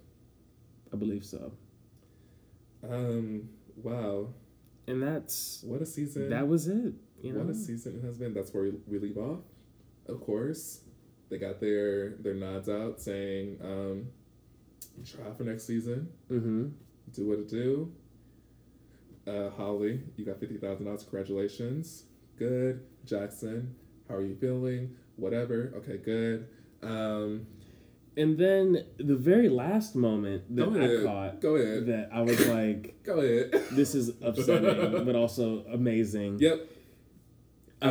[0.92, 1.52] I believe so.
[2.90, 4.30] Um, wow,
[4.88, 6.30] And that's what a season!
[6.30, 6.94] that was it.
[7.22, 8.34] You know, what a season it has been.
[8.34, 9.40] That's where we, we leave off.
[10.08, 10.82] Of course,
[11.30, 14.08] they got their their nods out saying, um,
[15.06, 16.10] "Try for next season.
[16.32, 16.68] mm-hmm.
[17.14, 17.92] Do what it do."
[19.26, 21.04] Uh, Holly, you got fifty thousand dollars.
[21.04, 22.04] Congratulations.
[22.38, 23.76] Good, Jackson.
[24.10, 24.96] How are you feeling?
[25.16, 25.72] Whatever.
[25.78, 26.48] Okay, good.
[26.82, 27.48] Um,
[28.18, 31.86] And then the very last moment that I caught Go ahead.
[31.88, 33.52] that I was like, Go ahead.
[33.72, 36.40] this is upsetting, but also amazing.
[36.40, 36.68] Yep.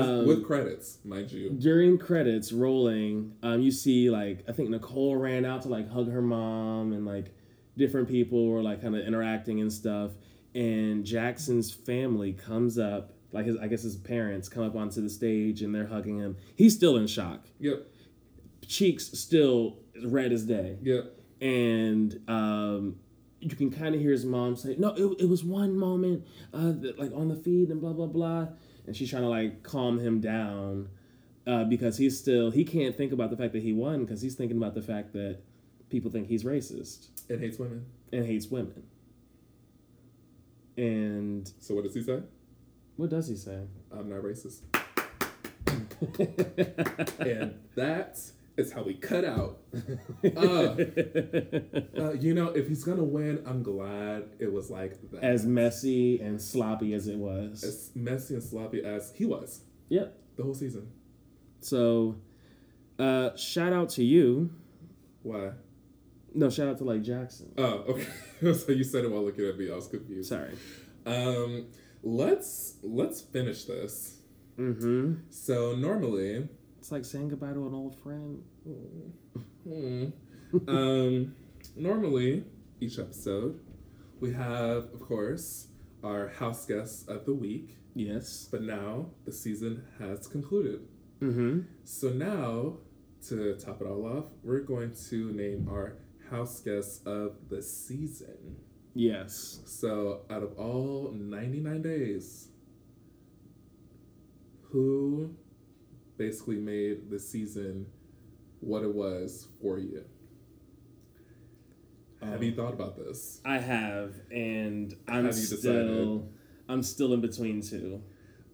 [0.00, 1.50] Um, with credits, mind you.
[1.50, 6.10] During credits rolling, um, you see like I think Nicole ran out to like hug
[6.10, 7.34] her mom, and like
[7.76, 10.12] different people were like kind of interacting and stuff.
[10.54, 15.08] And Jackson's family comes up, like his I guess his parents come up onto the
[15.10, 16.36] stage and they're hugging him.
[16.56, 17.86] He's still in shock, Yep.
[18.66, 20.78] cheeks still red as day.
[20.82, 21.18] Yep.
[21.40, 22.96] and um,
[23.40, 26.24] you can kind of hear his mom say, "No, it, it was one moment,
[26.54, 28.48] uh, that, like on the feed and blah blah blah,"
[28.86, 30.88] and she's trying to like calm him down.
[31.46, 34.34] uh, because he's still he can't think about the fact that he won because he's
[34.36, 35.38] thinking about the fact that
[35.90, 37.84] people think he's racist and hates women.
[38.12, 38.82] and hates women.
[40.76, 42.20] And So what does he say?
[42.96, 43.60] what does he say?
[43.90, 44.60] I'm not racist.
[47.20, 48.18] and that
[48.56, 49.58] is how we cut out.
[50.36, 50.76] Uh,
[51.98, 55.22] uh, you know, if he's gonna win, I'm glad it was like that.
[55.24, 57.64] as messy and sloppy as it was.
[57.64, 60.16] as messy and sloppy as he was Yep.
[60.36, 60.88] the whole season.
[61.60, 62.16] So,
[62.98, 64.50] uh, shout out to you.
[65.22, 65.50] Why?
[66.34, 67.52] No, shout out to like Jackson.
[67.58, 68.06] Oh, okay.
[68.54, 69.70] so you said it while looking at me.
[69.70, 70.28] I was confused.
[70.28, 70.56] Sorry.
[71.04, 71.66] Um,
[72.02, 74.18] let's let's finish this.
[74.58, 75.14] Mm-hmm.
[75.30, 76.48] So normally,
[76.82, 78.42] It's like saying goodbye to an old friend.
[79.62, 80.06] hmm,
[80.68, 81.32] um,
[81.76, 82.44] normally
[82.80, 83.60] each episode
[84.18, 85.68] we have, of course,
[86.02, 87.78] our house guests of the week.
[87.94, 88.48] Yes.
[88.50, 90.80] But now the season has concluded.
[91.20, 91.60] Mm-hmm.
[91.84, 92.78] So now,
[93.28, 95.98] to top it all off, we're going to name our
[96.32, 98.56] house guests of the season.
[98.92, 99.60] Yes.
[99.66, 102.48] So, out of all 99 days,
[104.72, 105.36] who
[106.22, 107.86] basically made the season
[108.60, 110.04] what it was for you?
[112.22, 113.40] Have you thought about this?
[113.44, 116.28] I have, and I'm Have still?
[116.68, 118.00] I'm still in between two.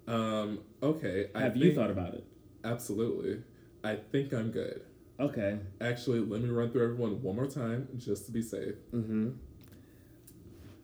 [0.07, 1.29] Um, okay.
[1.35, 2.25] I Have you thought about it?
[2.65, 3.43] Absolutely.
[3.85, 4.81] I think I'm good.
[5.21, 5.59] Okay.
[5.83, 8.77] Actually, let me run through everyone one more time just to be safe.
[8.95, 9.33] Mm-hmm.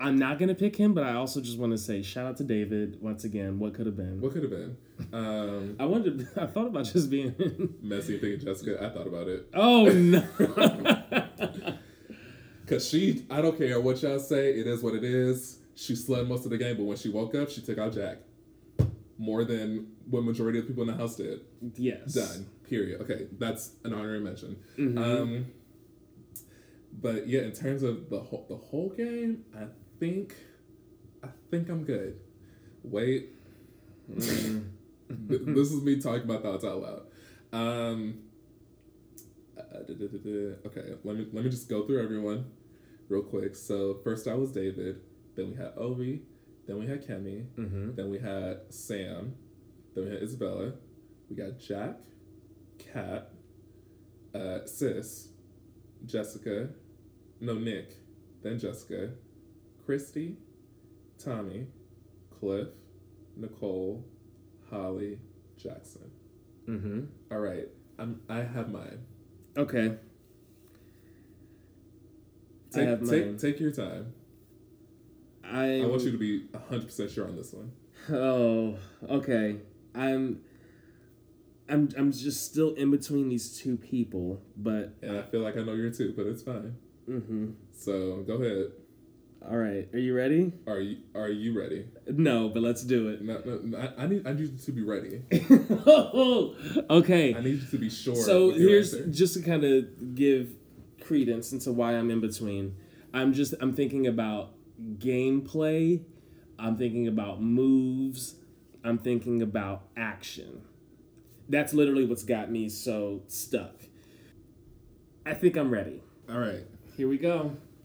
[0.04, 2.44] I'm not gonna pick him, but I also just want to say shout out to
[2.44, 3.58] David once again.
[3.58, 4.20] What could have been?
[4.20, 4.76] What could have been?
[5.12, 6.28] Um, I wanted.
[6.36, 7.34] I thought about just being.
[7.82, 8.84] messy thinking Jessica.
[8.84, 9.48] I thought about it.
[9.54, 10.24] oh no.
[12.66, 15.58] Cause she, I don't care what y'all say, it is what it is.
[15.74, 18.18] She slept most of the game, but when she woke up, she took out Jack.
[19.18, 21.40] More than what majority of people in the house did.
[21.76, 22.14] yes.
[22.14, 22.46] Done.
[22.68, 23.02] Period.
[23.02, 24.56] Okay, that's an honorary mention.
[24.78, 24.98] Mhm.
[24.98, 25.46] Um,
[27.00, 29.64] but yeah, in terms of the whole the whole game, I
[30.04, 30.34] think,
[31.22, 32.18] I think I'm good.
[32.82, 33.30] Wait,
[34.10, 34.68] Mm.
[35.08, 37.02] This is me talking about thoughts out loud.
[37.52, 38.18] Um,
[39.56, 40.56] uh, da- da- da- da.
[40.68, 42.44] okay, let me let me just go through everyone
[43.08, 43.54] real quick.
[43.56, 45.00] So first I was David,
[45.36, 46.20] then we had Ovi,
[46.66, 47.94] then we had Kemi, Mm-hmm.
[47.94, 49.34] then we had Sam,
[49.94, 50.72] then we had Isabella,
[51.30, 51.96] we got Jack,
[52.78, 53.30] Kat,
[54.34, 55.28] uh, Sis,
[56.04, 56.68] Jessica,
[57.40, 57.94] no Nick,
[58.42, 59.10] then Jessica,
[59.84, 60.36] Christie,
[61.22, 61.66] Tommy,
[62.38, 62.68] Cliff,
[63.36, 64.04] Nicole,
[64.70, 65.18] Holly,
[65.56, 66.10] Jackson.
[66.68, 67.00] Mm-hmm.
[67.30, 69.00] All right, I'm I have mine.
[69.56, 69.96] Okay.
[72.72, 73.36] I Take have take mine.
[73.38, 74.12] take your time.
[75.44, 75.80] I.
[75.80, 77.72] I want you to be hundred percent sure on this one.
[78.10, 78.76] Oh,
[79.08, 79.56] okay.
[79.94, 80.40] I'm.
[81.68, 81.88] I'm.
[81.96, 84.94] I'm just still in between these two people, but.
[85.02, 86.76] And I feel like I know you're too, but it's fine.
[87.08, 87.50] Mm-hmm.
[87.72, 88.72] So go ahead.
[89.50, 89.86] All right.
[89.92, 90.52] Are you ready?
[90.66, 91.86] Are you are you ready?
[92.06, 93.20] No, but let's do it.
[93.22, 95.22] No, no, no, I, I need I need you to be ready.
[95.86, 96.54] Oh,
[96.88, 97.34] okay.
[97.34, 98.16] I need you to be sure.
[98.16, 99.06] So here's answer.
[99.08, 100.54] just to kind of give
[101.02, 102.76] credence into why I'm in between.
[103.12, 104.52] I'm just I'm thinking about
[104.98, 106.02] gameplay.
[106.58, 108.36] I'm thinking about moves.
[108.82, 110.62] I'm thinking about action.
[111.48, 113.74] That's literally what's got me so stuck.
[115.26, 116.02] I think I'm ready.
[116.30, 116.64] all right.
[116.96, 117.56] Here we go.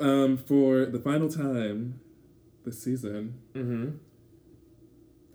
[0.00, 2.00] um, for the final time
[2.64, 3.90] this season, Mm-hmm.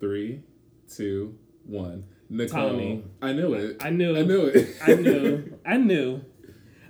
[0.00, 0.42] three,
[0.88, 2.04] two, one.
[2.28, 2.70] Nicole.
[2.70, 3.04] Tommy.
[3.20, 3.76] I knew it.
[3.84, 4.16] I knew.
[4.16, 4.76] I knew it.
[4.82, 5.58] I knew.
[5.66, 6.22] I knew.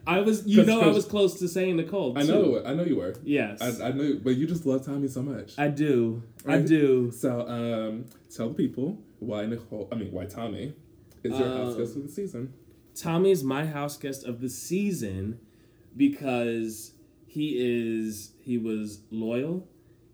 [0.07, 0.47] I was.
[0.47, 2.17] You 'Cause- know, I was close to saying Nicole.
[2.17, 2.63] I know.
[2.65, 3.15] I know you were.
[3.25, 3.61] Yes.
[3.81, 5.59] I, I knew, but you just love Tommy so much.
[5.59, 6.23] I do.
[6.47, 7.11] I do.
[7.11, 9.89] So, um, tell the people why Nicole.
[9.91, 10.75] I mean, why Tommy
[11.25, 12.53] is your house Um, guest of the season.
[12.95, 15.41] Tommy's my house guest of the season
[15.97, 16.92] because
[17.33, 19.67] he is he was loyal,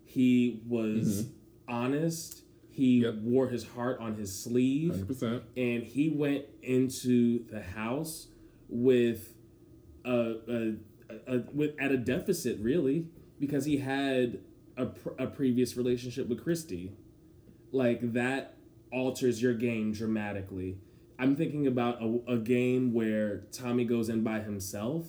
[0.05, 1.73] he was mm-hmm.
[1.75, 3.15] honest, he Yep.
[3.15, 5.43] wore his heart on his sleeve, Hundred percent.
[5.57, 8.27] and he went into the house
[8.69, 9.33] with
[10.05, 10.73] a, a,
[11.27, 14.39] a, a with at a deficit really because he had
[14.77, 16.93] a, pr- a previous relationship with Christie.
[17.73, 18.55] Like that
[18.93, 20.77] alters your game dramatically.
[21.19, 25.07] I'm thinking about a, a game where Tommy goes in by himself,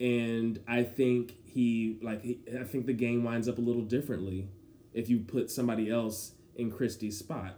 [0.00, 4.48] and I think he like he, I think the game winds up a little differently
[4.92, 7.56] if you put somebody else in Christie's spot.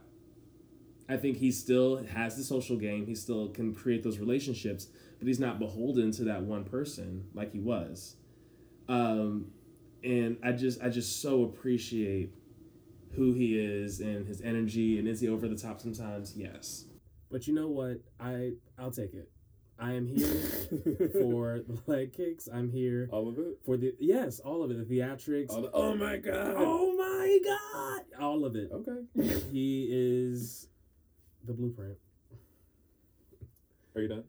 [1.09, 3.07] I think he still has the social game.
[3.07, 4.89] He still can create those relationships,
[5.19, 8.17] but he's not beholden to that one person like he was.
[8.89, 9.53] Um,
[10.03, 12.35] and I just I just so appreciate
[13.15, 14.99] who he is and his energy.
[14.99, 16.35] And is he over the top sometimes?
[16.37, 16.85] Yes.
[17.31, 17.99] But you know what?
[18.21, 19.31] I I'll take it.
[19.79, 22.49] I am here for the leg kicks.
[22.53, 23.59] I'm here all of it.
[23.65, 24.89] for the yes, all of it.
[24.89, 25.49] The theatrics.
[25.49, 26.55] The, oh my god.
[26.57, 28.23] oh my god!
[28.23, 28.71] All of it.
[28.73, 29.43] Okay.
[29.53, 30.69] He is
[31.45, 31.99] the blueprint.
[33.95, 34.25] Are you done?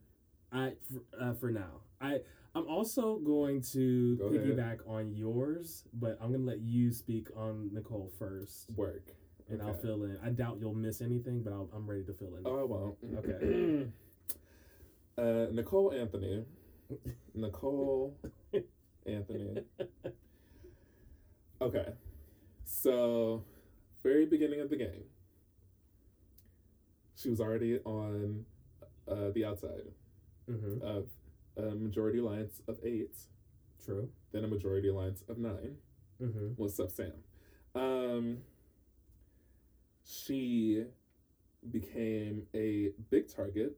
[0.52, 1.82] I for, uh, for now.
[2.02, 2.19] I
[2.56, 4.41] I'm also going to Go ahead.
[4.45, 9.11] piggyback on yours, but I'm gonna let you speak on Nicole first, Work.
[9.49, 10.18] and I'll fill in.
[10.24, 12.44] I doubt you'll miss anything, but I'll, I'm ready to fill in.
[12.45, 12.95] Oh, I won't.
[13.18, 13.88] Okay.
[15.18, 16.44] uh, Nicole Anthony.
[17.34, 18.18] Nicole
[19.06, 19.61] Anthony.
[21.61, 21.85] Okay.
[22.65, 23.44] So,
[24.03, 25.03] very beginning of the game,
[27.15, 28.45] she was already on
[29.10, 29.81] uh, the outside
[30.49, 30.81] Mm-hmm.
[30.81, 31.07] of
[31.57, 33.14] a majority alliance of eight,
[33.84, 34.07] True.
[34.31, 35.76] then a majority alliance of nine.
[36.23, 36.53] Mm-hmm.
[36.56, 37.11] What's up, Sam?
[37.76, 38.38] Um,
[40.06, 40.85] she
[41.69, 43.76] became a big target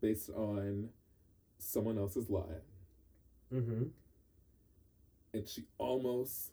[0.00, 0.88] based on
[1.58, 2.42] someone else's lie,
[3.54, 3.84] Mm-hmm.
[5.34, 6.50] and she almost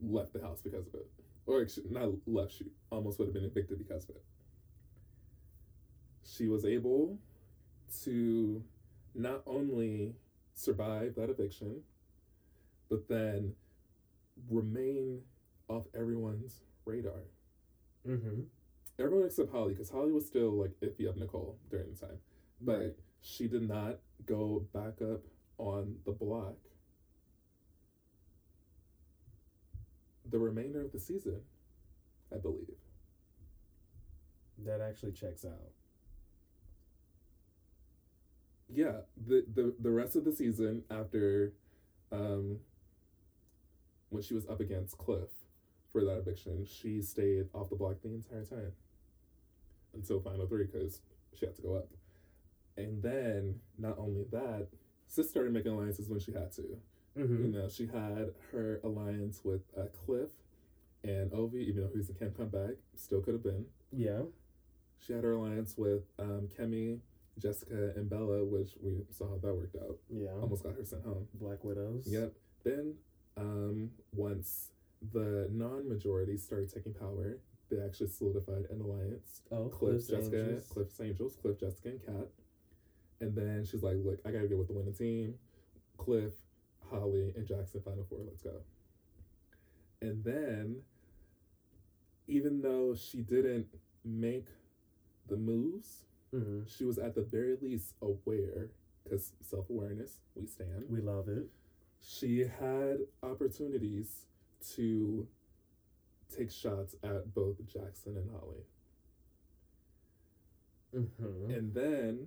[0.00, 1.06] left the house because of it.
[1.46, 4.22] Or she, not left, she almost would have been evicted because of it.
[6.24, 7.18] She was able
[8.04, 8.62] to
[9.14, 10.14] not only
[10.54, 11.80] survive that eviction,
[12.88, 13.54] but then
[14.50, 15.20] remain
[15.68, 17.22] off everyone's radar.
[18.06, 18.42] Mm-hmm.
[18.98, 22.18] Everyone except Holly, because Holly was still like iffy of Nicole during the time.
[22.60, 22.96] But Right.
[23.20, 25.22] she did not go back up
[25.58, 26.56] on the block
[30.30, 31.40] the remainder of the season,
[32.32, 32.76] I believe.
[34.64, 35.72] That actually checks out.
[38.68, 41.54] Yeah, the the, the rest of the season after
[42.12, 42.58] um
[44.10, 45.30] when she was up against Cliff
[45.92, 48.72] for that eviction, she stayed off the block the entire time
[49.94, 51.00] until final three because
[51.38, 51.88] she had to go up.
[52.76, 54.68] And then not only that,
[55.08, 56.78] Sis started making alliances when she had to.
[57.18, 57.46] Mm-hmm.
[57.46, 60.28] You know, she had her alliance with uh, Cliff
[61.02, 63.64] and Ovi, even though he's in Camp Comeback, still could have been.
[63.92, 64.22] Yeah.
[65.04, 66.98] She had her alliance with um, Kemi,
[67.38, 69.96] Jessica, and Bella, which we saw how that worked out.
[70.10, 70.30] Yeah.
[70.40, 71.26] Almost got her sent home.
[71.34, 72.04] Black Widows.
[72.06, 72.32] Yep.
[72.64, 72.94] Then,
[73.36, 74.70] um, once
[75.12, 77.38] the non-majority started taking power,
[77.70, 79.42] they actually solidified an alliance.
[79.52, 80.66] Oh, Cliff, Cliff's Jessica, Angels.
[80.68, 82.28] Cliff's Angels, Cliff, Jessica, and Kat.
[83.20, 85.34] And then she's like, "Look, I gotta get with the winning team.
[85.96, 86.32] Cliff,
[86.90, 87.80] Holly, and Jackson.
[87.82, 88.20] Final four.
[88.24, 88.60] Let's go."
[90.00, 90.82] And then,
[92.26, 93.66] even though she didn't
[94.04, 94.46] make
[95.28, 96.04] the moves,
[96.34, 96.66] Mm-hmm.
[96.66, 98.68] she was at the very least aware,
[99.02, 101.48] because self-awareness, we stand We love it.
[102.00, 104.26] she had opportunities
[104.74, 105.26] to
[106.34, 108.64] take shots at both Jackson and Holly.
[110.96, 111.50] Mm-hmm.
[111.50, 112.26] And then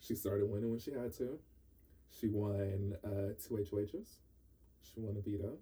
[0.00, 1.38] she started winning when she had to.
[2.10, 4.16] She won uh, two HOHs.
[4.82, 5.58] She won a veto,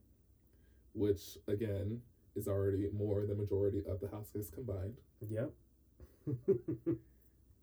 [0.95, 2.03] which again
[2.35, 4.99] is already more than majority of the houses combined.
[5.29, 5.51] Yep.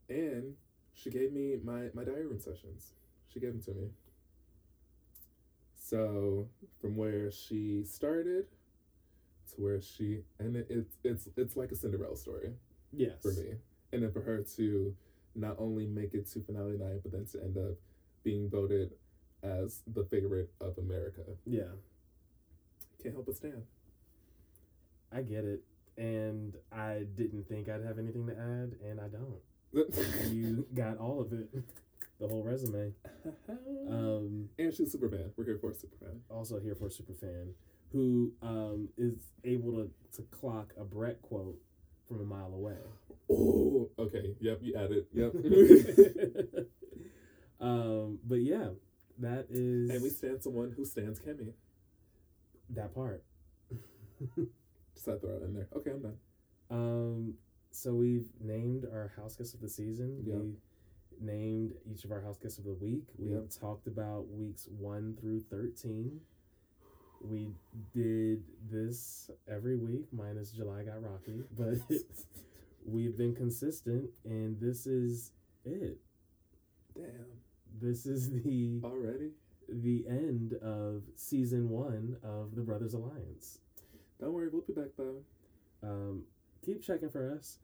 [0.09, 0.55] And
[0.93, 2.93] she gave me my, my diary room sessions.
[3.31, 3.89] She gave them to me.
[5.75, 6.47] So
[6.79, 8.45] from where she started
[9.57, 12.51] where she and it, it's it's it's like a Cinderella story
[12.91, 13.21] yes.
[13.21, 13.55] for me.
[13.91, 14.95] And then for her to
[15.35, 17.75] not only make it to finale night, but then to end up
[18.23, 18.91] being voted
[19.43, 21.21] as the favorite of America.
[21.45, 21.63] Yeah.
[23.01, 23.63] Can't help but stand.
[25.11, 25.63] I get it.
[25.97, 29.39] And I didn't think I'd have anything to add, and I don't.
[30.31, 31.49] You got all of it.
[32.19, 32.93] The whole resume.
[33.89, 35.31] Um, and she's a super fan.
[35.35, 36.21] We're here for a super fan.
[36.29, 37.53] also here for a super fan
[37.93, 39.13] who um, is
[39.45, 41.55] able to, to clock a Brett quote
[42.07, 42.73] from a mile away.
[43.31, 44.35] Oh, okay.
[44.41, 45.05] Yep, you added.
[45.13, 45.33] Yep.
[47.61, 48.69] um, but yeah,
[49.19, 51.53] that is and we stand someone who stands Kemi.
[52.71, 53.23] that part.
[54.95, 55.67] Just had to throw it in there.
[55.75, 56.17] Okay, I'm done.
[56.69, 57.33] Um,
[57.71, 60.23] so we've named our house guest of the season.
[60.25, 60.35] Yeah.
[60.35, 60.53] We
[61.21, 63.05] named each of our house guests of the week.
[63.17, 63.35] We Yeah.
[63.37, 66.19] have talked about weeks one through thirteen.
[67.23, 67.49] We
[67.93, 71.77] did this every week, minus July got rocky, but
[72.85, 75.31] we've been consistent, and this is
[75.65, 75.97] it.
[76.95, 77.25] Damn.
[77.81, 79.31] This is the Already?
[79.67, 83.59] the end of season one of the Brothers Alliance.
[84.19, 85.23] Don't worry, we'll be back though.
[85.81, 86.23] Um,
[86.63, 87.57] keep checking for us.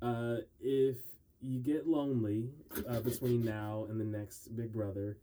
[0.00, 0.96] Uh, if
[1.40, 2.50] you get lonely
[2.88, 5.18] uh, between now and the next Big Brother,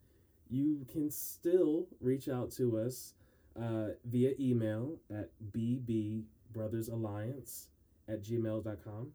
[0.50, 3.14] you can still reach out to us
[3.62, 7.68] uh, via email at bbbrothersalliance
[8.08, 9.12] at gmail.com.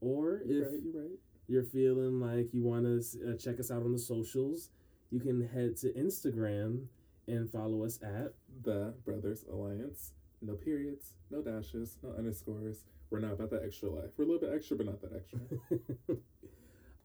[0.00, 1.18] Or You're if right, you're right.
[1.48, 4.70] you're feeling like you want to uh, check us out on the socials,
[5.10, 6.84] you can head to Instagram
[7.26, 10.12] and follow us at The Brothers Alliance.
[10.40, 12.84] No periods, no dashes, no underscores.
[13.10, 14.10] We're not about that extra life.
[14.16, 15.40] We're a little bit extra, but not that extra.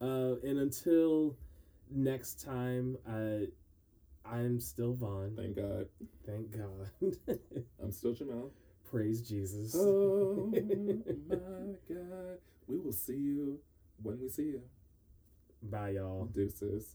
[0.00, 1.36] uh, and until
[1.90, 3.46] next time, uh,
[4.24, 5.34] I'm still Von.
[5.36, 5.86] Thank God.
[6.26, 6.90] Thank God.
[7.82, 8.50] I'm still Jamell.
[8.90, 9.74] Praise Jesus.
[9.76, 10.50] Oh
[11.28, 11.36] my
[11.88, 12.38] God.
[12.66, 13.58] We will see you
[14.02, 14.62] when we see you.
[15.62, 16.26] Bye, y'all.
[16.26, 16.94] Deuces.